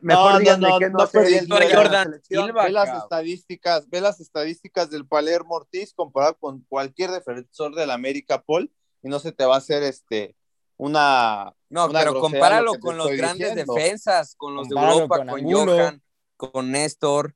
Mejor 0.00 0.42
No, 0.42 0.56
no, 0.56 0.68
no, 0.68 0.78
que 0.78 0.90
no, 0.90 0.98
el 1.22 1.48
la 1.48 1.76
Jordan. 1.76 2.20
Silva. 2.22 2.64
ve 2.64 2.70
las 2.70 2.84
cabrón. 2.86 3.02
estadísticas, 3.02 3.88
ve 3.90 4.00
las 4.00 4.20
estadísticas 4.20 4.90
del 4.90 5.06
Palermo 5.06 5.56
Ortiz 5.56 5.92
comparado 5.94 6.36
con 6.38 6.60
cualquier 6.68 7.10
defensor 7.10 7.74
del 7.74 7.90
América 7.90 8.42
Paul 8.42 8.72
y 9.02 9.08
no 9.08 9.18
se 9.18 9.32
te 9.32 9.44
va 9.44 9.56
a 9.56 9.58
hacer 9.58 9.82
este 9.82 10.34
una 10.76 11.54
No, 11.68 11.86
una 11.86 11.98
pero 12.00 12.18
compáralo 12.20 12.72
lo 12.74 12.80
con 12.80 12.96
los 12.96 13.10
grandes 13.12 13.50
diciendo. 13.50 13.74
defensas, 13.74 14.34
con 14.36 14.54
los 14.54 14.68
de 14.68 14.74
Europa, 14.74 15.18
con. 15.26 15.42
Johan, 15.44 16.02
con 16.36 16.70
Néstor, 16.72 17.34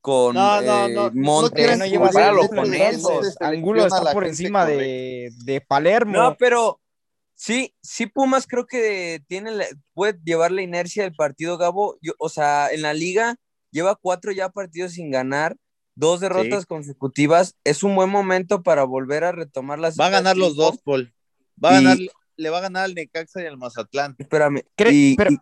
con 0.00 0.34
No, 0.34 0.60
no, 0.60 0.86
eh, 0.86 0.92
no, 0.94 1.10
no 1.10 1.10
Montes. 1.14 1.78
compáralo 1.98 2.48
con 2.48 2.74
esos. 2.74 3.40
Angulo 3.40 3.86
está 3.86 4.12
por 4.12 4.26
encima 4.26 4.66
de, 4.66 5.30
de 5.44 5.60
Palermo. 5.60 6.12
No, 6.12 6.36
pero 6.36 6.80
Sí, 7.40 7.72
sí, 7.82 8.06
Pumas 8.06 8.48
creo 8.48 8.66
que 8.66 9.22
tiene 9.28 9.52
la- 9.52 9.66
puede 9.94 10.18
llevar 10.24 10.50
la 10.50 10.60
inercia 10.62 11.04
del 11.04 11.14
partido, 11.14 11.56
Gabo. 11.56 11.96
Yo- 12.02 12.14
o 12.18 12.28
sea, 12.28 12.68
en 12.72 12.82
la 12.82 12.94
liga 12.94 13.36
lleva 13.70 13.94
cuatro 13.94 14.32
ya 14.32 14.48
partidos 14.48 14.92
sin 14.94 15.12
ganar, 15.12 15.56
dos 15.94 16.18
derrotas 16.18 16.66
consecutivas. 16.66 17.54
Es 17.62 17.84
un 17.84 17.94
buen 17.94 18.10
momento 18.10 18.64
para 18.64 18.82
volver 18.82 19.22
a 19.22 19.30
retomar 19.30 19.78
las. 19.78 19.96
Va 19.96 20.06
a 20.06 20.10
ganar 20.10 20.36
los 20.36 20.56
dos, 20.56 20.78
Paul. 20.84 21.14
Va 21.62 21.70
a 21.70 21.80
Y- 21.80 21.84
ganar, 21.84 21.98
le 22.36 22.50
va 22.50 22.58
a 22.58 22.62
ganar 22.62 22.84
al 22.86 22.94
Necaxa 22.96 23.40
y 23.40 23.46
al 23.46 23.56
Mazatlán. 23.56 24.16
Espérame. 24.18 24.64
Y- 24.90 25.14
pero- 25.16 25.30
y 25.30 25.38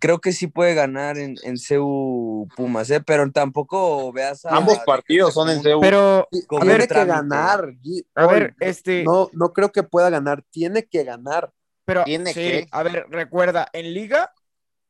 creo 0.00 0.20
que 0.20 0.32
sí 0.32 0.48
puede 0.48 0.74
ganar 0.74 1.18
en, 1.18 1.36
en 1.44 1.56
CU 1.56 2.48
Pumas, 2.56 2.90
¿eh? 2.90 3.00
Pero 3.00 3.30
tampoco 3.30 4.12
veas 4.12 4.44
a. 4.44 4.56
Ambos 4.56 4.80
partidos 4.80 5.34
son 5.34 5.50
en 5.50 5.62
CEU. 5.62 5.80
Pero, 5.80 6.26
tiene 6.60 6.88
que 6.88 7.04
ganar. 7.04 7.72
A 8.14 8.26
ver, 8.26 8.54
este, 8.58 9.04
No, 9.04 9.28
no 9.32 9.52
creo 9.52 9.70
que 9.70 9.82
pueda 9.84 10.10
ganar. 10.10 10.42
Tiene 10.50 10.86
que 10.86 11.04
ganar. 11.04 11.52
pero, 11.84 12.02
¿Tiene 12.04 12.32
sí, 12.32 12.40
que? 12.40 12.66
a 12.72 12.82
ver, 12.82 13.06
recuerda, 13.10 13.68
en 13.72 13.94
Liga, 13.94 14.32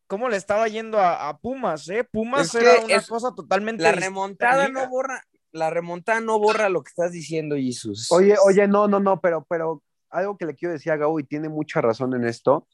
¿cómo 0.06 0.28
le 0.28 0.36
estaba 0.36 0.68
yendo 0.68 0.98
a, 0.98 1.28
a 1.28 1.38
Pumas, 1.38 1.88
eh? 1.88 2.04
Pumas 2.04 2.54
Es 2.54 2.62
era 2.62 2.80
una 2.84 2.96
es- 2.96 3.08
cosa 3.08 3.34
totalmente 3.34 3.82
La 3.82 3.92
remontada 3.92 4.68
no 4.68 4.88
borra. 4.88 5.22
La 5.52 5.68
remontada 5.68 6.20
no 6.20 6.38
borra 6.38 6.68
lo 6.68 6.82
que 6.84 6.90
estás 6.90 7.10
diciendo, 7.10 7.56
Jesús. 7.56 8.06
Oye, 8.12 8.36
oye, 8.46 8.68
no, 8.68 8.86
no, 8.86 9.00
no, 9.00 9.20
pero, 9.20 9.44
pero 9.48 9.82
algo 10.08 10.36
que 10.36 10.46
le 10.46 10.54
quiero 10.54 10.72
decir 10.72 10.92
a 10.92 10.96
Gabo 10.96 11.18
y 11.18 11.24
tiene 11.24 11.48
mucha 11.48 11.80
razón 11.80 12.14
en 12.14 12.24
esto. 12.24 12.68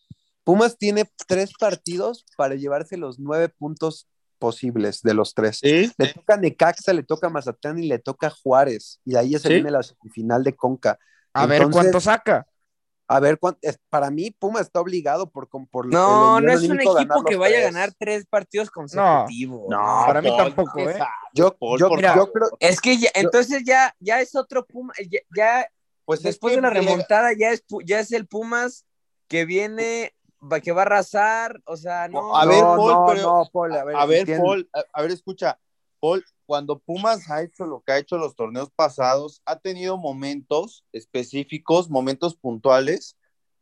Pumas 0.47 0.79
tiene 0.79 1.11
tres 1.27 1.53
partidos 1.59 2.25
para 2.37 2.55
llevarse 2.55 2.97
los 2.97 3.19
nueve 3.19 3.49
puntos 3.49 4.07
posibles 4.39 5.03
de 5.03 5.13
los 5.13 5.35
tres. 5.35 5.59
¿Sí? 5.59 5.91
Le 5.99 6.13
toca 6.13 6.37
Necaxa, 6.37 6.93
le 6.93 7.03
toca 7.03 7.29
Mazatlán 7.29 7.83
y 7.83 7.89
le 7.89 7.99
toca 7.99 8.31
Juárez. 8.31 9.01
Y 9.05 9.11
de 9.15 9.19
ahí 9.19 9.31
ya 9.31 9.41
se 9.41 9.49
¿Sí? 9.49 9.55
viene 9.55 9.73
la 9.73 9.83
semifinal 9.83 10.45
de 10.45 10.55
Conca. 10.55 11.01
A 11.33 11.47
ver 11.47 11.67
cuánto 11.69 12.01
saca. 12.01 12.47
A 13.09 13.19
ver, 13.19 13.41
cuán- 13.41 13.59
es- 13.61 13.81
para 13.89 14.09
mí 14.11 14.31
Puma 14.31 14.61
está 14.61 14.81
obligado 14.81 15.29
por, 15.29 15.49
por 15.49 15.87
No, 15.87 16.41
no 16.41 16.53
es 16.53 16.63
un 16.63 16.81
equipo 16.81 17.25
que 17.25 17.35
vaya 17.35 17.59
a 17.59 17.63
ganar 17.63 17.93
tres 17.99 18.25
partidos 18.27 18.71
consecutivos. 18.71 19.67
No, 19.69 20.05
para 20.07 20.23
mí 20.23 20.31
tampoco, 20.37 20.79
¿qué 20.85 20.91
¿eh? 20.93 21.05
Yo, 21.33 21.57
Paul? 21.57 21.81
yo, 21.81 21.91
Mira, 21.91 22.15
yo 22.15 22.33
creo, 22.33 22.51
Es 22.61 22.81
que 22.81 22.97
ya, 22.99 23.09
entonces 23.15 23.65
ya, 23.65 23.95
ya 23.99 24.21
es 24.21 24.37
otro 24.37 24.65
Puma, 24.65 24.95
ya, 25.11 25.19
ya 25.37 25.69
Pues 26.05 26.21
es 26.21 26.25
después 26.25 26.53
que 26.53 26.57
de 26.59 26.63
la 26.63 26.71
remontada 26.71 27.33
ya 27.37 27.51
es, 27.51 27.65
ya 27.85 27.99
es 27.99 28.13
el 28.13 28.29
Pumas 28.29 28.85
que 29.29 29.45
viene, 29.45 30.13
que 30.62 30.72
va 30.72 30.82
a 30.82 30.84
arrasar, 30.84 31.61
o 31.66 31.76
sea, 31.76 32.09
no. 32.09 32.34
A 32.37 32.45
ver, 32.47 32.62
no, 32.62 32.76
Paul, 32.76 32.93
no, 32.93 33.05
pero- 33.07 33.22
no, 33.22 33.51
Paul, 33.53 33.72
a 33.74 33.84
ver, 33.84 33.97
A 33.97 34.07
ver. 34.07 34.37
Paul, 34.39 34.68
a, 34.72 34.84
a 34.93 35.03
ver, 35.03 35.11
escucha, 35.11 35.59
Paul, 36.01 36.24
cuando 36.45 36.78
Pumas 36.78 37.28
ha 37.30 37.43
hecho 37.43 37.64
lo 37.66 37.80
que 37.82 37.93
ha 37.93 37.99
hecho 37.99 38.18
los 38.18 38.37
torneos 38.37 38.70
pasados, 38.70 39.43
ha 39.47 39.57
tenido 39.59 39.97
momentos 39.97 40.84
específicos, 40.93 41.91
momentos 41.91 42.37
puntuales, 42.37 43.16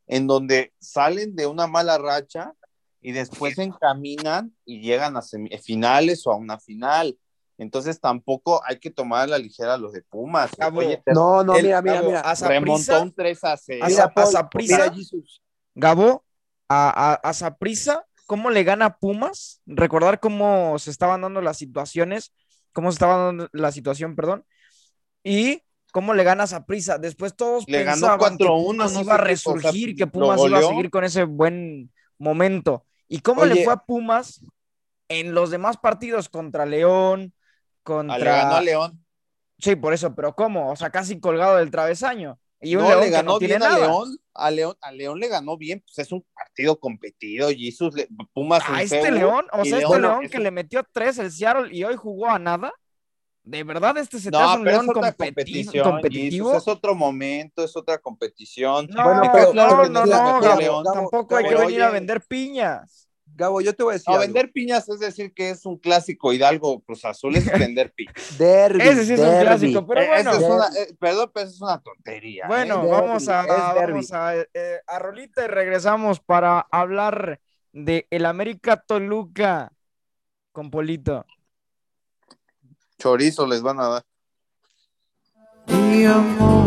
en 0.06 0.26
donde 0.26 0.72
salen 0.80 1.34
de 1.34 1.46
una 1.46 1.66
mala 1.66 1.96
racha 1.96 2.52
y 3.00 3.12
después 3.12 3.54
se 3.54 3.62
encaminan 3.62 4.54
y 4.64 4.80
llegan 4.80 5.16
a 5.16 5.22
semifinales 5.22 6.26
o 6.26 6.32
a 6.32 6.36
una 6.36 6.58
final. 6.58 7.18
Entonces 7.56 8.00
tampoco 8.00 8.60
hay 8.66 8.78
que 8.80 8.90
tomar 8.90 9.22
a 9.22 9.26
la 9.28 9.38
ligera 9.38 9.76
los 9.78 9.92
de 9.92 10.02
Pumas. 10.02 10.50
Cabo, 10.58 10.80
Oye, 10.80 11.02
No, 11.06 11.44
no, 11.44 11.54
El- 11.54 11.64
mira, 11.66 11.80
mira, 11.82 12.02
mira. 12.02 12.34
remontó 12.34 13.00
un 13.02 13.12
3 13.14 13.44
a 13.44 13.56
0. 13.56 13.84
a 13.84 13.88
Mira, 13.88 14.12
Paul, 14.12 14.34
mira, 14.54 14.92
Jesus. 14.92 15.40
Gabo, 15.74 16.23
a, 16.68 17.12
a, 17.12 17.14
a 17.14 17.32
Saprissa, 17.32 18.04
¿cómo 18.26 18.50
le 18.50 18.64
gana 18.64 18.96
Pumas? 18.98 19.60
Recordar 19.66 20.20
cómo 20.20 20.78
se 20.78 20.90
estaban 20.90 21.20
dando 21.20 21.40
las 21.40 21.58
situaciones, 21.58 22.32
cómo 22.72 22.90
se 22.90 22.96
estaba 22.96 23.26
dando 23.26 23.48
la 23.52 23.72
situación, 23.72 24.16
perdón, 24.16 24.44
y 25.22 25.62
cómo 25.92 26.14
le 26.14 26.24
gana 26.24 26.44
a 26.44 26.48
Saprissa. 26.48 26.98
Después 26.98 27.36
todos 27.36 27.64
Le 27.68 27.84
ganó 27.84 27.92
pensaban 27.92 28.36
que 28.36 28.44
4-1, 28.44 28.46
Pumas 28.46 28.92
no 28.92 29.00
iba 29.00 29.14
a 29.14 29.18
resurgir, 29.18 29.94
que 29.94 30.06
Pumas 30.06 30.40
iba 30.44 30.58
a 30.58 30.62
seguir 30.62 30.90
con 30.90 31.04
ese 31.04 31.24
buen 31.24 31.92
momento. 32.18 32.84
¿Y 33.08 33.20
cómo 33.20 33.44
le 33.44 33.64
fue 33.64 33.72
a 33.72 33.78
Pumas 33.78 34.44
en 35.08 35.34
los 35.34 35.50
demás 35.50 35.76
partidos 35.76 36.28
contra 36.28 36.66
León, 36.66 37.32
contra... 37.82 38.18
Le 38.18 38.24
ganó 38.24 38.54
a 38.56 38.60
León. 38.60 39.04
Sí, 39.58 39.76
por 39.76 39.94
eso, 39.94 40.14
pero 40.14 40.34
¿cómo? 40.34 40.70
O 40.70 40.76
sea, 40.76 40.90
casi 40.90 41.20
colgado 41.20 41.58
del 41.58 41.70
travesaño. 41.70 42.38
Y 42.64 42.76
un 42.76 42.82
no, 42.82 42.88
León 42.88 43.00
le 43.00 43.06
que 43.06 43.12
ganó 43.12 43.32
no 43.32 43.38
bien 43.38 43.62
a. 43.62 43.78
León, 43.78 44.18
a 44.34 44.50
León, 44.50 44.76
a 44.80 44.92
León 44.92 45.20
le 45.20 45.28
ganó 45.28 45.56
bien, 45.56 45.80
pues 45.86 45.98
es 45.98 46.12
un 46.12 46.24
partido 46.34 46.78
competido, 46.78 47.48
Jesus, 47.50 47.94
le- 47.94 48.08
Pumas 48.32 48.62
A 48.68 48.74
en 48.74 48.80
este 48.80 48.98
CU, 49.08 49.14
León, 49.14 49.46
o 49.52 49.64
sea, 49.64 49.78
este 49.78 49.78
León 49.78 50.02
León 50.02 50.24
es 50.24 50.30
que 50.30 50.38
le 50.38 50.50
metió 50.50 50.84
tres 50.92 51.18
el 51.18 51.30
Seattle 51.30 51.68
y 51.74 51.84
hoy 51.84 51.96
jugó 51.96 52.28
a 52.30 52.38
nada. 52.38 52.72
De 53.46 53.62
verdad, 53.62 53.98
este 53.98 54.18
se 54.18 54.30
te 54.30 54.38
No, 54.38 54.48
hace 54.50 54.58
un 54.58 54.64
León 54.64 54.86
competición, 54.86 55.84
competitivo. 55.84 56.48
Jesus, 56.50 56.62
es 56.62 56.68
otro 56.68 56.94
momento, 56.94 57.62
es 57.62 57.76
otra 57.76 57.98
competición. 57.98 58.86
No, 58.90 59.04
Bueno, 59.04 59.30
pero- 59.34 59.50
claro 59.52 59.88
no, 59.90 60.06
no, 60.06 60.40
no, 60.40 60.56
León. 60.56 60.84
Tampoco 60.92 61.36
hay 61.36 61.44
que 61.48 61.54
venir 61.54 61.82
a 61.82 61.90
vender 61.90 62.22
piñas. 62.26 63.08
Gabo, 63.36 63.60
yo 63.60 63.74
te 63.74 63.82
voy 63.82 63.92
a 63.92 63.94
decir. 63.94 64.04
No, 64.08 64.14
algo. 64.14 64.22
vender 64.26 64.52
piñas 64.52 64.88
es 64.88 65.00
decir 65.00 65.32
que 65.34 65.50
es 65.50 65.66
un 65.66 65.76
clásico 65.78 66.32
Hidalgo 66.32 66.80
Cruz 66.82 67.04
Azul, 67.04 67.34
es 67.36 67.44
vender 67.58 67.92
piñas. 67.92 68.14
Derbi, 68.38 68.80
Ese 68.82 69.04
sí 69.04 69.12
es 69.14 69.20
un 69.20 69.40
clásico, 69.40 69.86
pero 69.86 70.00
Eh, 70.02 70.08
bueno. 70.08 70.30
es 70.32 70.42
una, 70.42 70.66
eh, 70.78 70.94
perdón, 70.98 71.30
pero 71.34 71.46
eso 71.46 71.54
es 71.56 71.60
una 71.62 71.80
tontería. 71.82 72.44
¿eh? 72.44 72.48
Bueno, 72.48 72.76
derbi, 72.78 72.90
vamos 72.90 73.28
a, 73.28 73.46
vamos 73.46 74.12
a, 74.12 74.36
eh, 74.36 74.80
a 74.86 74.98
Rolita 74.98 75.44
y 75.44 75.48
regresamos 75.48 76.20
para 76.20 76.60
hablar 76.70 77.40
de 77.72 78.06
el 78.10 78.24
América 78.26 78.76
Toluca 78.86 79.72
con 80.52 80.70
Polito. 80.70 81.26
Chorizo 82.98 83.46
les 83.46 83.60
van 83.62 83.80
a 83.80 83.88
dar. 83.88 84.02
Mi 85.66 86.04
amor, 86.04 86.63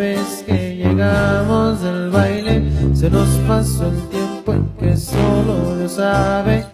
vez 0.00 0.42
que 0.46 0.76
llegamos 0.76 1.82
del 1.82 2.08
baile 2.08 2.62
se 2.94 3.10
nos 3.10 3.28
pasó 3.46 3.86
el 3.86 4.08
tiempo 4.08 4.54
en 4.54 4.66
que 4.78 4.96
solo 4.96 5.76
Dios 5.76 5.92
sabe 5.92 6.66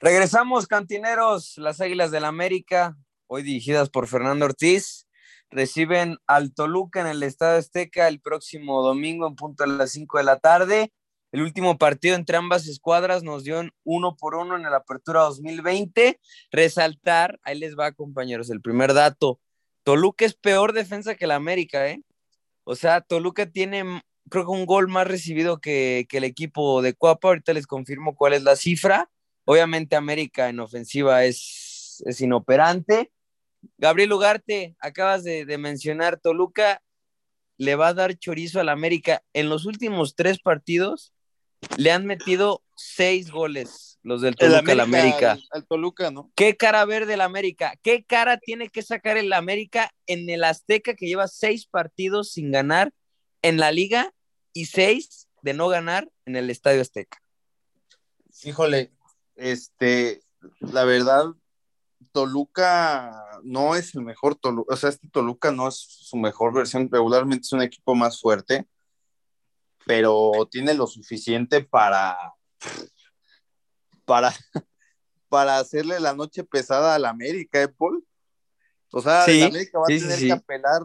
Regresamos, 0.00 0.66
cantineros, 0.66 1.56
las 1.56 1.80
Águilas 1.80 2.10
del 2.10 2.26
América, 2.26 2.94
hoy 3.26 3.42
dirigidas 3.42 3.88
por 3.88 4.06
Fernando 4.06 4.44
Ortiz, 4.44 5.08
reciben 5.50 6.18
al 6.26 6.52
Toluca 6.52 7.00
en 7.00 7.06
el 7.06 7.22
Estadio 7.22 7.58
Azteca 7.58 8.06
el 8.06 8.20
próximo 8.20 8.82
domingo 8.82 9.26
en 9.26 9.34
punto 9.34 9.64
a 9.64 9.66
las 9.66 9.92
5 9.92 10.18
de 10.18 10.24
la 10.24 10.38
tarde. 10.38 10.92
El 11.32 11.40
último 11.40 11.78
partido 11.78 12.14
entre 12.14 12.36
ambas 12.36 12.68
escuadras 12.68 13.22
nos 13.22 13.44
dio 13.44 13.62
uno 13.84 14.14
por 14.16 14.34
uno 14.34 14.56
en 14.56 14.64
la 14.64 14.76
apertura 14.76 15.22
2020. 15.22 16.20
Resaltar, 16.50 17.40
ahí 17.42 17.58
les 17.58 17.74
va, 17.74 17.92
compañeros, 17.92 18.50
el 18.50 18.60
primer 18.60 18.92
dato. 18.92 19.40
Toluca 19.86 20.24
es 20.24 20.34
peor 20.34 20.72
defensa 20.72 21.14
que 21.14 21.26
el 21.26 21.30
América, 21.30 21.88
¿eh? 21.88 22.02
O 22.64 22.74
sea, 22.74 23.02
Toluca 23.02 23.46
tiene, 23.46 24.02
creo 24.28 24.44
que 24.44 24.50
un 24.50 24.66
gol 24.66 24.88
más 24.88 25.06
recibido 25.06 25.60
que, 25.60 26.08
el 26.10 26.24
equipo 26.24 26.82
de 26.82 26.92
Cuapa. 26.92 27.28
Ahorita 27.28 27.52
les 27.52 27.68
confirmo 27.68 28.16
cuál 28.16 28.32
es 28.32 28.42
la 28.42 28.56
cifra. 28.56 29.08
Obviamente 29.44 29.94
América 29.94 30.48
en 30.48 30.58
ofensiva 30.58 31.24
es, 31.24 32.02
es 32.04 32.20
inoperante. 32.20 33.12
Gabriel 33.78 34.12
Ugarte, 34.12 34.74
acabas 34.80 35.22
de, 35.22 35.44
de 35.44 35.56
mencionar, 35.56 36.18
Toluca 36.18 36.82
le 37.56 37.76
va 37.76 37.88
a 37.88 37.94
dar 37.94 38.18
chorizo 38.18 38.58
al 38.58 38.70
América. 38.70 39.22
En 39.34 39.48
los 39.48 39.66
últimos 39.66 40.16
tres 40.16 40.40
partidos 40.40 41.14
le 41.76 41.92
han 41.92 42.06
metido 42.06 42.64
seis 42.96 43.30
goles 43.30 43.98
los 44.02 44.20
del 44.20 44.36
El 44.38 44.50
Toluca 44.52 44.72
al 44.72 44.80
América. 44.80 45.32
Al, 45.32 45.44
al 45.50 45.66
Toluca, 45.66 46.10
¿no? 46.10 46.30
¿Qué 46.36 46.56
cara 46.56 46.84
verde 46.84 47.14
el 47.14 47.20
América? 47.20 47.74
¿Qué 47.82 48.04
cara 48.04 48.38
tiene 48.38 48.68
que 48.68 48.82
sacar 48.82 49.16
el 49.16 49.32
América 49.32 49.90
en 50.06 50.30
el 50.30 50.44
Azteca 50.44 50.94
que 50.94 51.06
lleva 51.06 51.26
seis 51.26 51.66
partidos 51.66 52.30
sin 52.30 52.52
ganar 52.52 52.92
en 53.42 53.58
la 53.58 53.72
liga 53.72 54.12
y 54.52 54.66
seis 54.66 55.28
de 55.42 55.54
no 55.54 55.68
ganar 55.68 56.08
en 56.24 56.36
el 56.36 56.50
Estadio 56.50 56.80
Azteca? 56.80 57.18
Híjole, 58.44 58.92
este, 59.34 60.22
la 60.60 60.84
verdad, 60.84 61.26
Toluca 62.12 63.12
no 63.42 63.74
es 63.74 63.94
el 63.94 64.02
mejor 64.02 64.36
Toluca, 64.36 64.72
o 64.72 64.76
sea, 64.76 64.90
este 64.90 65.08
Toluca 65.08 65.50
no 65.50 65.68
es 65.68 65.74
su 65.74 66.16
mejor 66.16 66.54
versión, 66.54 66.88
regularmente 66.90 67.42
es 67.42 67.52
un 67.52 67.62
equipo 67.62 67.94
más 67.94 68.20
fuerte, 68.20 68.66
pero 69.84 70.48
tiene 70.50 70.74
lo 70.74 70.86
suficiente 70.86 71.62
para, 71.62 72.16
para, 74.04 74.32
para 75.28 75.58
hacerle 75.58 76.00
la 76.00 76.14
noche 76.14 76.44
pesada 76.44 76.94
al 76.94 77.04
América, 77.04 77.62
¿eh, 77.62 77.68
Paul? 77.68 78.06
O 78.92 79.00
sea, 79.00 79.22
Sí, 79.22 79.40
el 79.42 79.48
América 79.48 79.78
va 79.78 79.84
a 79.84 79.88
sí, 79.88 80.00
tener 80.00 80.18
sí. 80.18 80.26
que 80.26 80.32
apelar 80.32 80.82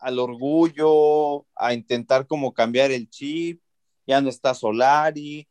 al 0.00 0.18
orgullo, 0.18 1.46
a 1.54 1.72
intentar 1.72 2.26
como 2.26 2.52
cambiar 2.52 2.90
el 2.90 3.08
chip, 3.08 3.62
ya 4.06 4.20
no 4.20 4.28
está 4.28 4.54
Solari, 4.54 5.48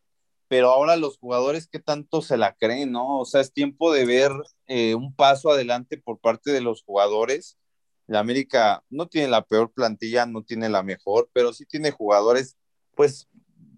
pero 0.48 0.70
ahora 0.70 0.98
los 0.98 1.18
jugadores 1.18 1.68
qué 1.68 1.80
tanto 1.80 2.22
se 2.22 2.36
la 2.36 2.54
creen, 2.56 2.92
¿no? 2.92 3.20
O 3.20 3.26
sea, 3.26 3.40
es 3.40 3.54
tiempo 3.54 3.94
de 3.94 4.06
ver 4.06 4.32
eh, 4.68 4.96
un 4.96 5.16
paso 5.16 5.50
adelante 5.50 5.98
por 5.98 6.20
parte 6.20 6.52
de 6.52 6.60
los 6.60 6.84
jugadores. 6.84 7.58
La 8.06 8.20
América 8.20 8.84
no 8.90 9.08
tiene 9.08 9.30
la 9.30 9.46
peor 9.46 9.72
plantilla, 9.72 10.26
no 10.26 10.44
tiene 10.44 10.68
la 10.68 10.84
mejor, 10.84 11.30
pero 11.32 11.54
sí 11.54 11.66
tiene 11.66 11.92
jugadores, 11.92 12.58
pues, 12.96 13.30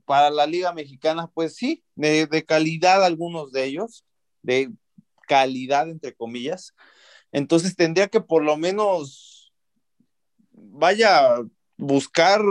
para 0.05 0.29
la 0.29 0.45
Liga 0.45 0.73
Mexicana, 0.73 1.29
pues 1.33 1.55
sí, 1.55 1.83
de, 1.95 2.27
de 2.27 2.43
calidad 2.43 3.03
algunos 3.03 3.51
de 3.51 3.65
ellos, 3.65 4.05
de 4.41 4.71
calidad 5.27 5.89
entre 5.89 6.13
comillas. 6.13 6.73
Entonces 7.31 7.75
tendría 7.75 8.07
que 8.07 8.21
por 8.21 8.43
lo 8.43 8.57
menos 8.57 9.53
vaya 10.51 11.41
buscar 11.77 12.41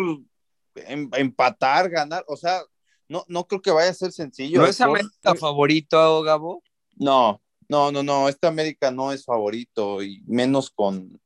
em- 0.75 1.11
empatar, 1.15 1.89
ganar, 1.89 2.25
o 2.29 2.37
sea, 2.37 2.63
no, 3.09 3.25
no 3.29 3.47
creo 3.47 3.61
que 3.61 3.71
vaya 3.71 3.91
a 3.91 3.95
ser 3.95 4.13
sencillo. 4.13 4.61
¿No 4.61 4.67
¿eh, 4.67 4.71
es? 4.71 4.81
América 4.81 5.35
favorito, 5.39 6.23
Gabo? 6.23 6.63
No, 6.97 7.43
no, 7.69 7.93
no, 7.93 8.03
no, 8.03 8.29
este 8.29 8.47
América 8.47 8.91
no 8.91 9.13
es 9.13 9.25
favorito 9.25 10.03
y 10.03 10.23
menos 10.27 10.71
con, 10.71 11.21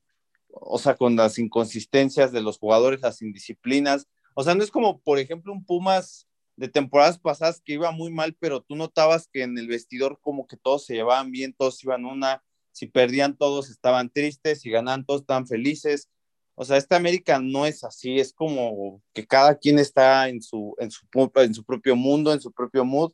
o 0.49 0.79
sea, 0.79 0.97
con 0.97 1.16
las 1.16 1.39
inconsistencias 1.39 2.33
de 2.33 2.41
los 2.41 2.59
jugadores, 2.59 3.01
las 3.01 3.22
indisciplinas. 3.22 4.07
O 4.39 4.43
sea, 4.43 4.55
no 4.55 4.62
es 4.62 4.70
como, 4.70 5.01
por 5.01 5.18
ejemplo, 5.18 5.53
un 5.53 5.64
Pumas 5.64 6.28
de 6.57 6.68
temporadas 6.68 7.18
pasadas 7.18 7.61
que 7.64 7.74
iba 7.74 7.91
muy 7.91 8.11
mal, 8.12 8.34
pero 8.39 8.61
tú 8.62 8.76
notabas 8.76 9.28
que 9.32 9.43
en 9.43 9.57
el 9.59 9.66
vestidor 9.68 10.18
como 10.20 10.47
que 10.47 10.57
todos 10.59 10.84
se 10.87 10.95
llevaban 10.95 11.30
bien, 11.30 11.55
todos 11.55 11.82
iban 11.84 12.05
una, 12.05 12.43
si 12.72 12.87
perdían 12.87 13.37
todos 13.37 13.70
estaban 13.70 14.11
tristes, 14.11 14.61
si 14.61 14.70
ganaban 14.70 15.07
todos 15.07 15.22
estaban 15.22 15.47
felices. 15.47 16.11
O 16.55 16.64
sea, 16.64 16.76
este 16.78 16.95
América 16.97 17.39
no 17.41 17.66
es 17.66 17.84
así, 17.84 18.18
es 18.20 18.32
como 18.34 19.03
que 19.14 19.26
cada 19.26 19.57
quien 19.59 19.78
está 19.78 20.28
en 20.28 20.43
su, 20.43 20.74
en 20.78 20.91
su, 20.91 21.07
en 21.37 21.55
su 21.55 21.64
propio 21.64 21.97
mundo, 21.97 22.32
en 22.32 22.41
su 22.41 22.53
propio 22.53 22.84
mood 22.84 23.12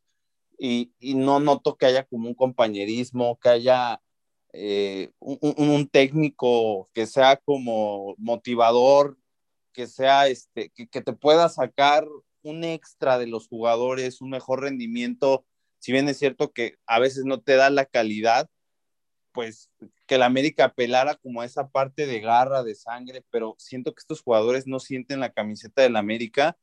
y, 0.59 0.93
y 1.01 1.15
no 1.15 1.41
noto 1.41 1.77
que 1.77 1.87
haya 1.87 2.05
como 2.07 2.29
un 2.29 2.35
compañerismo, 2.35 3.39
que 3.41 3.49
haya 3.51 4.01
eh, 4.53 5.11
un- 5.21 5.39
un 5.57 5.89
técnico 5.89 6.91
que 6.93 7.07
sea 7.07 7.37
como 7.39 8.15
motivador, 8.19 9.19
que 9.73 9.87
sea 9.87 10.29
este, 10.29 10.71
que, 10.71 10.87
que 10.89 11.01
te 11.01 11.13
pueda 11.13 11.49
sacar 11.49 12.07
un 12.43 12.65
extra 12.65 13.19
de 13.19 13.27
los 13.27 13.49
jugadores, 13.49 14.21
un 14.21 14.31
mejor 14.31 14.61
rendimiento, 14.63 15.45
si 15.79 15.93
bien 15.93 16.09
es 16.09 16.19
cierto 16.19 16.53
que 16.53 16.77
a 16.87 16.99
veces 16.99 17.25
no 17.25 17.41
te 17.41 17.57
da 17.57 17.71
la 17.71 17.87
calidad, 17.87 18.49
pues 19.33 19.71
que 20.07 20.19
la 20.19 20.27
América 20.27 20.67
apelara 20.67 21.15
como 21.17 21.41
a 21.41 21.47
esa 21.47 21.69
parte 21.69 22.07
de 22.07 22.21
garra, 22.21 22.63
de 22.63 22.75
sangre, 22.75 23.25
pero 23.31 23.55
siento 23.59 23.95
que 23.95 24.01
estos 24.01 24.21
jugadores 24.23 24.67
no 24.67 24.79
sienten 24.79 25.21
la 25.21 25.33
camiseta 25.33 25.83
del 25.83 25.97
América 25.97 26.57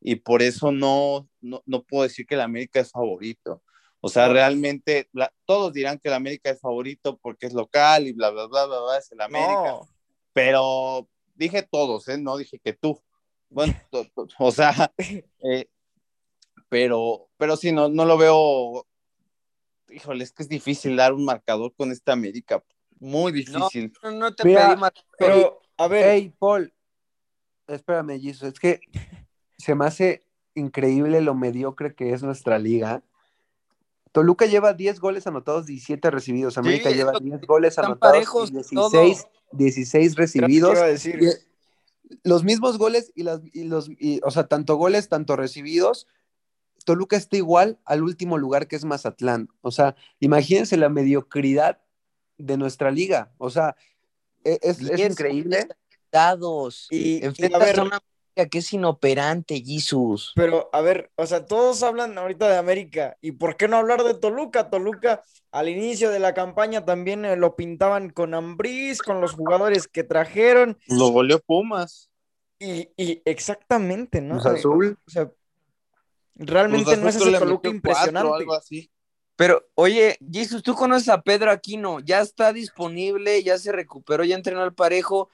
y 0.00 0.16
por 0.16 0.42
eso 0.42 0.72
no, 0.72 1.28
no, 1.40 1.62
no 1.66 1.84
puedo 1.84 2.02
decir 2.02 2.26
que 2.26 2.34
el 2.34 2.40
América 2.40 2.80
es 2.80 2.90
favorito. 2.90 3.62
O 4.00 4.08
sea, 4.08 4.28
realmente 4.28 5.08
la- 5.12 5.32
todos 5.46 5.72
dirán 5.72 5.98
que 5.98 6.08
el 6.08 6.14
América 6.14 6.50
es 6.50 6.60
favorito 6.60 7.16
porque 7.18 7.46
es 7.46 7.54
local 7.54 8.06
y 8.06 8.12
bla, 8.12 8.30
bla, 8.30 8.46
bla, 8.46 8.66
bla, 8.66 8.80
bla, 8.80 8.98
es 8.98 9.10
el 9.12 9.20
América. 9.20 9.70
No, 9.70 9.88
Pero 10.32 11.08
dije 11.36 11.62
todos, 11.62 12.08
¿eh? 12.08 12.18
No 12.18 12.36
dije 12.36 12.58
que 12.58 12.72
tú. 12.72 13.00
Bueno, 13.48 13.74
o 14.38 14.50
sea, 14.50 14.92
eh, 14.98 15.68
pero, 16.68 17.28
pero 17.36 17.56
sí, 17.56 17.72
no, 17.72 17.88
no 17.88 18.04
lo 18.04 18.18
veo. 18.18 18.86
Híjole, 19.88 20.24
es 20.24 20.32
que 20.32 20.42
es 20.42 20.48
difícil 20.48 20.96
dar 20.96 21.12
un 21.12 21.24
marcador 21.24 21.72
con 21.76 21.92
esta 21.92 22.12
América. 22.12 22.62
Muy 22.98 23.30
difícil. 23.30 23.92
No, 24.02 24.10
no 24.10 24.34
te 24.34 24.44
Mira, 24.44 24.68
pedí 24.70 24.80
más. 24.80 24.92
pero 25.16 25.62
a 25.76 25.86
ver, 25.86 26.04
Hey, 26.06 26.34
Paul, 26.38 26.74
espérame, 27.68 28.20
Jesus, 28.20 28.54
es 28.54 28.58
que 28.58 28.80
se 29.58 29.74
me 29.74 29.84
hace 29.86 30.26
increíble 30.54 31.20
lo 31.20 31.34
mediocre 31.34 31.94
que 31.94 32.12
es 32.12 32.22
nuestra 32.22 32.58
liga. 32.58 33.02
Toluca 34.12 34.46
lleva 34.46 34.72
10 34.72 34.98
goles 34.98 35.26
anotados, 35.26 35.66
17 35.66 36.10
recibidos. 36.10 36.56
América 36.56 36.90
lleva 36.90 37.12
lo 37.12 37.18
que- 37.18 37.26
10 37.26 37.42
goles 37.42 37.78
anotados, 37.78 38.00
parejos 38.14 38.48
y 38.48 38.54
16, 38.54 39.26
16 39.52 40.14
¿qué 40.14 40.20
recibidos. 40.20 40.72
iba 40.72 40.84
a 40.84 40.88
decir? 40.88 41.20
Y 41.22 41.28
los 42.22 42.44
mismos 42.44 42.78
goles 42.78 43.10
y, 43.14 43.22
las, 43.24 43.40
y 43.52 43.64
los, 43.64 43.88
y, 43.98 44.20
o 44.22 44.30
sea, 44.30 44.46
tanto 44.46 44.76
goles, 44.76 45.08
tanto 45.08 45.34
recibidos. 45.36 46.06
Toluca 46.84 47.16
está 47.16 47.36
igual 47.36 47.80
al 47.84 48.02
último 48.04 48.38
lugar 48.38 48.68
que 48.68 48.76
es 48.76 48.84
Mazatlán. 48.84 49.48
O 49.60 49.72
sea, 49.72 49.96
imagínense 50.20 50.76
la 50.76 50.88
mediocridad 50.88 51.80
de 52.38 52.56
nuestra 52.56 52.92
liga. 52.92 53.32
O 53.38 53.50
sea, 53.50 53.74
e- 54.44 54.60
es, 54.62 54.80
increíble. 54.80 55.66
dados. 56.12 56.86
Y- 56.90 57.18
y 57.18 57.22
a 57.22 57.26
Enfrentas 57.26 57.60
ver- 57.60 57.80
a 57.80 57.82
una 57.82 58.00
que 58.44 58.58
es 58.58 58.72
inoperante, 58.74 59.62
Jesus. 59.64 60.32
Pero, 60.36 60.68
a 60.74 60.82
ver, 60.82 61.10
o 61.16 61.26
sea, 61.26 61.46
todos 61.46 61.82
hablan 61.82 62.18
ahorita 62.18 62.48
de 62.48 62.58
América. 62.58 63.16
¿Y 63.22 63.32
por 63.32 63.56
qué 63.56 63.66
no 63.66 63.78
hablar 63.78 64.04
de 64.04 64.12
Toluca? 64.12 64.68
Toluca, 64.68 65.22
al 65.50 65.70
inicio 65.70 66.10
de 66.10 66.18
la 66.18 66.34
campaña 66.34 66.84
también 66.84 67.24
eh, 67.24 67.36
lo 67.36 67.56
pintaban 67.56 68.10
con 68.10 68.34
Ambriz, 68.34 69.00
con 69.00 69.22
los 69.22 69.32
jugadores 69.32 69.88
que 69.88 70.04
trajeron. 70.04 70.78
Lo 70.86 71.08
goleó 71.08 71.40
Pumas. 71.40 72.10
Y, 72.58 72.90
y 72.98 73.22
exactamente, 73.24 74.20
¿no? 74.20 74.34
Cruz 74.38 74.46
Azul. 74.46 74.98
O 75.06 75.10
sea, 75.10 75.32
realmente 76.34 76.96
no 76.98 77.08
es 77.08 77.16
ese 77.16 77.24
Toluca 77.24 77.48
cuatro, 77.48 77.70
impresionante. 77.70 78.34
algo 78.34 78.54
así. 78.54 78.90
Pero, 79.36 79.66
oye, 79.74 80.18
Jesus, 80.32 80.62
tú 80.62 80.74
conoces 80.74 81.10
a 81.10 81.20
Pedro 81.20 81.50
Aquino, 81.50 82.00
ya 82.00 82.20
está 82.22 82.52
disponible, 82.52 83.42
ya 83.42 83.58
se 83.58 83.70
recuperó, 83.70 84.24
ya 84.24 84.34
entrenó 84.34 84.62
al 84.62 84.74
parejo. 84.74 85.30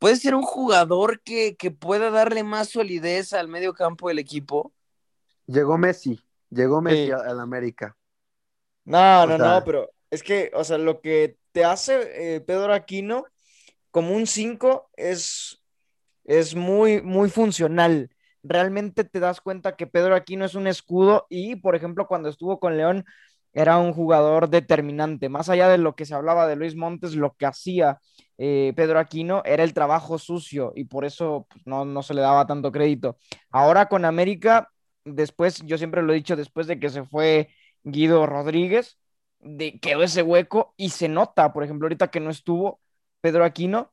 ¿Puede 0.00 0.16
ser 0.16 0.34
un 0.34 0.42
jugador 0.42 1.22
que, 1.22 1.56
que 1.56 1.70
pueda 1.70 2.10
darle 2.10 2.42
más 2.44 2.70
solidez 2.70 3.32
al 3.34 3.48
medio 3.48 3.74
campo 3.74 4.08
del 4.08 4.18
equipo? 4.18 4.74
Llegó 5.46 5.76
Messi. 5.76 6.18
Llegó 6.48 6.80
Messi 6.80 7.10
Sí. 7.10 7.10
al 7.10 7.40
América. 7.40 7.96
No, 8.84 9.26
O 9.26 9.26
no, 9.26 9.36
sea- 9.36 9.60
no, 9.60 9.64
pero 9.64 9.90
es 10.10 10.22
que, 10.22 10.50
o 10.54 10.64
sea, 10.64 10.78
lo 10.78 11.00
que 11.00 11.36
te 11.52 11.64
hace 11.64 12.36
eh, 12.36 12.40
Pedro 12.40 12.72
Aquino 12.72 13.24
como 13.90 14.14
un 14.16 14.26
5 14.26 14.90
es, 14.96 15.62
es 16.24 16.54
muy, 16.56 17.02
muy 17.02 17.30
funcional. 17.30 18.10
Realmente 18.44 19.04
te 19.04 19.20
das 19.20 19.40
cuenta 19.40 19.76
que 19.76 19.86
Pedro 19.88 20.14
Aquino 20.16 20.44
es 20.46 20.54
un 20.56 20.66
escudo 20.68 21.26
y, 21.30 21.56
por 21.56 21.76
ejemplo, 21.76 22.06
cuando 22.08 22.28
estuvo 22.30 22.60
con 22.60 22.76
León, 22.76 23.04
era 23.52 23.78
un 23.78 23.92
jugador 23.92 24.48
determinante. 24.48 25.28
Más 25.28 25.48
allá 25.48 25.68
de 25.68 25.78
lo 25.78 25.94
que 25.94 26.06
se 26.06 26.14
hablaba 26.14 26.46
de 26.46 26.56
Luis 26.56 26.76
Montes, 26.76 27.14
lo 27.14 27.34
que 27.34 27.46
hacía 27.46 28.00
eh, 28.38 28.72
Pedro 28.76 28.98
Aquino 28.98 29.42
era 29.44 29.64
el 29.64 29.74
trabajo 29.74 30.18
sucio 30.18 30.72
y 30.74 30.84
por 30.84 31.04
eso 31.04 31.46
pues, 31.50 31.66
no, 31.66 31.84
no 31.84 32.02
se 32.02 32.14
le 32.14 32.22
daba 32.22 32.46
tanto 32.46 32.72
crédito. 32.72 33.18
Ahora 33.50 33.86
con 33.86 34.04
América, 34.04 34.70
después, 35.04 35.62
yo 35.64 35.78
siempre 35.78 36.02
lo 36.02 36.12
he 36.12 36.16
dicho, 36.16 36.36
después 36.36 36.66
de 36.66 36.78
que 36.78 36.90
se 36.90 37.04
fue 37.04 37.50
Guido 37.82 38.26
Rodríguez, 38.26 38.98
de, 39.40 39.78
quedó 39.80 40.02
ese 40.02 40.22
hueco 40.22 40.74
y 40.76 40.90
se 40.90 41.08
nota, 41.08 41.52
por 41.52 41.64
ejemplo, 41.64 41.86
ahorita 41.86 42.08
que 42.08 42.20
no 42.20 42.30
estuvo 42.30 42.80
Pedro 43.20 43.44
Aquino. 43.44 43.92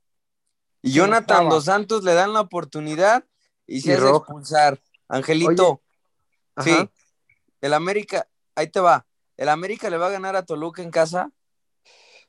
Y 0.81 0.91
Jonathan. 0.91 1.49
Dos 1.49 1.65
Santos 1.65 2.03
le 2.03 2.13
dan 2.13 2.33
la 2.33 2.41
oportunidad 2.41 3.25
y 3.65 3.81
se 3.81 3.89
Y 3.89 3.93
hace 3.93 4.09
expulsar. 4.09 4.79
Angelito, 5.09 5.81
sí, 6.59 6.75
el 7.61 7.73
América, 7.73 8.27
ahí 8.55 8.67
te 8.67 8.79
va. 8.79 9.05
¿El 9.37 9.49
América 9.49 9.89
le 9.89 9.97
va 9.97 10.07
a 10.07 10.11
ganar 10.11 10.35
a 10.35 10.45
Toluca 10.45 10.81
en 10.81 10.91
casa? 10.91 11.31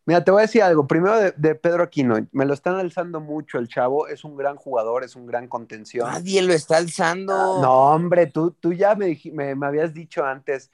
Mira, 0.06 0.24
te 0.24 0.30
voy 0.30 0.40
a 0.40 0.42
decir 0.42 0.62
algo. 0.62 0.86
Primero 0.86 1.18
de, 1.18 1.32
de 1.36 1.54
Pedro 1.54 1.82
Aquino. 1.82 2.16
Me 2.32 2.46
lo 2.46 2.54
están 2.54 2.76
alzando 2.76 3.20
mucho 3.20 3.58
el 3.58 3.68
chavo. 3.68 4.06
Es 4.08 4.24
un 4.24 4.36
gran 4.36 4.56
jugador, 4.56 5.04
es 5.04 5.16
un 5.16 5.26
gran 5.26 5.48
contención. 5.48 6.08
Nadie 6.10 6.42
lo 6.42 6.52
está 6.54 6.78
alzando. 6.78 7.34
Ah, 7.34 7.60
No, 7.62 7.90
hombre, 7.94 8.26
tú, 8.26 8.52
tú 8.52 8.72
ya 8.72 8.94
me, 8.94 9.18
me, 9.32 9.54
me 9.54 9.66
habías 9.66 9.92
dicho 9.92 10.24
antes. 10.24 10.70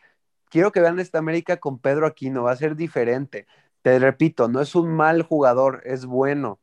Quiero 0.50 0.70
que 0.70 0.80
vean 0.80 1.00
esta 1.00 1.18
América 1.18 1.56
con 1.56 1.78
Pedro 1.78 2.06
Aquino. 2.06 2.44
Va 2.44 2.52
a 2.52 2.56
ser 2.56 2.76
diferente. 2.76 3.46
Te 3.82 3.98
repito, 3.98 4.48
no 4.48 4.60
es 4.60 4.74
un 4.76 4.88
mal 4.94 5.22
jugador, 5.22 5.82
es 5.84 6.06
bueno. 6.06 6.60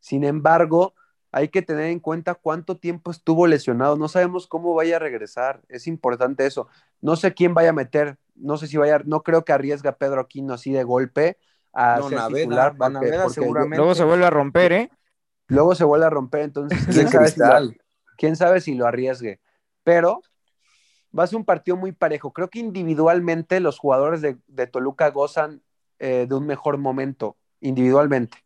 Sin 0.00 0.24
embargo, 0.24 0.94
hay 1.30 1.48
que 1.48 1.62
tener 1.62 1.86
en 1.86 2.00
cuenta 2.00 2.34
cuánto 2.34 2.78
tiempo 2.78 3.10
estuvo 3.10 3.46
lesionado. 3.46 3.96
No 3.96 4.08
sabemos 4.08 4.46
cómo 4.46 4.74
vaya 4.74 4.96
a 4.96 4.98
regresar. 4.98 5.62
Es 5.68 5.86
importante 5.86 6.46
eso. 6.46 6.68
No 7.02 7.16
sé 7.16 7.34
quién 7.34 7.52
vaya 7.54 7.70
a 7.70 7.72
meter. 7.74 8.18
No 8.34 8.56
sé 8.56 8.66
si 8.66 8.76
vaya. 8.76 9.00
No 9.04 9.22
creo 9.22 9.44
que 9.44 9.52
arriesgue 9.52 9.88
a 9.88 9.96
Pedro 9.96 10.20
Aquino 10.20 10.54
así 10.54 10.72
de 10.72 10.84
golpe 10.84 11.38
a 11.72 11.98
No, 11.98 12.08
ser 12.08 12.18
Naveda, 12.18 12.38
titular. 12.42 12.90
Naveda 12.90 13.28
seguramente. 13.28 13.76
Luego 13.76 13.94
se 13.94 14.04
vuelve 14.04 14.26
a 14.26 14.30
romper, 14.30 14.72
¿eh? 14.72 14.90
luego 15.48 15.74
se 15.74 15.84
vuelve 15.84 16.06
a 16.06 16.10
romper. 16.10 16.42
Entonces, 16.42 16.78
quién 16.86 17.08
sabe, 17.08 17.28
si 17.28 17.40
lo, 17.40 17.74
quién 18.16 18.36
sabe 18.36 18.60
si 18.60 18.74
lo 18.74 18.86
arriesgue. 18.86 19.40
Pero 19.82 20.22
va 21.16 21.24
a 21.24 21.26
ser 21.26 21.36
un 21.36 21.44
partido 21.44 21.76
muy 21.76 21.92
parejo. 21.92 22.32
Creo 22.32 22.48
que 22.48 22.58
individualmente 22.58 23.60
los 23.60 23.78
jugadores 23.78 24.20
de, 24.20 24.38
de 24.46 24.66
Toluca 24.66 25.10
gozan 25.10 25.62
eh, 25.98 26.26
de 26.28 26.34
un 26.34 26.46
mejor 26.46 26.78
momento 26.78 27.36
individualmente. 27.60 28.38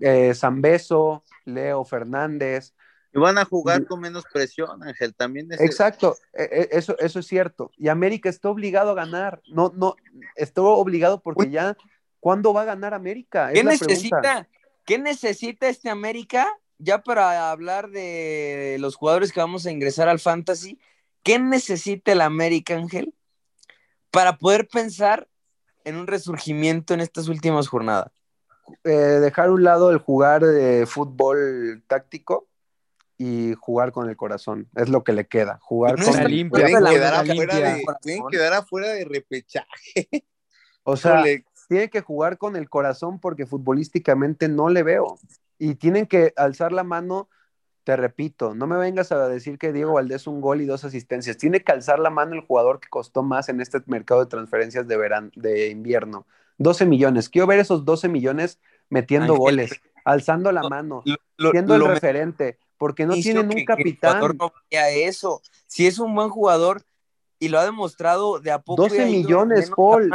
Eh, 0.00 0.34
Zambeso, 0.34 1.24
Leo 1.44 1.84
Fernández, 1.84 2.74
Y 3.14 3.20
van 3.20 3.38
a 3.38 3.44
jugar 3.44 3.86
con 3.86 4.00
menos 4.00 4.24
presión, 4.32 4.82
Ángel. 4.82 5.14
También 5.14 5.52
es 5.52 5.60
Exacto, 5.60 6.16
e- 6.32 6.42
e- 6.50 6.68
eso, 6.72 6.98
eso 6.98 7.20
es 7.20 7.26
cierto. 7.26 7.70
Y 7.76 7.86
América 7.86 8.28
está 8.28 8.48
obligado 8.48 8.90
a 8.90 8.94
ganar. 8.94 9.40
No, 9.46 9.72
no, 9.76 9.94
está 10.34 10.62
obligado 10.62 11.22
porque 11.22 11.48
ya, 11.48 11.76
¿cuándo 12.18 12.52
va 12.52 12.62
a 12.62 12.66
ganar 12.66 12.92
América? 12.92 13.52
Es 13.52 13.58
¿Qué 13.58 13.64
la 13.64 13.70
necesita, 13.70 14.48
¿Qué 14.84 14.98
necesita 14.98 15.68
este 15.68 15.90
América? 15.90 16.48
Ya 16.78 17.04
para 17.04 17.52
hablar 17.52 17.90
de 17.90 18.78
los 18.80 18.96
jugadores 18.96 19.30
que 19.30 19.38
vamos 19.38 19.64
a 19.64 19.70
ingresar 19.70 20.08
al 20.08 20.18
Fantasy, 20.18 20.80
¿qué 21.22 21.38
necesita 21.38 22.10
el 22.10 22.20
América, 22.20 22.74
Ángel, 22.74 23.14
para 24.10 24.38
poder 24.38 24.66
pensar 24.66 25.28
en 25.84 25.94
un 25.94 26.08
resurgimiento 26.08 26.94
en 26.94 27.00
estas 27.00 27.28
últimas 27.28 27.68
jornadas? 27.68 28.10
Eh, 28.82 28.90
dejar 28.90 29.50
a 29.50 29.52
un 29.52 29.62
lado 29.62 29.92
el 29.92 29.98
jugar 29.98 30.44
de 30.44 30.84
fútbol 30.86 31.84
táctico 31.86 32.48
y 33.18 33.54
jugar 33.54 33.92
con 33.92 34.08
el 34.08 34.16
corazón. 34.16 34.68
Es 34.74 34.88
lo 34.88 35.04
que 35.04 35.12
le 35.12 35.26
queda. 35.26 35.58
Jugar 35.62 35.98
No 35.98 36.06
con 36.06 36.18
el 36.20 36.30
limpio. 36.30 36.60
pueden 36.62 36.84
quedar, 36.84 37.14
afuera 37.14 37.22
limpia. 37.54 37.74
de, 37.74 37.82
pueden 38.02 38.26
quedar 38.30 38.52
afuera 38.54 38.88
de 38.88 39.04
repechaje. 39.04 40.08
O 40.86 40.98
sea, 40.98 41.14
Híjole, 41.20 41.44
tiene 41.66 41.88
que 41.88 42.02
jugar 42.02 42.36
con 42.36 42.56
el 42.56 42.68
corazón 42.68 43.18
porque 43.18 43.46
futbolísticamente 43.46 44.50
no 44.50 44.68
le 44.68 44.82
veo. 44.82 45.18
Y 45.58 45.76
tienen 45.76 46.06
que 46.06 46.34
alzar 46.36 46.72
la 46.72 46.84
mano, 46.84 47.30
te 47.84 47.96
repito, 47.96 48.54
no 48.54 48.66
me 48.66 48.76
vengas 48.76 49.10
a 49.10 49.26
decir 49.28 49.56
que 49.58 49.72
Diego 49.72 49.94
Valdés 49.94 50.26
un 50.26 50.42
gol 50.42 50.60
y 50.60 50.66
dos 50.66 50.84
asistencias. 50.84 51.38
Tiene 51.38 51.62
que 51.64 51.72
alzar 51.72 51.98
la 52.00 52.10
mano 52.10 52.34
el 52.34 52.42
jugador 52.42 52.80
que 52.80 52.88
costó 52.90 53.22
más 53.22 53.48
en 53.48 53.62
este 53.62 53.80
mercado 53.86 54.20
de 54.20 54.26
transferencias 54.26 54.86
de, 54.86 54.96
verano, 54.98 55.30
de 55.36 55.68
invierno. 55.70 56.26
12 56.58 56.84
millones. 56.84 57.30
Quiero 57.30 57.46
ver 57.46 57.60
esos 57.60 57.86
12 57.86 58.08
millones 58.10 58.58
metiendo 58.90 59.36
goles, 59.36 59.80
alzando 60.04 60.52
la 60.52 60.60
lo- 60.64 60.68
mano, 60.68 61.02
Lo- 61.06 61.16
lo- 61.38 61.50
siendo 61.52 61.76
el 61.76 61.80
lo 61.80 61.88
referente, 61.88 62.58
porque 62.78 63.06
no 63.06 63.14
tienen 63.14 63.42
que- 63.42 63.48
un 63.48 63.54
que 63.54 63.60
el 63.60 63.66
capitán. 63.66 64.12
jugador 64.14 64.36
no 64.36 64.52
vaya 64.70 64.88
eso. 64.90 65.40
Si 65.66 65.86
es 65.86 65.98
un 65.98 66.14
buen 66.14 66.28
jugador 66.30 66.82
y 67.38 67.48
lo 67.48 67.58
ha 67.58 67.64
demostrado 67.64 68.38
de 68.40 68.50
a 68.52 68.58
poco. 68.60 68.82
12 68.82 68.96
y 68.96 69.00
ha 69.00 69.08
ido 69.08 69.10
de 69.16 69.22
millones, 69.24 69.70
Paul. 69.74 70.10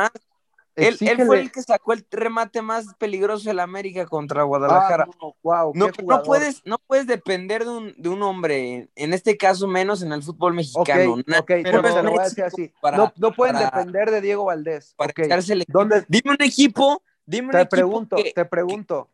Él, 0.76 0.97
fue 1.26 1.41
el 1.41 1.51
que 1.51 1.62
sacó 1.62 1.91
el 1.91 2.05
remate 2.10 2.62
más 2.62 2.86
peligroso 2.97 3.49
del 3.49 3.60
América 3.60 4.05
contra 4.05 4.41
Ah, 4.41 4.45
Guadalajara. 4.45 5.10
no, 5.22 5.36
wow, 5.43 5.74
No, 5.76 5.89
no 6.07 6.24
puedes, 6.24 6.62
no 6.66 6.78
puedes 6.78 7.05
depender 7.05 7.66
de 7.66 7.70
un, 7.72 7.93
de 7.97 8.07
un 8.07 8.22
hombre, 8.24 8.88
en 8.95 9.14
este 9.14 9.36
caso 9.36 9.68
menos 9.68 10.01
en 10.03 10.14
el 10.14 10.24
fútbol 10.24 10.53
mexicano. 10.53 11.16
Ok, 11.16 11.24
Na- 11.28 11.39
ok, 11.39 11.47
pero- 11.64 11.82
te 11.82 12.01
lo 12.01 12.12
voy 12.12 12.20
a 12.20 12.24
decir 12.24 12.45
así. 12.45 12.72
para- 12.80 12.95
no, 12.95 13.12
no 13.18 13.34
pueden 13.34 13.55
para- 13.57 13.66
depender 13.72 14.10
de 14.10 14.22
Diego 14.22 14.45
Valdés. 14.45 14.93
para 14.95 15.12
Ok, 15.12 15.20
echarse 15.20 15.51
el- 15.51 15.66
¿Dónde, 15.68 16.05
Dime 16.07 16.32
un 16.32 16.41
equipo, 16.41 17.01
dime 17.26 17.47
un 17.47 17.51
te 17.51 17.57
equipo 17.57 17.70
pregunto, 17.76 18.16
que- 18.16 18.32
te 18.34 18.45
pregunto. 18.45 19.10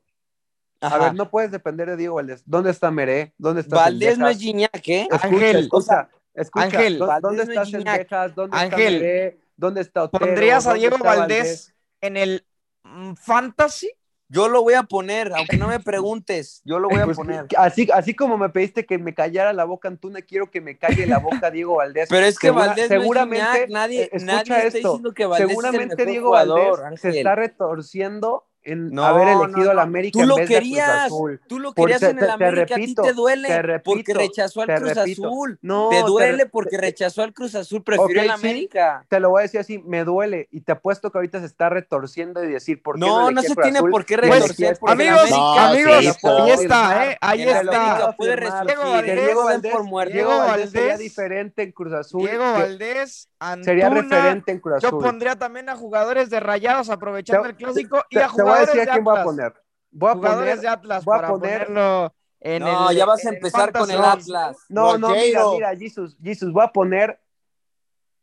Ajá. 0.82 0.96
A 0.96 1.00
ver, 1.00 1.14
no 1.16 1.30
puedes 1.30 1.52
depender 1.52 1.90
de 1.90 1.98
Diego 1.98 2.16
Valdés. 2.16 2.44
¿Dónde 2.46 2.72
está 2.72 2.92
Meré? 2.92 3.34
¿Dónde 3.38 3.62
está 3.62 3.76
Valdés 3.78 4.18
no 4.18 4.28
es? 4.28 4.38
Gignac, 4.38 4.88
¿eh? 4.88 5.08
Escucha, 5.12 5.28
Ángel, 5.28 5.56
escucha, 5.58 6.10
escucha. 6.34 6.66
Ángel, 6.66 7.00
¿Dó- 7.00 7.08
Valdés 7.08 7.22
¿Dónde 7.24 7.46
no 7.46 7.52
está 7.52 7.62
es 7.62 7.68
Gignac. 7.70 7.96
Sendejas? 7.96 8.36
¿Dónde 8.36 8.58
Ángel, 8.58 8.94
está 8.96 9.06
Meré? 9.06 9.40
¿Dónde 9.58 9.82
está 9.82 10.04
Otero? 10.04 10.26
¿Pondrías 10.26 10.66
a 10.66 10.70
¿Dónde 10.72 10.80
Diego 10.90 10.98
Valdés 11.04 11.74
en 12.02 12.18
el 12.18 12.46
mm, 12.84 13.14
Fantasy? 13.14 13.90
Yo 14.28 14.50
lo 14.50 14.64
voy 14.64 14.74
a 14.74 14.82
poner, 14.82 15.32
aunque 15.36 15.56
no 15.56 15.68
me 15.68 15.80
preguntes, 15.80 16.62
yo 16.66 16.80
lo 16.80 16.90
voy 16.90 17.00
a 17.00 17.06
Pues, 17.06 17.16
poner. 17.16 17.46
así, 17.58 17.88
así 17.94 18.16
como 18.16 18.40
me 18.40 18.50
pediste 18.50 18.84
que 18.84 18.98
me 18.98 19.14
callara 19.14 19.54
la 19.54 19.66
boca 19.66 19.88
Antuna, 19.88 20.24
quiero 20.24 20.50
que 20.50 20.62
me 20.62 20.80
calle 20.80 21.06
la 21.06 21.20
boca 21.20 21.52
Diego 21.52 21.76
Valdés. 21.76 22.10
Pero 22.10 22.26
es 22.26 22.40
que 22.40 22.48
Segura- 22.48 22.66
Valdés 22.68 22.90
no 22.90 22.96
es 22.96 23.02
seguramente, 23.02 23.46
Gignac, 23.46 23.70
nadie, 23.70 24.02
eh, 24.02 24.10
escucha 24.12 24.26
nadie 24.26 24.42
está 24.42 24.68
esto, 24.68 24.78
diciendo 24.90 25.14
que 25.14 25.26
Valdés 25.28 25.48
Seguramente 25.48 25.84
es 25.86 25.92
el 25.92 25.98
mejor 25.98 26.12
Diego 26.12 26.28
jugador, 26.28 26.82
Valdés 26.82 27.02
se 27.02 27.10
está 27.18 27.36
retorciendo 27.36 28.48
en 28.66 28.90
No, 28.92 29.06
haber 29.06 29.28
no, 29.28 29.44
elegido 29.46 29.66
no. 29.66 29.72
al 29.72 29.80
América 29.80 30.14
Tú 30.14 30.22
en 30.24 30.28
lo 30.28 30.36
vez 30.36 30.50
de 30.50 30.56
a 30.56 30.60
Cruz 30.60 30.70
querías, 30.70 30.90
Azul. 31.06 31.42
tú 31.48 31.60
lo 31.60 31.74
querías 31.74 32.00
te- 32.00 32.10
en 32.10 32.16
te- 32.18 32.22
el 32.22 32.28
te 32.28 32.34
América, 32.34 32.76
repito, 32.76 33.02
a 33.02 33.06
ti 33.06 33.10
te 33.10 33.14
duele, 33.16 33.48
te 33.48 33.62
repito, 33.62 33.96
porque 33.96 34.14
rechazó 34.14 34.62
al 34.62 34.68
te 34.68 34.76
Cruz 34.76 34.96
repito. 34.96 35.28
Azul. 35.28 35.60
No, 35.62 35.90
te 35.90 35.96
te 35.98 36.02
duele 36.04 36.46
porque 36.48 36.76
te- 36.78 36.82
rechazó 36.82 37.22
al 37.24 37.34
Cruz 37.34 37.56
Azul, 37.56 37.84
prefirió 37.84 38.22
Ok, 38.22 38.26
el 38.26 38.30
sí, 38.40 38.48
América. 38.48 39.06
Te 39.08 39.20
lo 39.20 39.30
voy 39.30 39.40
a 39.40 39.44
decir 39.44 39.60
así, 39.60 39.78
me 39.80 40.04
duele 40.04 40.48
y 40.52 40.62
te 40.62 40.72
apuesto 40.72 41.12
que 41.12 41.18
ahorita 41.20 41.40
se 41.40 41.46
está 41.46 41.70
retorciendo 41.70 42.44
y 42.44 42.48
decir 42.48 42.82
por 42.82 42.96
qué 42.96 43.00
No, 43.02 43.32
no 43.32 43.42
se 43.42 43.56
tiene 43.56 43.78
Azul 43.80 43.92
por 43.92 44.06
qué 44.06 44.16
elegí 44.16 44.32
retorcer, 44.34 44.78
el 44.82 44.90
Amigos, 44.92 45.30
No, 45.30 45.60
amigos, 45.60 46.00
sí, 46.00 46.28
ahí 46.28 46.52
está, 46.52 47.12
¿eh? 47.12 47.18
Ahí 47.22 47.44
está. 47.44 48.16
Puede. 48.18 48.36
Diego 48.66 49.44
Valdés, 49.46 49.74
Diego 50.12 50.32
no 50.32 50.38
Valdés, 50.40 50.72
sería 50.72 50.98
diferente 50.98 51.64
en 51.64 51.72
Cruz 51.72 51.94
Azul. 51.94 52.22
Diego 52.22 52.44
Valdés, 52.44 53.30
sería 53.64 53.90
referente 53.90 54.52
en 54.52 54.60
Cruz 54.60 54.82
Yo 54.82 54.88
Azul. 54.90 55.04
pondría 55.04 55.36
también 55.36 55.70
a 55.70 55.76
jugadores 55.76 56.30
de 56.30 56.40
Rayados 56.40 56.90
aprovechando 56.90 57.44
Te- 57.44 57.50
el 57.50 57.56
clásico 57.56 58.04
y 58.10 58.16
Te, 58.16 58.24
a 58.24 58.28
te 58.28 58.34
voy 58.56 58.64
a 58.64 58.66
jugadores 58.66 58.76
decir 58.76 58.86
de 58.86 58.90
a 58.90 58.94
quién 58.94 59.04
voy 59.04 59.12
a 59.18 59.20
Atlas. 59.22 59.26
poner. 59.36 59.54
Voy 59.92 60.10
a 60.10 60.14
Jugadores 60.14 60.50
poner 60.50 60.60
de 60.62 60.68
Atlas 60.68 61.06
voy 61.06 61.14
a 61.14 61.18
para 61.18 61.28
poner- 61.30 61.60
ponerlo 61.68 62.16
en 62.42 62.62
No, 62.64 62.90
el 62.90 62.98
ya 62.98 63.06
vas 63.06 63.26
a 63.26 63.30
empezar 63.30 63.72
con 63.72 63.90
el. 63.92 64.04
Atlas. 64.04 64.58
No, 64.70 64.98
no, 64.98 65.10
mira, 65.10 65.44
mira, 65.52 65.76
Jesus, 65.76 66.18
Jesus, 66.22 66.52
voy 66.52 66.64
a 66.64 66.68
poner 66.72 67.20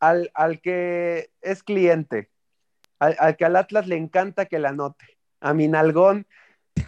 al, 0.01 0.31
al 0.35 0.61
que 0.61 1.31
es 1.41 1.63
cliente, 1.63 2.31
al, 2.99 3.17
al 3.19 3.37
que 3.37 3.45
al 3.45 3.57
Atlas 3.57 3.87
le 3.87 3.97
encanta 3.97 4.47
que 4.47 4.59
la 4.59 4.69
anote, 4.71 5.19
a 5.41 5.55
mi 5.55 5.67
nalgón, 5.69 6.27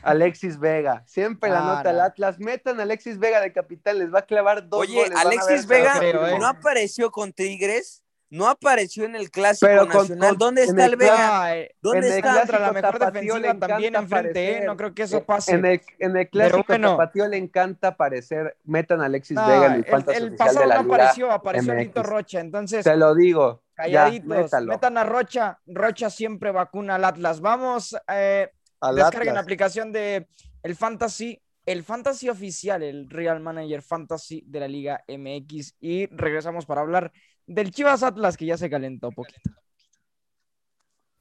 Alexis 0.03 0.59
Vega. 0.59 1.03
Siempre 1.07 1.51
la 1.51 1.59
Ah, 1.59 1.77
nota 1.77 1.91
al 1.91 1.97
no. 1.97 2.03
Atlas. 2.05 2.39
Metan 2.39 2.79
a 2.81 2.85
Alexis 2.85 3.19
Vega 3.19 3.41
de 3.41 3.53
capitán, 3.53 3.99
les 3.99 4.13
va 4.13 4.21
a 4.21 4.27
clavar 4.27 4.69
dos 4.69 4.81
Oye, 4.81 4.95
goles. 5.05 5.19
Alexis 5.19 5.67
Vega 5.67 5.99
¿eh? 6.03 6.39
no 6.39 6.47
apareció 6.47 7.11
con 7.11 7.33
Tigres, 7.33 8.03
no 8.35 8.49
apareció 8.49 9.05
en 9.05 9.14
el 9.16 9.30
Clásico 9.30 9.66
Pero 9.66 9.87
con- 9.89 10.01
Nacional. 10.03 10.28
con- 10.30 10.39
¿Dónde 10.39 10.64
está 10.64 10.85
el 10.87 10.91
el 10.93 10.97
Vega? 10.97 11.57
Eh, 11.57 11.74
¿Dónde 11.80 11.99
en 11.99 12.05
el 12.12 12.18
está? 12.18 12.39
contra 12.39 12.59
la 12.59 12.70
clásico 12.70 12.74
mejor 12.99 13.12
defensiva 13.12 13.55
también 13.59 13.95
encanta 13.95 13.99
enfrente, 14.18 14.41
¿eh? 14.45 14.49
aparecer. 14.49 14.66
No 14.66 14.76
creo 14.76 14.95
que 14.95 15.03
eso 15.05 15.16
Eh, 15.18 15.24
pase. 15.26 15.53
En 15.55 15.64
el, 15.64 15.80
en 16.01 16.16
el 16.16 16.28
clásico 16.28 16.64
bueno. 16.66 16.91
tapatío 16.91 17.28
le 17.28 17.37
encanta 17.37 17.89
aparecer. 17.89 18.57
Metan 18.64 19.01
a 19.01 19.05
Alexis 19.07 19.37
No, 19.37 19.47
Vega 19.47 19.66
en 19.66 19.72
el 19.72 19.78
el, 19.78 20.35
pasado 20.37 20.61
de 20.61 20.66
la 20.66 20.74
no 20.76 20.82
liga. 20.82 20.95
apareció, 20.95 21.30
apareció 21.30 21.72
MX. 21.74 21.78
Lito 21.87 22.03
Rocha. 22.03 22.41
Entonces, 22.41 22.85
Te 22.85 22.97
lo 22.97 23.14
digo. 23.14 23.62
Calladitos, 23.74 24.53
metan 24.64 24.99
a 24.99 25.05
Rocha. 25.05 25.59
Rocha 25.66 26.11
siempre 26.11 26.51
vacuna 26.51 26.97
al 26.97 27.05
Atlas. 27.05 27.41
Vamos, 27.41 27.97
eh, 28.12 28.51
Al 28.80 28.97
descarguen 28.97 29.35
la 29.35 29.41
aplicación 29.41 29.93
de 29.93 30.28
el 30.62 30.76
Fantasy, 30.76 31.41
el 31.66 31.82
Fantasy 31.85 32.28
oficial, 32.28 32.82
el 32.82 33.09
Real 33.09 33.41
Manager 33.41 33.80
Fantasy 33.82 34.45
de 34.47 34.61
la 34.61 34.68
Liga 34.68 35.05
MX. 35.09 35.76
Y 35.80 36.07
regresamos 36.07 36.66
para 36.66 36.82
hablar 36.82 37.12
del 37.47 37.71
Chivas 37.71 38.03
Atlas, 38.03 38.37
que 38.37 38.47
ya 38.47 38.57
se 38.57 38.71
calentó 38.71 39.11
poquito. 39.11 39.51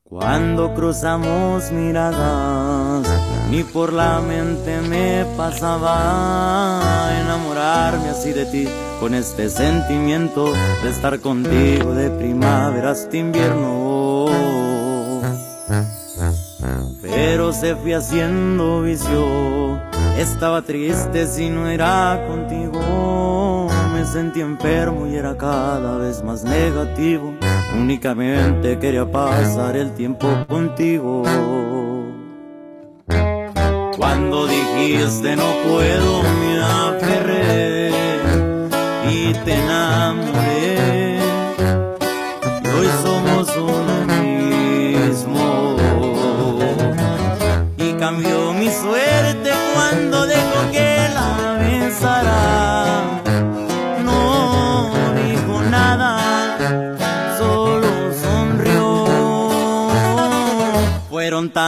Cuando 0.03 0.73
cruzamos 0.75 1.71
miradas, 1.71 3.07
ni 3.49 3.63
por 3.63 3.93
la 3.93 4.19
mente 4.19 4.81
me 4.81 5.25
pasaba 5.37 7.09
enamorarme 7.19 8.09
así 8.09 8.31
de 8.31 8.45
ti, 8.45 8.67
con 8.99 9.15
este 9.15 9.49
sentimiento 9.49 10.53
de 10.83 10.89
estar 10.89 11.19
contigo 11.19 11.95
de 11.95 12.11
primavera 12.11 12.91
hasta 12.91 13.17
invierno. 13.17 14.27
Pero 17.01 17.51
se 17.53 17.75
fui 17.75 17.93
haciendo 17.93 18.81
vicio, 18.81 19.81
estaba 20.17 20.61
triste 20.61 21.25
si 21.27 21.49
no 21.49 21.67
era 21.67 22.23
contigo. 22.27 23.42
Sentí 24.05 24.41
enfermo 24.41 25.07
y 25.07 25.15
era 25.15 25.35
cada 25.35 25.97
vez 25.97 26.23
más 26.23 26.43
negativo. 26.43 27.33
Únicamente 27.75 28.77
quería 28.77 29.09
pasar 29.11 29.75
el 29.75 29.91
tiempo 29.95 30.27
contigo. 30.47 31.23
Cuando 33.97 34.45
dijiste 34.45 35.35
no 35.35 35.51
puedo 35.67 36.21
me 36.21 36.61
aferré 36.61 37.89
y 39.09 39.33
te 39.33 39.53
enamoré. 39.53 40.42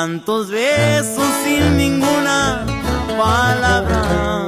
Tantos 0.06 0.52
besos 0.52 1.28
sin 1.44 1.78
ninguna 1.78 2.64
palabra. 3.18 4.48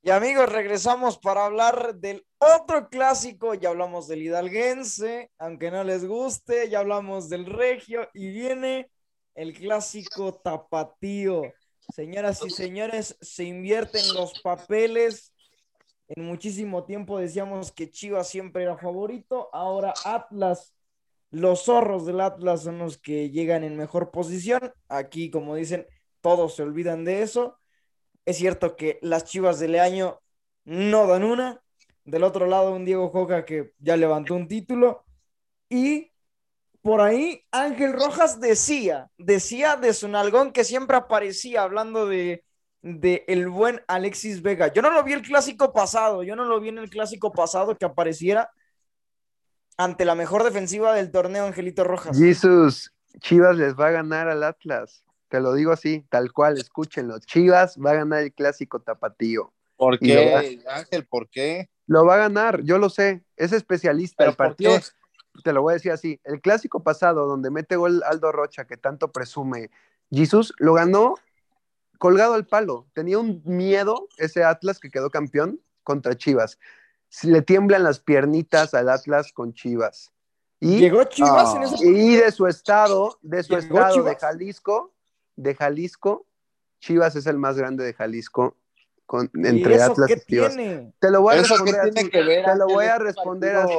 Y 0.00 0.10
amigos, 0.10 0.48
regresamos 0.48 1.18
para 1.18 1.46
hablar 1.46 1.96
del 1.96 2.24
otro 2.38 2.88
clásico. 2.88 3.54
Ya 3.54 3.70
hablamos 3.70 4.06
del 4.06 4.22
hidalguense, 4.22 5.32
aunque 5.38 5.72
no 5.72 5.82
les 5.82 6.06
guste, 6.06 6.70
ya 6.70 6.78
hablamos 6.78 7.28
del 7.28 7.46
regio 7.46 8.08
y 8.14 8.28
viene 8.28 8.88
el 9.34 9.54
clásico 9.54 10.34
tapatío. 10.34 11.52
Señoras 11.92 12.44
y 12.46 12.50
señores, 12.50 13.18
se 13.20 13.42
invierten 13.42 14.14
los 14.14 14.40
papeles. 14.40 15.32
En 16.06 16.24
muchísimo 16.26 16.84
tiempo 16.84 17.18
decíamos 17.18 17.72
que 17.72 17.90
Chivas 17.90 18.28
siempre 18.28 18.62
era 18.62 18.78
favorito, 18.78 19.50
ahora 19.52 19.92
Atlas, 20.04 20.75
los 21.36 21.64
zorros 21.64 22.06
del 22.06 22.20
Atlas 22.22 22.62
son 22.62 22.78
los 22.78 22.96
que 22.98 23.30
llegan 23.30 23.62
en 23.62 23.76
mejor 23.76 24.10
posición. 24.10 24.72
Aquí, 24.88 25.30
como 25.30 25.54
dicen, 25.54 25.86
todos 26.22 26.56
se 26.56 26.62
olvidan 26.62 27.04
de 27.04 27.22
eso. 27.22 27.58
Es 28.24 28.38
cierto 28.38 28.74
que 28.76 28.98
las 29.02 29.24
Chivas 29.24 29.58
del 29.60 29.78
año 29.78 30.20
no 30.64 31.06
dan 31.06 31.24
una. 31.24 31.62
Del 32.04 32.24
otro 32.24 32.46
lado, 32.46 32.74
un 32.74 32.86
Diego 32.86 33.10
Joca 33.10 33.44
que 33.44 33.72
ya 33.78 33.96
levantó 33.98 34.34
un 34.34 34.48
título. 34.48 35.04
Y 35.68 36.10
por 36.80 37.02
ahí 37.02 37.44
Ángel 37.50 37.92
Rojas 37.92 38.40
decía, 38.40 39.10
decía 39.18 39.76
de 39.76 39.92
su 39.92 40.08
nalgón 40.08 40.52
que 40.52 40.64
siempre 40.64 40.96
aparecía 40.96 41.62
hablando 41.64 42.06
de, 42.06 42.44
de 42.80 43.24
el 43.28 43.48
buen 43.48 43.82
Alexis 43.88 44.40
Vega. 44.40 44.72
Yo 44.72 44.80
no 44.80 44.90
lo 44.90 45.04
vi 45.04 45.12
el 45.12 45.22
clásico 45.22 45.72
pasado, 45.74 46.22
yo 46.22 46.34
no 46.34 46.46
lo 46.46 46.60
vi 46.60 46.68
en 46.70 46.78
el 46.78 46.88
clásico 46.88 47.30
pasado 47.32 47.76
que 47.76 47.84
apareciera 47.84 48.50
ante 49.76 50.04
la 50.04 50.14
mejor 50.14 50.44
defensiva 50.44 50.94
del 50.94 51.10
torneo, 51.10 51.46
Angelito 51.46 51.84
Rojas. 51.84 52.18
Jesus, 52.18 52.92
Chivas 53.20 53.56
les 53.56 53.74
va 53.74 53.88
a 53.88 53.92
ganar 53.92 54.28
al 54.28 54.42
Atlas. 54.42 55.04
Te 55.28 55.40
lo 55.40 55.54
digo 55.54 55.72
así, 55.72 56.06
tal 56.08 56.32
cual, 56.32 56.56
escúchenlo. 56.58 57.18
Chivas 57.20 57.76
va 57.84 57.90
a 57.90 57.94
ganar 57.94 58.22
el 58.22 58.32
clásico 58.32 58.80
tapatío. 58.80 59.52
¿Por 59.76 59.98
qué, 59.98 60.62
Ángel? 60.68 61.06
¿Por 61.06 61.28
qué? 61.28 61.68
Lo 61.86 62.04
va 62.06 62.14
a 62.14 62.18
ganar, 62.18 62.62
yo 62.62 62.78
lo 62.78 62.88
sé. 62.88 63.24
Es 63.36 63.52
especialista. 63.52 64.16
¿Pero 64.18 64.30
El 64.30 64.36
por 64.36 64.46
partido, 64.46 64.72
qué? 64.78 65.42
te 65.42 65.52
lo 65.52 65.62
voy 65.62 65.72
a 65.72 65.74
decir 65.74 65.92
así. 65.92 66.20
El 66.24 66.40
clásico 66.40 66.82
pasado, 66.82 67.26
donde 67.26 67.50
mete 67.50 67.76
gol 67.76 68.02
Aldo 68.06 68.32
Rocha, 68.32 68.66
que 68.66 68.76
tanto 68.76 69.12
presume 69.12 69.70
Jesus, 70.10 70.54
lo 70.58 70.74
ganó 70.74 71.14
colgado 71.98 72.34
al 72.34 72.46
palo. 72.46 72.86
Tenía 72.94 73.18
un 73.18 73.42
miedo 73.44 74.08
ese 74.16 74.44
Atlas 74.44 74.78
que 74.78 74.90
quedó 74.90 75.10
campeón 75.10 75.60
contra 75.82 76.16
Chivas. 76.16 76.58
Le 77.22 77.42
tiemblan 77.42 77.82
las 77.84 78.00
piernitas 78.00 78.74
al 78.74 78.88
Atlas 78.88 79.32
con 79.32 79.54
Chivas. 79.54 80.12
Y, 80.60 80.78
Llegó 80.78 81.04
Chivas 81.04 81.54
en 81.54 81.62
Ah. 81.62 81.64
ese 81.66 81.86
y 81.86 82.16
de 82.16 82.30
su 82.32 82.46
estado, 82.46 83.18
de 83.22 83.42
su 83.42 83.54
¿Llegó 83.56 83.78
estado 83.78 84.02
de? 84.04 84.16
Jalisco, 84.16 84.92
de 85.36 85.54
Jalisco, 85.54 86.26
Chivas 86.80 87.16
es 87.16 87.26
el 87.26 87.38
más 87.38 87.56
grande 87.58 87.84
de 87.84 87.92
Jalisco 87.94 88.56
con, 89.06 89.30
¿Y 89.34 89.46
entre 89.46 89.76
eso 89.76 89.92
Atlas 89.92 90.08
qué 90.08 90.14
y 90.14 90.30
Chivas. 90.30 90.56
tiene? 90.56 90.92
Te 90.98 91.10
lo 91.10 91.22
voy 91.22 91.36
a 91.36 91.40
¿Eso 91.40 91.54
qué 91.64 91.72
responder 91.72 91.96
así. 91.98 92.10
Te 92.10 92.56
lo 92.56 92.66
voy 92.66 92.84
a 92.86 92.98
responder 92.98 93.56
así. 93.56 93.74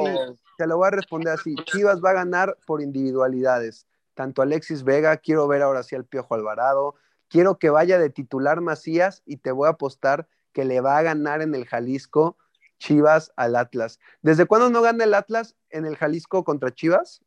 Te 0.56 0.66
lo 0.66 0.76
voy 0.78 0.86
a 0.86 0.90
responder 0.90 1.32
así. 1.34 1.54
Chivas 1.66 2.02
va 2.02 2.10
a 2.10 2.14
ganar 2.14 2.56
por 2.66 2.80
individualidades. 2.80 3.86
Tanto 4.14 4.42
Alexis 4.42 4.82
Vega, 4.84 5.16
quiero 5.18 5.46
ver 5.46 5.62
ahora 5.62 5.82
sí 5.82 5.94
al 5.94 6.04
Piojo 6.04 6.34
Alvarado. 6.34 6.94
Quiero 7.28 7.58
que 7.58 7.70
vaya 7.70 7.98
de 7.98 8.10
titular 8.10 8.60
Macías 8.60 9.22
y 9.26 9.36
te 9.36 9.52
voy 9.52 9.66
a 9.66 9.72
apostar 9.72 10.26
que 10.52 10.64
le 10.64 10.80
va 10.80 10.96
a 10.98 11.02
ganar 11.02 11.42
en 11.42 11.54
el 11.54 11.66
Jalisco 11.66 12.36
Chivas 12.78 13.32
al 13.36 13.56
Atlas. 13.56 13.98
¿Desde 14.22 14.46
cuándo 14.46 14.70
no 14.70 14.82
gana 14.82 15.04
el 15.04 15.14
Atlas 15.14 15.56
en 15.70 15.84
el 15.84 15.96
Jalisco 15.96 16.44
contra 16.44 16.72
Chivas? 16.72 17.20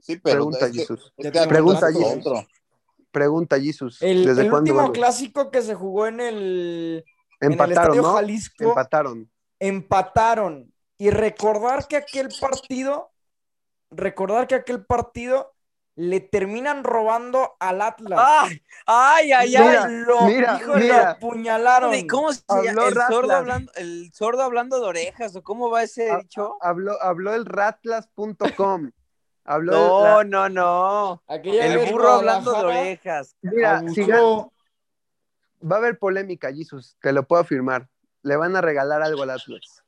Sí, 0.00 0.16
pero 0.16 0.36
Pregunta, 0.36 0.66
es 0.66 0.72
que- 0.72 0.78
Jesus. 0.80 1.12
es 1.16 1.32
que 1.32 1.48
Pregunta, 1.48 1.86
otro. 1.88 2.46
Pregunta. 3.10 3.56
El, 3.56 4.24
¿Desde 4.26 4.42
el 4.42 4.50
cuándo 4.50 4.72
último 4.72 4.92
clásico 4.92 5.50
que 5.50 5.62
se 5.62 5.74
jugó 5.74 6.06
en 6.08 6.20
el, 6.20 7.04
en 7.40 7.46
el 7.46 7.52
Empataron. 7.52 8.04
Jalisco 8.14 8.64
Empataron. 8.64 9.30
empataron. 9.60 10.74
Y 10.98 11.10
recordar 11.10 11.86
que 11.88 11.96
aquel 11.96 12.28
partido, 12.40 13.10
recordar 13.90 14.46
que 14.46 14.56
aquel 14.56 14.84
partido 14.84 15.53
le 15.96 16.20
terminan 16.20 16.82
robando 16.82 17.54
al 17.60 17.80
Atlas. 17.80 18.20
¡Ay! 18.22 18.62
¡Ay, 18.86 19.32
ay, 19.32 19.48
Mira, 19.50 19.84
ay! 19.84 19.92
lo, 20.06 20.20
mira, 20.26 20.60
mira. 20.76 20.96
lo 21.04 21.08
apuñalaron. 21.10 22.08
¿Cómo 22.08 22.32
se 22.32 22.42
Habló 22.48 22.64
llama? 22.64 22.88
¿El 22.88 22.94
sordo, 22.94 23.12
Ratlas. 23.20 23.38
hablando, 23.38 23.72
¿El 23.76 24.12
sordo 24.12 24.42
hablando 24.42 24.80
de 24.80 24.86
orejas? 24.86 25.36
¿O 25.36 25.42
cómo 25.42 25.70
va 25.70 25.82
ese 25.84 26.10
Ah, 26.10 26.18
dicho? 26.18 26.56
Habló, 26.60 27.00
habló 27.00 27.34
el 27.34 27.44
ratlas.com. 27.46 28.90
Habló 29.44 29.72
No, 29.72 30.20
el- 30.22 30.30
no, 30.30 30.48
no. 30.48 31.22
El 31.28 31.78
burro 31.78 32.12
hablando 32.14 32.52
de 32.52 32.64
orejas. 32.64 33.36
Mira, 33.42 33.82
si 33.94 34.02
va 34.10 35.76
a 35.76 35.78
haber 35.78 35.98
polémica, 35.98 36.52
Jesus, 36.52 36.96
te 37.00 37.12
lo 37.12 37.22
puedo 37.26 37.42
afirmar. 37.42 37.88
Le 38.22 38.36
van 38.36 38.56
a 38.56 38.60
regalar 38.60 39.02
algo 39.02 39.22
al 39.22 39.30
Atlas. 39.30 39.83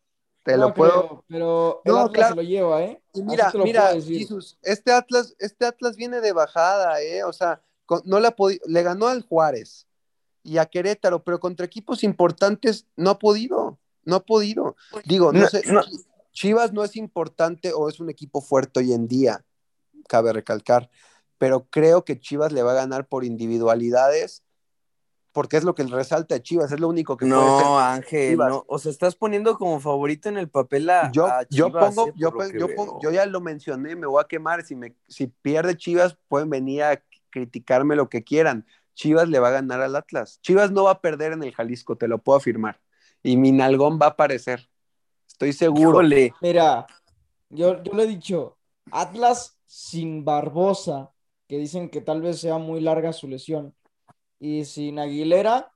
Te 0.46 0.52
No 0.56 0.68
lo 0.68 0.74
puedo. 0.74 0.92
creo, 1.08 1.24
pero 1.26 1.82
el 1.84 1.92
No, 1.92 1.98
Atlas 2.02 2.12
claro. 2.14 2.28
se 2.30 2.36
lo 2.36 2.42
lleva, 2.42 2.82
¿eh? 2.84 3.02
Y 3.14 3.22
mira, 3.22 3.52
mira. 3.64 4.00
Jesus, 4.00 4.56
este 4.62 4.92
Atlas, 4.92 5.34
este 5.40 5.66
Atlas 5.66 5.96
viene 5.96 6.20
de 6.20 6.30
bajada, 6.32 7.02
¿eh? 7.02 7.24
O 7.24 7.32
sea, 7.32 7.60
con- 7.84 8.02
no 8.04 8.20
le, 8.20 8.28
ha 8.28 8.36
podi- 8.36 8.60
le 8.64 8.82
ganó 8.84 9.08
al 9.08 9.22
Juárez 9.22 9.88
y 10.44 10.58
a 10.58 10.66
Querétaro, 10.66 11.24
pero 11.24 11.40
contra 11.40 11.66
equipos 11.66 12.04
importantes 12.04 12.86
no 12.94 13.10
ha 13.10 13.18
podido, 13.18 13.80
no 14.04 14.14
ha 14.16 14.20
podido. 14.20 14.76
Digo, 15.04 15.32
no, 15.32 15.40
No, 15.40 15.48
sé, 15.48 15.62
no. 15.66 15.82
Chivas 16.30 16.72
no 16.72 16.84
es 16.84 16.94
importante 16.94 17.72
o 17.72 17.88
es 17.88 17.98
un 17.98 18.08
equipo 18.08 18.40
fuerte 18.40 18.78
hoy 18.78 18.92
en 18.92 19.08
día, 19.08 19.44
cabe 20.06 20.32
recalcar, 20.32 20.88
pero 21.38 21.66
creo 21.70 22.04
que 22.04 22.20
Chivas 22.20 22.52
le 22.52 22.62
va 22.62 22.70
a 22.70 22.76
ganar 22.76 23.08
por 23.08 23.24
individualidades, 23.24 24.44
porque 25.36 25.58
es 25.58 25.64
lo 25.64 25.74
que 25.74 25.82
resalta 25.82 26.36
a 26.36 26.40
Chivas, 26.40 26.72
es 26.72 26.80
lo 26.80 26.88
único 26.88 27.14
que 27.18 27.26
puede 27.26 27.36
No, 27.38 27.58
ser. 27.58 27.66
Ángel, 27.68 28.30
Chivas. 28.30 28.48
no. 28.48 28.64
O 28.68 28.78
sea, 28.78 28.90
estás 28.90 29.14
poniendo 29.14 29.58
como 29.58 29.78
favorito 29.80 30.30
en 30.30 30.38
el 30.38 30.48
papel 30.48 30.88
a, 30.88 31.12
yo, 31.12 31.26
a 31.26 31.42
yo 31.50 31.66
Chivas, 31.66 31.94
pongo, 31.94 32.08
eh, 32.08 32.12
yo, 32.16 32.30
por 32.30 32.38
lo 32.38 32.38
pon- 32.44 32.52
que 32.52 32.58
yo 32.58 32.74
pongo- 32.74 32.98
yo 33.02 33.10
ya 33.10 33.26
lo 33.26 33.42
mencioné, 33.42 33.94
me 33.94 34.06
voy 34.06 34.22
a 34.22 34.26
quemar. 34.26 34.64
Si, 34.64 34.74
me, 34.74 34.96
si 35.08 35.26
pierde 35.26 35.76
Chivas, 35.76 36.16
pueden 36.28 36.48
venir 36.48 36.84
a 36.84 37.02
criticarme 37.28 37.96
lo 37.96 38.08
que 38.08 38.24
quieran. 38.24 38.66
Chivas 38.94 39.28
le 39.28 39.38
va 39.38 39.48
a 39.48 39.50
ganar 39.50 39.82
al 39.82 39.94
Atlas. 39.94 40.40
Chivas 40.40 40.70
no 40.70 40.84
va 40.84 40.92
a 40.92 41.00
perder 41.02 41.32
en 41.32 41.42
el 41.42 41.54
Jalisco, 41.54 41.96
te 41.96 42.08
lo 42.08 42.16
puedo 42.16 42.38
afirmar. 42.38 42.80
Y 43.22 43.36
mi 43.36 43.52
nalgón 43.52 43.98
va 44.00 44.06
a 44.06 44.10
aparecer. 44.10 44.70
Estoy 45.28 45.52
seguro. 45.52 45.90
Híjole. 46.00 46.32
Mira, 46.40 46.86
yo, 47.50 47.82
yo 47.82 47.92
le 47.92 48.04
he 48.04 48.06
dicho, 48.06 48.56
Atlas 48.90 49.58
sin 49.66 50.24
Barbosa, 50.24 51.12
que 51.46 51.58
dicen 51.58 51.90
que 51.90 52.00
tal 52.00 52.22
vez 52.22 52.40
sea 52.40 52.56
muy 52.56 52.80
larga 52.80 53.12
su 53.12 53.28
lesión, 53.28 53.74
y 54.38 54.64
sin 54.64 54.98
Aguilera, 54.98 55.72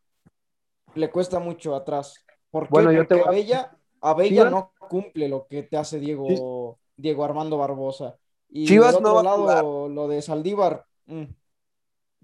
le 0.94 1.11
cuesta 1.11 1.38
mucho 1.38 1.74
atrás. 1.74 2.24
¿Por 2.50 2.64
qué? 2.64 2.70
Bueno, 2.72 2.92
yo 2.92 3.06
te 3.06 3.16
Porque 3.16 3.28
voy 3.30 3.52
a- 3.52 3.58
Abella, 3.61 3.78
Abella 4.00 4.50
no 4.50 4.72
cumple 4.88 5.28
lo 5.28 5.46
que 5.46 5.62
te 5.62 5.76
hace 5.76 5.98
Diego, 6.00 6.78
Diego 6.96 7.24
Armando 7.24 7.58
Barbosa. 7.58 8.16
Y 8.48 8.66
Chivas 8.66 9.00
no 9.00 9.14
va 9.14 9.20
a 9.20 9.22
lado, 9.24 9.88
lo 9.88 10.08
de 10.08 10.22
Saldívar, 10.22 10.84
mm, 11.06 11.24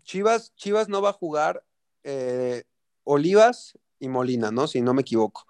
Chivas, 0.03 0.55
Chivas 0.57 0.89
no 0.89 1.03
va 1.03 1.11
a 1.11 1.13
jugar 1.13 1.65
eh, 2.05 2.65
Olivas 3.05 3.79
y 3.99 4.09
Molina, 4.09 4.51
¿no? 4.51 4.67
Si 4.67 4.81
no 4.81 4.95
me 4.95 5.03
equivoco. 5.03 5.47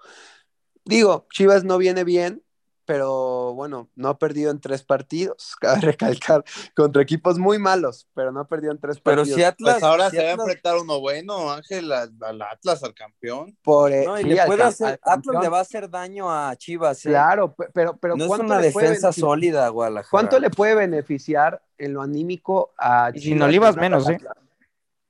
Digo, 0.85 1.27
Chivas 1.33 1.65
no 1.65 1.79
viene 1.79 2.05
bien, 2.05 2.43
pero 2.87 3.53
bueno, 3.55 3.91
no 3.97 4.09
ha 4.09 4.19
perdido 4.19 4.51
en 4.51 4.61
tres 4.61 4.83
partidos, 4.83 5.55
cabe 5.61 5.81
recalcar, 5.81 6.45
contra 6.75 7.03
equipos 7.03 7.39
muy 7.39 7.59
malos, 7.59 8.09
pero 8.15 8.33
no 8.33 8.41
ha 8.41 8.47
perdido 8.49 8.73
en 8.73 8.79
tres 8.79 9.01
Pero 9.01 9.17
partidos. 9.19 9.37
si 9.39 9.45
Atlas. 9.45 9.75
Pues 9.75 9.83
ahora 9.83 10.09
si 10.11 10.17
se 10.17 10.23
va 10.23 10.31
a 10.31 10.33
Atlas- 10.35 10.47
enfrentar 10.47 10.77
uno 10.79 11.01
bueno, 11.01 11.51
Ángel, 11.51 11.93
al, 11.93 12.15
al 12.23 12.41
Atlas, 12.43 12.83
al 12.85 12.95
campeón. 12.95 13.57
Por, 13.63 13.93
eh, 13.93 14.05
No, 14.07 14.19
y 14.19 14.23
sí, 14.23 14.29
le 14.31 14.41
al 14.41 14.47
puede 14.47 14.63
cam- 14.63 14.67
hacer. 14.69 14.87
al 15.03 15.19
Atlas 15.19 15.43
le 15.43 15.49
va 15.49 15.59
a 15.59 15.63
hacer 15.63 15.91
daño 15.91 16.31
a 16.33 16.55
Chivas, 16.57 17.05
¿eh? 17.05 17.11
Claro, 17.11 17.55
pe- 17.55 17.69
pero, 17.75 17.97
pero 17.99 18.17
no 18.17 18.25
es 18.25 18.29
¿cuánto 18.29 18.47
una 18.47 18.61
le 18.61 18.71
puede 18.71 18.87
defensa 18.89 19.13
sólida, 19.13 19.69
Guadalajara. 19.69 20.11
¿Cuánto 20.11 20.39
le 20.39 20.51
puede 20.51 20.75
beneficiar 20.77 21.63
en 21.79 21.93
lo 21.93 22.01
anímico 22.03 22.73
a 22.79 23.11
Y 23.13 23.19
sin 23.21 23.33
Chivas 23.35 23.49
Olivas 23.49 23.77
menos, 23.77 24.09
¿eh? 24.09 24.15
Atlas? 24.15 24.35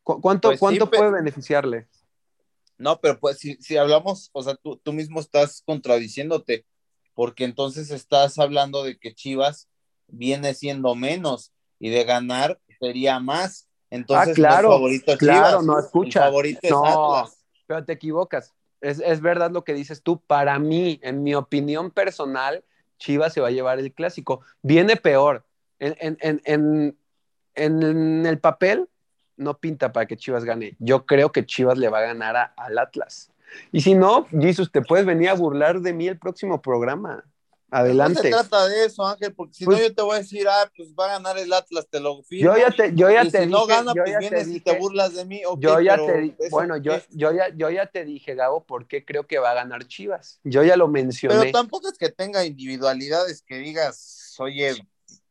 ¿Cu- 0.03 0.20
¿Cuánto, 0.20 0.49
Pues 0.49 0.61
cuánto 0.61 0.91
puede 0.91 1.11
beneficiarle? 1.11 1.89
No, 2.79 3.01
pero 3.01 3.18
pues 3.18 3.39
si, 3.39 3.55
si 3.57 3.77
hablamos, 3.77 4.29
o 4.33 4.43
sea, 4.43 4.55
tú, 4.55 4.77
tú 4.77 4.93
mismo 4.93 5.18
estás 5.20 5.62
contradiciéndote, 5.64 6.66
porque 7.17 7.43
entonces 7.45 7.91
estás 7.91 8.39
hablando 8.39 8.85
de 8.85 8.99
que 8.99 9.12
Chivas 9.14 9.69
viene 10.07 10.55
siendo 10.55 10.95
menos 10.95 11.51
y 11.81 11.89
de 11.91 12.05
ganar 12.05 12.61
sería 12.79 13.19
más. 13.19 13.67
Entonces, 13.91 14.33
Ah, 14.33 14.35
claro, 14.35 14.69
favorito 14.73 15.12
es 15.12 15.19
claro, 15.19 15.47
Chivas, 15.49 15.64
no, 15.64 15.79
escucha. 15.79 16.21
El 16.21 16.25
favorito 16.27 16.61
es 16.62 16.71
No. 16.71 17.17
Atlas. 17.17 17.39
Pero 17.67 17.85
te 17.85 17.93
equivocas. 17.95 18.53
Es, 18.83 19.01
es 19.01 19.21
verdad 19.23 19.51
lo 19.51 19.64
que 19.64 19.73
dices 19.73 20.03
tú. 20.03 20.21
Para 20.21 20.59
mí, 20.59 21.01
en 21.03 21.23
mi 21.23 21.35
opinión 21.35 21.91
personal, 21.91 22.62
Chivas 22.99 23.33
se 23.33 23.41
va 23.41 23.49
a 23.49 23.51
llevar 23.51 23.79
el 23.79 23.93
clásico. 23.95 24.43
Viene 24.62 24.97
peor. 24.97 25.45
En, 25.79 25.97
en, 26.01 26.19
en, 26.21 26.41
en, 26.45 26.99
en 27.55 28.27
el 28.27 28.39
papel 28.39 28.89
no 29.37 29.59
pinta 29.59 29.93
para 29.93 30.05
que 30.07 30.17
Chivas 30.19 30.45
gane. 30.45 30.77
Yo 30.79 31.07
creo 31.07 31.33
que 31.33 31.47
Chivas 31.47 31.79
le 31.79 31.89
va 31.89 31.99
a 31.99 32.03
ganar 32.03 32.37
a- 32.37 32.55
al 32.57 32.79
Atlas. 32.79 33.31
Y 33.73 33.81
si 33.81 33.95
no, 33.95 34.27
Jesus, 34.31 34.71
te 34.71 34.83
puedes 34.83 35.07
venir 35.07 35.29
a 35.31 35.35
burlar 35.35 35.81
de 35.81 35.93
mí 35.93 36.09
el 36.09 36.19
próximo 36.19 36.61
programa. 36.61 37.25
No 37.69 37.79
Adelante. 37.79 38.23
se 38.23 38.31
trata 38.31 38.69
de 38.69 38.85
eso, 38.87 39.05
Ángel, 39.05 39.35
porque 39.35 39.53
si 39.55 39.65
Pues- 39.65 39.79
no 39.79 39.85
yo 39.89 39.95
te 39.95 40.01
voy 40.01 40.15
a 40.15 40.19
decir, 40.21 40.47
ah, 40.49 40.71
pues 40.77 40.95
va 40.99 41.07
a 41.07 41.09
ganar 41.19 41.37
el 41.37 41.53
Atlas, 41.53 41.87
te 41.91 41.99
lo 41.99 42.23
firmo. 42.23 42.55
Yo 42.55 42.59
ya 42.59 42.71
te, 42.71 42.95
yo 42.95 43.11
ya 43.11 43.25
y 43.25 43.31
te 43.31 43.43
si 43.43 43.51
no 43.51 43.63
dije- 43.67 43.69
gana, 43.77 43.93
yo 43.95 44.03
pues 44.05 44.13
ya 44.13 44.19
te 44.21 44.29
vienes 44.29 44.49
y 44.49 44.53
dije- 44.53 44.65
te 44.73 44.79
burlas 44.79 45.15
de 45.15 45.25
mí. 45.25 45.43
yo 45.59 45.81
ya 45.81 45.97
pero 45.97 46.07
te 46.07 46.19
di- 46.21 46.35
eso 46.39 46.51
bueno, 46.51 46.77
yo, 46.77 46.93
yo, 47.11 47.33
ya, 47.33 47.49
yo 47.57 47.69
ya 47.69 47.87
te 47.87 48.05
dije, 48.05 48.35
Gabo, 48.37 48.65
por 48.65 48.87
qué 48.87 49.05
creo 49.05 49.27
que 49.27 49.39
va 49.41 49.51
a 49.51 49.55
ganar 49.55 49.85
Chivas. 49.89 50.39
Yo 50.45 50.63
ya 50.63 50.77
lo 50.77 50.87
mencioné. 50.87 51.39
Pero 51.41 51.51
tampoco 51.53 51.89
es 51.89 51.99
que 51.99 52.09
tenga 52.11 52.45
individualidades 52.45 53.43
que 53.43 53.59
digas, 53.59 54.35
oye, 54.39 54.75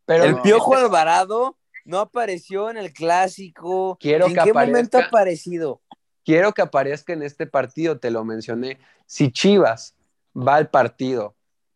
Pero 0.06 0.26
el 0.26 0.32
no, 0.34 0.42
Piojo 0.44 0.76
Alvarado 0.76 1.58
no 1.86 2.00
apareció 2.00 2.70
en 2.70 2.78
el 2.78 2.92
clásico. 2.92 3.98
Quiero 4.00 4.26
¿En 4.26 4.32
que 4.34 4.42
qué 4.44 4.50
aparezca. 4.50 4.66
momento 4.72 4.98
ha 4.98 5.04
aparecido? 5.06 5.82
Quiero 6.26 6.52
que 6.54 6.62
aparezca 6.62 7.14
en 7.14 7.24
este 7.24 7.46
partido, 7.48 8.00
te 8.00 8.12
lo 8.12 8.26
mencioné. 8.26 8.80
Si 9.06 9.32
Chivas 9.32 9.96
va 10.36 10.56
al 10.56 10.70
partido 10.70 11.36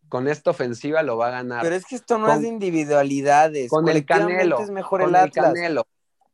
con 0.10 0.28
esta 0.28 0.50
ofensiva, 0.50 1.04
lo 1.04 1.18
va 1.18 1.28
a 1.28 1.32
ganar. 1.32 1.62
Pero 1.62 1.76
es 1.76 1.86
que 1.86 1.95
esto 1.95 2.18
no 2.18 2.26
Con- 2.26 2.36
es 2.38 2.41
de 2.41 2.47
individualidades. 2.47 3.70
con 3.70 3.88
el 3.88 4.06
Canelo, 4.06 4.60
es 4.60 4.72
mejor 4.72 5.04
con 5.04 5.16
el. 5.16 5.32
Canelo, 5.32 5.86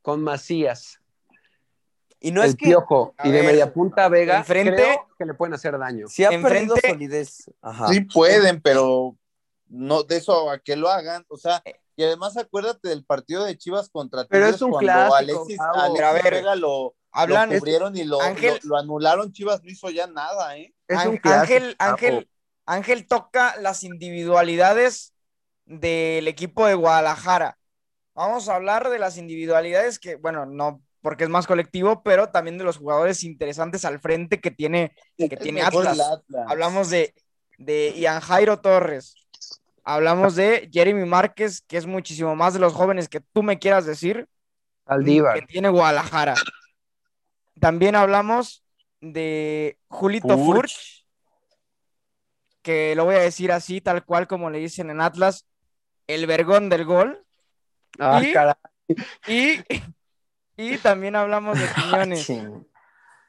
con 0.02 0.24
Macías, 0.24 1.00
Y 2.22 2.32
no 2.32 2.42
el 2.42 2.50
es 2.52 2.56
que 2.56 2.66
Piojo 2.68 3.14
y 3.24 3.30
de 3.30 3.42
ver, 3.42 3.46
media 3.52 3.72
punta 3.74 4.08
Vega, 4.08 4.38
enfrente- 4.40 4.76
creo 4.76 5.08
que 5.20 5.26
le 5.26 5.34
pueden 5.34 5.54
hacer 5.54 5.78
daño. 5.78 6.08
sí 6.08 6.24
ha 6.24 6.30
enfrente- 6.32 6.74
perdido 6.74 6.94
solidez. 6.94 7.52
Ajá. 7.62 7.88
Sí 7.90 8.02
pueden, 8.02 8.62
pero 8.62 9.16
no 9.68 10.04
de 10.04 10.18
eso 10.18 10.50
a 10.50 10.58
que 10.60 10.76
lo 10.76 10.90
hagan. 10.90 11.26
O 11.28 11.38
sea, 11.38 11.62
y 11.98 12.04
además 12.04 12.38
acuérdate 12.38 12.88
del 12.90 13.04
partido 13.06 13.44
de 13.44 13.58
Chivas 13.58 13.90
contra 13.90 14.26
Pero 14.26 14.46
Tigres 14.46 14.56
es 14.56 14.62
un 14.62 14.72
cuando 14.72 14.86
clásico, 14.88 15.16
Alexis. 15.16 15.60
Alexis 15.60 16.02
a 16.02 16.12
ver, 16.14 16.34
Vega 16.34 16.56
lo, 16.56 16.96
Hablan, 17.16 17.50
lo 17.50 17.60
cubrieron 17.60 17.96
y 17.98 18.04
lo, 18.04 18.22
Ángel- 18.22 18.60
lo- 18.64 18.70
lo 18.70 18.78
anularon. 18.78 19.32
Chivas 19.32 19.64
no 19.64 19.70
hizo 19.70 19.90
ya 19.90 20.08
nada, 20.08 20.58
¿eh? 20.58 20.74
Es 20.88 20.98
un 21.06 21.20
Ángel, 21.24 21.24
Ángel, 21.24 21.76
Ángel, 21.80 22.30
Ángel 22.66 23.08
toca 23.08 23.56
las 23.62 23.84
individualidades 23.84 25.14
del 25.66 26.28
equipo 26.28 26.68
de 26.68 26.74
Guadalajara. 26.76 27.58
Vamos 28.14 28.50
a 28.50 28.56
hablar 28.56 28.90
de 28.90 29.00
las 29.00 29.18
individualidades 29.18 30.00
que, 30.00 30.16
bueno, 30.16 30.46
no 30.46 30.82
porque 31.02 31.24
es 31.24 31.30
más 31.30 31.46
colectivo, 31.48 32.02
pero 32.04 32.30
también 32.30 32.58
de 32.58 32.64
los 32.64 32.78
jugadores 32.78 33.24
interesantes 33.24 33.86
al 33.86 34.00
frente 34.00 34.42
que 34.42 34.50
tiene, 34.52 34.96
que 35.18 35.38
tiene 35.38 35.62
Atlas. 35.62 36.00
Hablamos 36.48 36.90
de, 36.90 37.14
de 37.60 37.94
Ian 37.96 38.22
Jairo 38.22 38.60
Torres. 38.60 39.16
Hablamos 39.84 40.36
de 40.36 40.68
Jeremy 40.74 41.06
Márquez, 41.06 41.62
que 41.68 41.78
es 41.78 41.86
muchísimo 41.86 42.36
más 42.36 42.54
de 42.56 42.60
los 42.60 42.74
jóvenes 42.74 43.08
que 43.08 43.20
tú 43.34 43.44
me 43.44 43.60
quieras 43.60 43.86
decir, 43.86 44.28
Saldívar. 44.88 45.36
que 45.40 45.46
tiene 45.46 45.70
Guadalajara. 45.70 46.34
También 47.60 47.96
hablamos 47.96 48.64
de 49.02 49.80
Julito 49.88 50.38
Furch. 50.38 50.46
Furch, 50.46 51.08
que 52.62 52.96
lo 52.96 53.06
voy 53.06 53.16
a 53.16 53.20
decir 53.20 53.52
así, 53.52 53.82
tal 53.82 54.04
cual 54.04 54.28
como 54.28 54.50
le 54.50 54.60
dicen 54.60 54.90
en 54.90 55.02
Atlas, 55.02 55.46
el 56.08 56.26
vergón 56.26 56.70
del 56.70 56.86
gol. 56.86 57.26
Ah, 58.00 58.22
y- 58.24 58.34
caray. 58.34 58.56
Y, 59.28 59.60
y 60.58 60.78
también 60.80 61.16
hablamos 61.16 61.60
de 61.60 61.68
Quiñones. 61.74 62.26
Ching. 62.26 62.68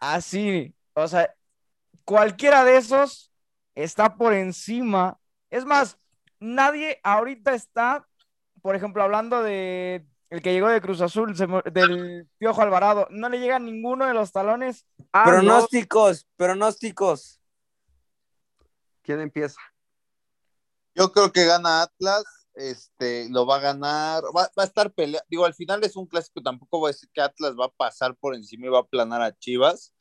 Así, 0.01 0.75
o 0.95 1.07
sea, 1.09 1.35
cualquiera 2.05 2.65
de 2.65 2.77
esos 2.77 3.33
está 3.75 4.17
por 4.17 4.33
encima. 4.35 5.19
Es 5.51 5.65
más, 5.65 5.99
nadie 6.41 7.01
ahorita 7.03 7.55
está, 7.55 8.07
por 8.63 8.77
ejemplo, 8.77 9.03
hablando 9.03 9.43
de 9.43 10.07
el 10.31 10.43
que 10.43 10.53
llegó 10.53 10.69
de 10.69 10.81
Cruz 10.81 11.01
Azul, 11.01 11.37
se 11.37 11.47
del 11.71 12.29
Piojo 12.39 12.63
Alvarado, 12.63 13.07
no 13.11 13.29
le 13.29 13.39
llega 13.39 13.59
ninguno 13.59 14.07
de 14.07 14.15
los 14.15 14.33
talones. 14.33 14.87
Ah, 15.13 15.25
no. 15.25 15.31
pronósticos, 15.31 16.27
pronósticos. 16.37 17.41
¿Quién 19.03 19.21
empieza? 19.21 19.61
Yo 20.95 21.13
creo 21.13 21.31
que 21.31 21.45
gana 21.45 21.83
Atlas, 21.83 22.25
este, 22.55 23.29
lo 23.31 23.47
va 23.47 23.57
a 23.57 23.61
ganar, 23.61 24.25
va, 24.37 24.51
va 24.59 24.63
a 24.63 24.65
estar 24.65 24.93
pelea, 24.93 25.23
digo, 25.29 25.45
al 25.45 25.55
final 25.55 25.85
es 25.85 25.95
un 25.95 26.07
clásico, 26.07 26.43
tampoco 26.43 26.79
voy 26.79 26.89
a 26.89 26.93
decir 26.93 27.09
que 27.13 27.21
Atlas 27.21 27.55
va 27.55 27.67
a 27.67 27.73
pasar 27.77 28.17
por 28.17 28.35
encima 28.35 28.67
y 28.67 28.71
va 28.71 28.79
a 28.79 28.83
aplanar 28.83 29.23
a 29.23 29.37
Chivas. 29.37 29.93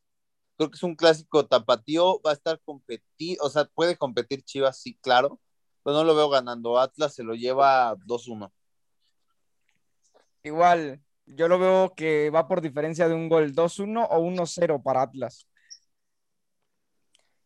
Creo 0.58 0.72
que 0.72 0.78
es 0.78 0.84
un 0.84 0.96
clásico 0.96 1.46
tapatío, 1.46 2.22
va 2.22 2.32
a 2.32 2.34
estar 2.34 2.62
competir, 2.64 3.38
o 3.42 3.50
sea, 3.50 3.66
puede 3.66 3.98
competir 3.98 4.44
Chivas, 4.44 4.80
sí, 4.82 4.98
claro, 5.02 5.40
pero 5.84 5.98
no 5.98 6.04
lo 6.06 6.16
veo 6.16 6.30
ganando. 6.30 6.80
Atlas 6.80 7.14
se 7.14 7.24
lo 7.24 7.36
lleva 7.36 7.96
2-1. 7.98 8.52
Igual, 10.46 11.02
yo 11.26 11.48
lo 11.48 11.58
veo 11.58 11.94
que 11.96 12.30
va 12.30 12.48
por 12.48 12.62
diferencia 12.62 13.08
de 13.08 13.16
un 13.16 13.30
gol 13.30 13.54
2-1 13.56 14.06
o 14.12 14.20
1-0 14.20 14.80
para 14.84 15.02
Atlas. 15.02 15.48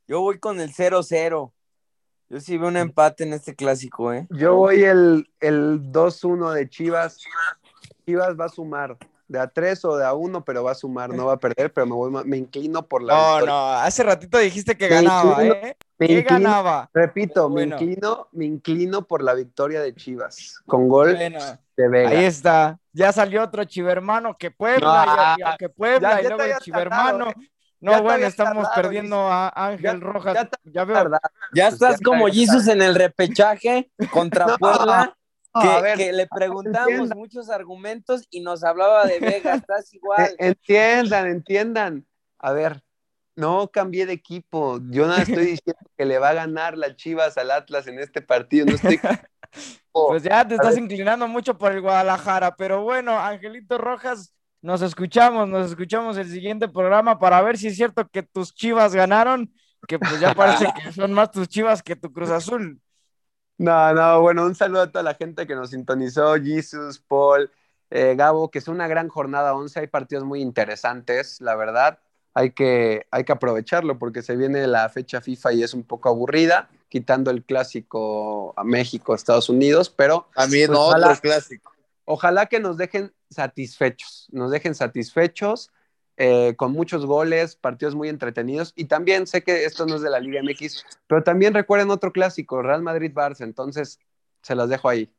Yo 0.06 0.20
voy 0.20 0.38
con 0.38 0.60
el 0.60 0.74
0-0. 0.74 1.54
Yo 2.30 2.40
sí 2.42 2.58
veo 2.58 2.68
un 2.68 2.76
empate 2.76 3.24
en 3.24 3.32
este 3.32 3.56
clásico, 3.56 4.12
¿eh? 4.12 4.28
Yo 4.32 4.56
voy 4.56 4.84
el, 4.84 5.32
el 5.40 5.80
2-1 5.94 6.52
de 6.52 6.68
Chivas. 6.70 7.20
Chivas 8.06 8.38
va 8.38 8.46
a 8.46 8.50
sumar 8.50 8.98
de 9.30 9.40
a 9.40 9.48
3 9.48 9.86
o 9.86 9.96
de 9.96 10.06
a 10.06 10.14
1, 10.14 10.44
pero 10.44 10.64
va 10.66 10.72
a 10.72 10.76
sumar, 10.76 11.14
no 11.14 11.28
va 11.28 11.34
a 11.34 11.40
perder, 11.40 11.72
pero 11.72 11.88
me, 11.88 11.94
voy, 11.94 12.12
me 12.26 12.36
inclino 12.36 12.86
por 12.86 13.02
la 13.02 13.14
No, 13.14 13.20
victoria. 13.32 13.46
no, 13.54 13.72
hace 13.76 14.04
ratito 14.04 14.38
dijiste 14.40 14.76
que 14.76 14.90
Me 14.90 14.96
ganaba, 14.96 15.42
inclino- 15.46 15.54
¿eh? 15.56 15.78
Me 16.00 16.08
Que 16.08 16.14
inclino- 16.20 16.30
ganaba. 16.30 16.90
Repito, 16.94 17.50
Bueno. 17.50 17.76
me 17.76 17.84
inclino, 17.84 18.28
me 18.32 18.46
inclino 18.46 19.06
por 19.06 19.22
la 19.22 19.34
victoria 19.34 19.82
de 19.82 19.94
Chivas, 19.94 20.62
con 20.66 20.88
gol 20.88 21.14
Bueno, 21.16 21.40
de 21.76 21.88
Vega. 21.90 22.10
ahí 22.10 22.24
está. 22.26 22.80
Ya 22.94 23.12
salió 23.12 23.44
otro 23.44 23.66
chivermano 23.66 24.38
que 24.38 24.50
Puebla, 24.50 25.36
No, 25.38 25.46
y- 25.46 25.54
y- 25.54 25.58
que 25.58 25.70
Puebla 25.70 26.10
ya- 26.12 26.20
y 26.22 26.24
ya 26.24 26.30
luego 26.30 26.44
el 26.54 26.60
chivermano. 26.60 27.26
tardado, 27.26 27.30
¿eh? 27.32 27.50
No, 27.82 27.92
Ya 27.94 28.02
bueno, 28.02 28.26
estamos 28.28 28.64
tardado, 28.64 28.82
perdiendo 28.82 29.18
a 29.20 29.50
Ángel 29.56 29.82
Ya- 30.00 30.06
Rojas. 30.06 30.34
ya 30.36 30.50
Ya 30.66 30.84
veo. 30.86 31.10
Ya 31.54 31.64
Pues 31.66 31.74
estás 31.74 32.00
ya 32.00 32.04
como. 32.06 32.28
Jesus 32.28 32.68
en 32.68 32.82
el 32.82 32.96
repechaje 32.96 33.92
contra 34.12 34.46
No, 34.48 34.58
Puebla, 34.58 35.16
no, 35.56 35.62
que, 35.62 35.68
a 35.68 35.82
ver, 35.82 35.98
que 35.98 36.12
le 36.14 36.28
preguntamos 36.28 36.90
entiendan. 36.90 37.18
muchos 37.18 37.50
argumentos 37.50 38.26
y 38.30 38.42
nos 38.42 38.64
hablaba 38.64 39.06
de 39.06 39.20
Vega, 39.20 39.56
estás 39.56 39.86
Eh, 39.94 39.98
igual. 39.98 40.36
Entiendan, 40.40 41.28
entiendan. 41.28 42.06
A 42.38 42.52
ver, 42.54 42.82
no 43.40 43.70
cambié 43.72 44.06
de 44.06 44.14
equipo. 44.14 44.80
Yo 44.90 45.08
nada 45.08 45.24
estoy 45.24 45.46
diciendo 45.58 45.80
que 45.98 46.06
le 46.06 46.20
va 46.20 46.30
a 46.30 46.34
ganar 46.34 46.78
las 46.78 46.96
Chivas 46.96 47.38
al 47.38 47.52
Atlas 47.52 47.88
en 47.88 48.00
este 48.00 48.22
partido. 48.22 48.66
No 48.66 48.76
estoy. 48.76 49.00
Pues 49.92 50.24
ya 50.24 50.48
te 50.48 50.54
estás 50.56 50.76
ver. 50.76 50.84
inclinando 50.84 51.28
mucho 51.28 51.58
por 51.58 51.72
el 51.72 51.82
Guadalajara, 51.82 52.56
pero 52.56 52.84
bueno, 52.84 53.20
Angelito 53.20 53.78
Rojas, 53.80 54.32
nos 54.62 54.82
escuchamos, 54.84 55.50
nos 55.50 55.72
escuchamos 55.72 56.18
el 56.18 56.30
siguiente 56.30 56.68
programa 56.70 57.18
para 57.18 57.42
ver 57.42 57.58
si 57.58 57.68
es 57.68 57.76
cierto 57.76 58.08
que 58.08 58.22
tus 58.24 58.54
chivas 58.54 58.94
ganaron, 58.94 59.52
que 59.88 59.98
pues 59.98 60.20
ya 60.20 60.36
parece 60.36 60.68
que 60.76 60.92
son 60.94 61.12
más 61.14 61.32
tus 61.32 61.48
chivas 61.50 61.82
que 61.82 61.96
tu 61.96 62.14
Cruz 62.14 62.30
Azul. 62.30 62.80
No, 63.58 63.94
no, 63.94 64.22
bueno, 64.22 64.46
un 64.46 64.56
saludo 64.56 64.84
a 64.84 64.92
toda 64.92 65.04
la 65.04 65.16
gente 65.16 65.46
que 65.46 65.56
nos 65.56 65.72
sintonizó, 65.72 66.36
Jesus, 66.36 67.00
Paul, 67.00 67.52
eh, 67.90 68.16
Gabo, 68.16 68.50
que 68.52 68.60
es 68.60 68.68
una 68.68 68.88
gran 68.88 69.10
jornada 69.10 69.54
11, 69.54 69.82
hay 69.82 69.88
partidos 69.88 70.24
muy 70.24 70.42
interesantes, 70.42 71.42
la 71.42 71.56
verdad, 71.56 72.00
hay 72.34 72.52
que, 72.52 73.06
hay 73.12 73.24
que 73.24 73.32
aprovecharlo 73.32 73.98
porque 74.00 74.22
se 74.22 74.36
viene 74.36 74.66
la 74.68 74.88
fecha 74.90 75.20
FIFA 75.22 75.54
y 75.54 75.64
es 75.64 75.74
un 75.74 75.84
poco 75.84 76.10
aburrida, 76.10 76.70
quitando 76.90 77.32
el 77.32 77.44
clásico 77.44 78.54
a 78.58 78.64
México, 78.64 79.14
Estados 79.16 79.50
Unidos, 79.50 79.90
pero 79.90 80.28
También 80.34 80.68
Pues 80.68 80.80
otro 80.80 80.98
ojalá. 80.98 81.16
clásico. 81.18 81.72
ojalá 82.06 82.46
que 82.48 82.60
nos 82.60 82.78
dejen 82.78 83.14
satisfechos, 83.30 84.28
nos 84.32 84.52
dejen 84.52 84.74
satisfechos 84.76 85.70
eh, 86.18 86.56
con 86.58 86.72
muchos 86.74 87.06
goles, 87.06 87.56
partidos 87.56 87.96
muy 87.96 88.10
entretenidos. 88.10 88.74
Y 88.76 88.86
también 88.86 89.26
sé 89.26 89.42
que 89.44 89.64
esto 89.66 89.86
no 89.86 89.96
es 89.96 90.02
de 90.02 90.10
la 90.10 90.20
Liga 90.20 90.42
MX, 90.44 90.84
pero 91.08 91.24
también 91.24 91.54
recuerden 91.54 91.92
otro 91.92 92.12
clásico, 92.12 92.62
Real 92.62 92.82
Madrid-Barça. 92.82 93.42
Entonces, 93.44 94.00
se 94.42 94.54
las 94.56 94.68
dejo 94.70 94.90
ahí. 94.90 95.10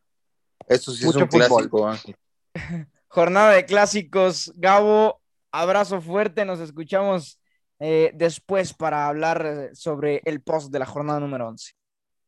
Eso 0.68 0.92
sí 0.92 1.06
Mucho 1.06 1.20
es 1.20 1.22
un 1.24 1.30
fútbol. 1.30 1.46
clásico, 1.48 1.88
Ángel. 1.88 2.16
Jornada 3.08 3.52
de 3.52 3.64
clásicos, 3.64 4.52
Gabo, 4.56 5.19
abrazo 5.52 6.00
fuerte, 6.00 6.44
nos 6.44 6.60
escuchamos 6.60 7.40
eh, 7.78 8.12
después 8.14 8.74
para 8.74 9.08
hablar 9.08 9.46
eh, 9.46 9.74
sobre 9.74 10.22
el 10.24 10.42
post 10.42 10.70
de 10.70 10.78
la 10.78 10.86
jornada 10.86 11.20
número 11.20 11.48
11. 11.48 11.72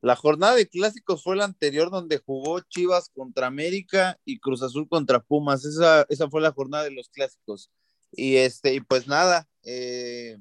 La 0.00 0.16
jornada 0.16 0.56
de 0.56 0.68
clásicos 0.68 1.22
fue 1.22 1.36
la 1.36 1.44
anterior 1.44 1.90
donde 1.90 2.18
jugó 2.18 2.60
Chivas 2.60 3.08
contra 3.14 3.46
América 3.46 4.18
y 4.24 4.40
Cruz 4.40 4.62
Azul 4.62 4.88
contra 4.88 5.20
Pumas. 5.20 5.64
Esa, 5.64 6.06
esa 6.08 6.28
fue 6.28 6.40
la 6.40 6.52
jornada 6.52 6.84
de 6.84 6.90
los 6.90 7.08
clásicos. 7.08 7.70
Y 8.10 8.36
este, 8.36 8.74
y 8.74 8.80
pues 8.80 9.06
nada, 9.06 9.48
eh, 9.62 10.38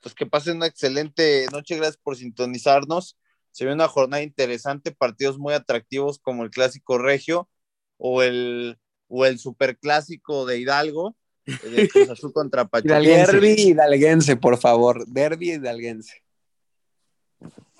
pues 0.00 0.14
que 0.14 0.24
pasen 0.26 0.56
una 0.56 0.66
excelente 0.66 1.46
noche. 1.52 1.76
Gracias 1.76 1.98
por 1.98 2.16
sintonizarnos. 2.16 3.18
Se 3.50 3.66
ve 3.66 3.74
una 3.74 3.88
jornada 3.88 4.22
interesante, 4.22 4.92
partidos 4.92 5.38
muy 5.38 5.52
atractivos 5.52 6.18
como 6.18 6.42
el 6.42 6.50
clásico 6.50 6.96
regio 6.96 7.50
o 7.98 8.22
el, 8.22 8.78
o 9.08 9.26
el 9.26 9.38
superclásico 9.38 10.46
de 10.46 10.58
Hidalgo, 10.58 11.14
de 11.44 11.88
Cruz 11.88 12.10
Azul 12.10 12.32
contra 12.32 12.64
Pachuca. 12.68 13.00
Derby 13.00 13.54
hidalguense, 13.58 14.36
por 14.36 14.58
favor. 14.58 15.06
Derby 15.06 15.52
hidalguense. 15.52 16.22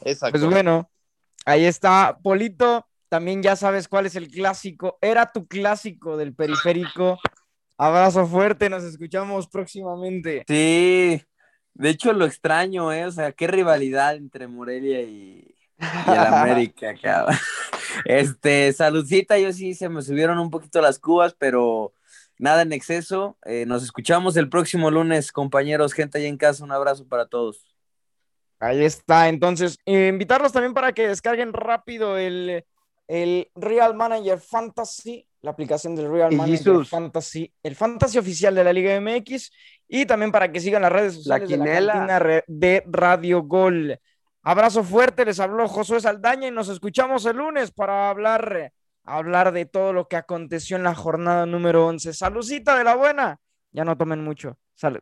Exacto. 0.04 0.38
Pues 0.38 0.50
bueno, 0.50 0.90
ahí 1.44 1.64
está, 1.64 2.18
Polito. 2.22 2.86
También 3.08 3.42
ya 3.42 3.56
sabes 3.56 3.88
cuál 3.88 4.06
es 4.06 4.16
el 4.16 4.28
clásico. 4.28 4.98
Era 5.02 5.30
tu 5.30 5.46
clásico 5.46 6.16
del 6.16 6.34
periférico. 6.34 7.18
Abrazo 7.76 8.26
fuerte, 8.26 8.70
nos 8.70 8.84
escuchamos 8.84 9.48
próximamente. 9.48 10.44
Sí, 10.48 11.22
de 11.74 11.88
hecho 11.90 12.12
lo 12.12 12.24
extraño, 12.24 12.92
¿eh? 12.92 13.04
O 13.06 13.10
sea, 13.10 13.32
qué 13.32 13.48
rivalidad 13.48 14.14
entre 14.14 14.46
Morelia 14.46 15.02
y, 15.02 15.54
y 15.78 16.10
el 16.10 16.18
América, 16.18 16.94
cabrón. 17.02 17.36
Este, 18.04 18.72
saludcita, 18.72 19.38
yo 19.38 19.52
sí 19.52 19.74
se 19.74 19.88
me 19.88 20.00
subieron 20.00 20.38
un 20.38 20.50
poquito 20.50 20.80
las 20.80 20.98
cubas, 20.98 21.34
pero 21.38 21.92
nada 22.42 22.62
en 22.62 22.72
exceso. 22.72 23.36
Eh, 23.44 23.64
nos 23.66 23.82
escuchamos 23.84 24.36
el 24.36 24.48
próximo 24.48 24.90
lunes, 24.90 25.30
compañeros, 25.32 25.92
gente 25.92 26.18
ahí 26.18 26.26
en 26.26 26.36
casa, 26.36 26.64
un 26.64 26.72
abrazo 26.72 27.06
para 27.06 27.26
todos. 27.26 27.74
Ahí 28.58 28.84
está, 28.84 29.28
entonces, 29.28 29.78
eh, 29.86 30.08
invitarlos 30.08 30.52
también 30.52 30.74
para 30.74 30.92
que 30.92 31.08
descarguen 31.08 31.52
rápido 31.52 32.16
el, 32.18 32.64
el 33.08 33.48
Real 33.54 33.94
Manager 33.94 34.38
Fantasy, 34.38 35.26
la 35.40 35.50
aplicación 35.52 35.96
del 35.96 36.10
Real 36.10 36.32
Y 36.32 36.36
Manager 36.36 36.58
Jesus. 36.58 36.88
Fantasy, 36.88 37.52
el 37.62 37.74
Fantasy 37.74 38.18
oficial 38.18 38.54
de 38.54 38.64
la 38.64 38.72
Liga 38.72 39.00
MX, 39.00 39.50
y 39.88 40.06
también 40.06 40.30
para 40.30 40.50
que 40.50 40.60
sigan 40.60 40.82
las 40.82 40.92
redes 40.92 41.14
sociales 41.14 41.48
de 41.48 41.56
la 41.56 41.64
quinela. 41.64 42.18
re- 42.18 42.44
de 42.46 42.82
Radio 42.86 43.42
Gol. 43.42 43.98
Abrazo 44.44 44.82
fuerte, 44.84 45.24
les 45.24 45.38
habló 45.40 45.68
Josué 45.68 46.00
Saldaña 46.00 46.48
y 46.48 46.50
nos 46.52 46.68
escuchamos 46.68 47.24
el 47.26 47.36
lunes 47.36 47.70
para 47.72 48.10
hablar, 48.10 48.56
eh, 48.56 48.72
hablar 49.04 49.52
de 49.52 49.66
todo 49.66 49.92
lo 49.92 50.08
que 50.08 50.16
aconteció 50.16 50.76
en 50.76 50.84
la 50.84 50.94
jornada 50.94 51.46
número 51.46 51.86
11. 51.86 52.12
Salucita 52.12 52.76
de 52.76 52.84
la 52.84 52.96
buena. 52.96 53.40
Ya 53.72 53.84
no 53.84 53.96
tomen 53.96 54.22
mucho. 54.22 54.58
Salud. 54.74 55.00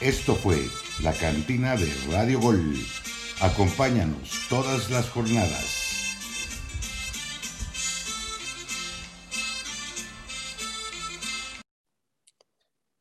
Esto 0.00 0.34
fue 0.34 0.56
la 1.02 1.12
cantina 1.12 1.76
de 1.76 1.88
Radio 2.10 2.40
Gol. 2.40 2.74
Acompáñanos 3.40 4.46
todas 4.48 4.90
las 4.90 5.08
jornadas. 5.10 5.81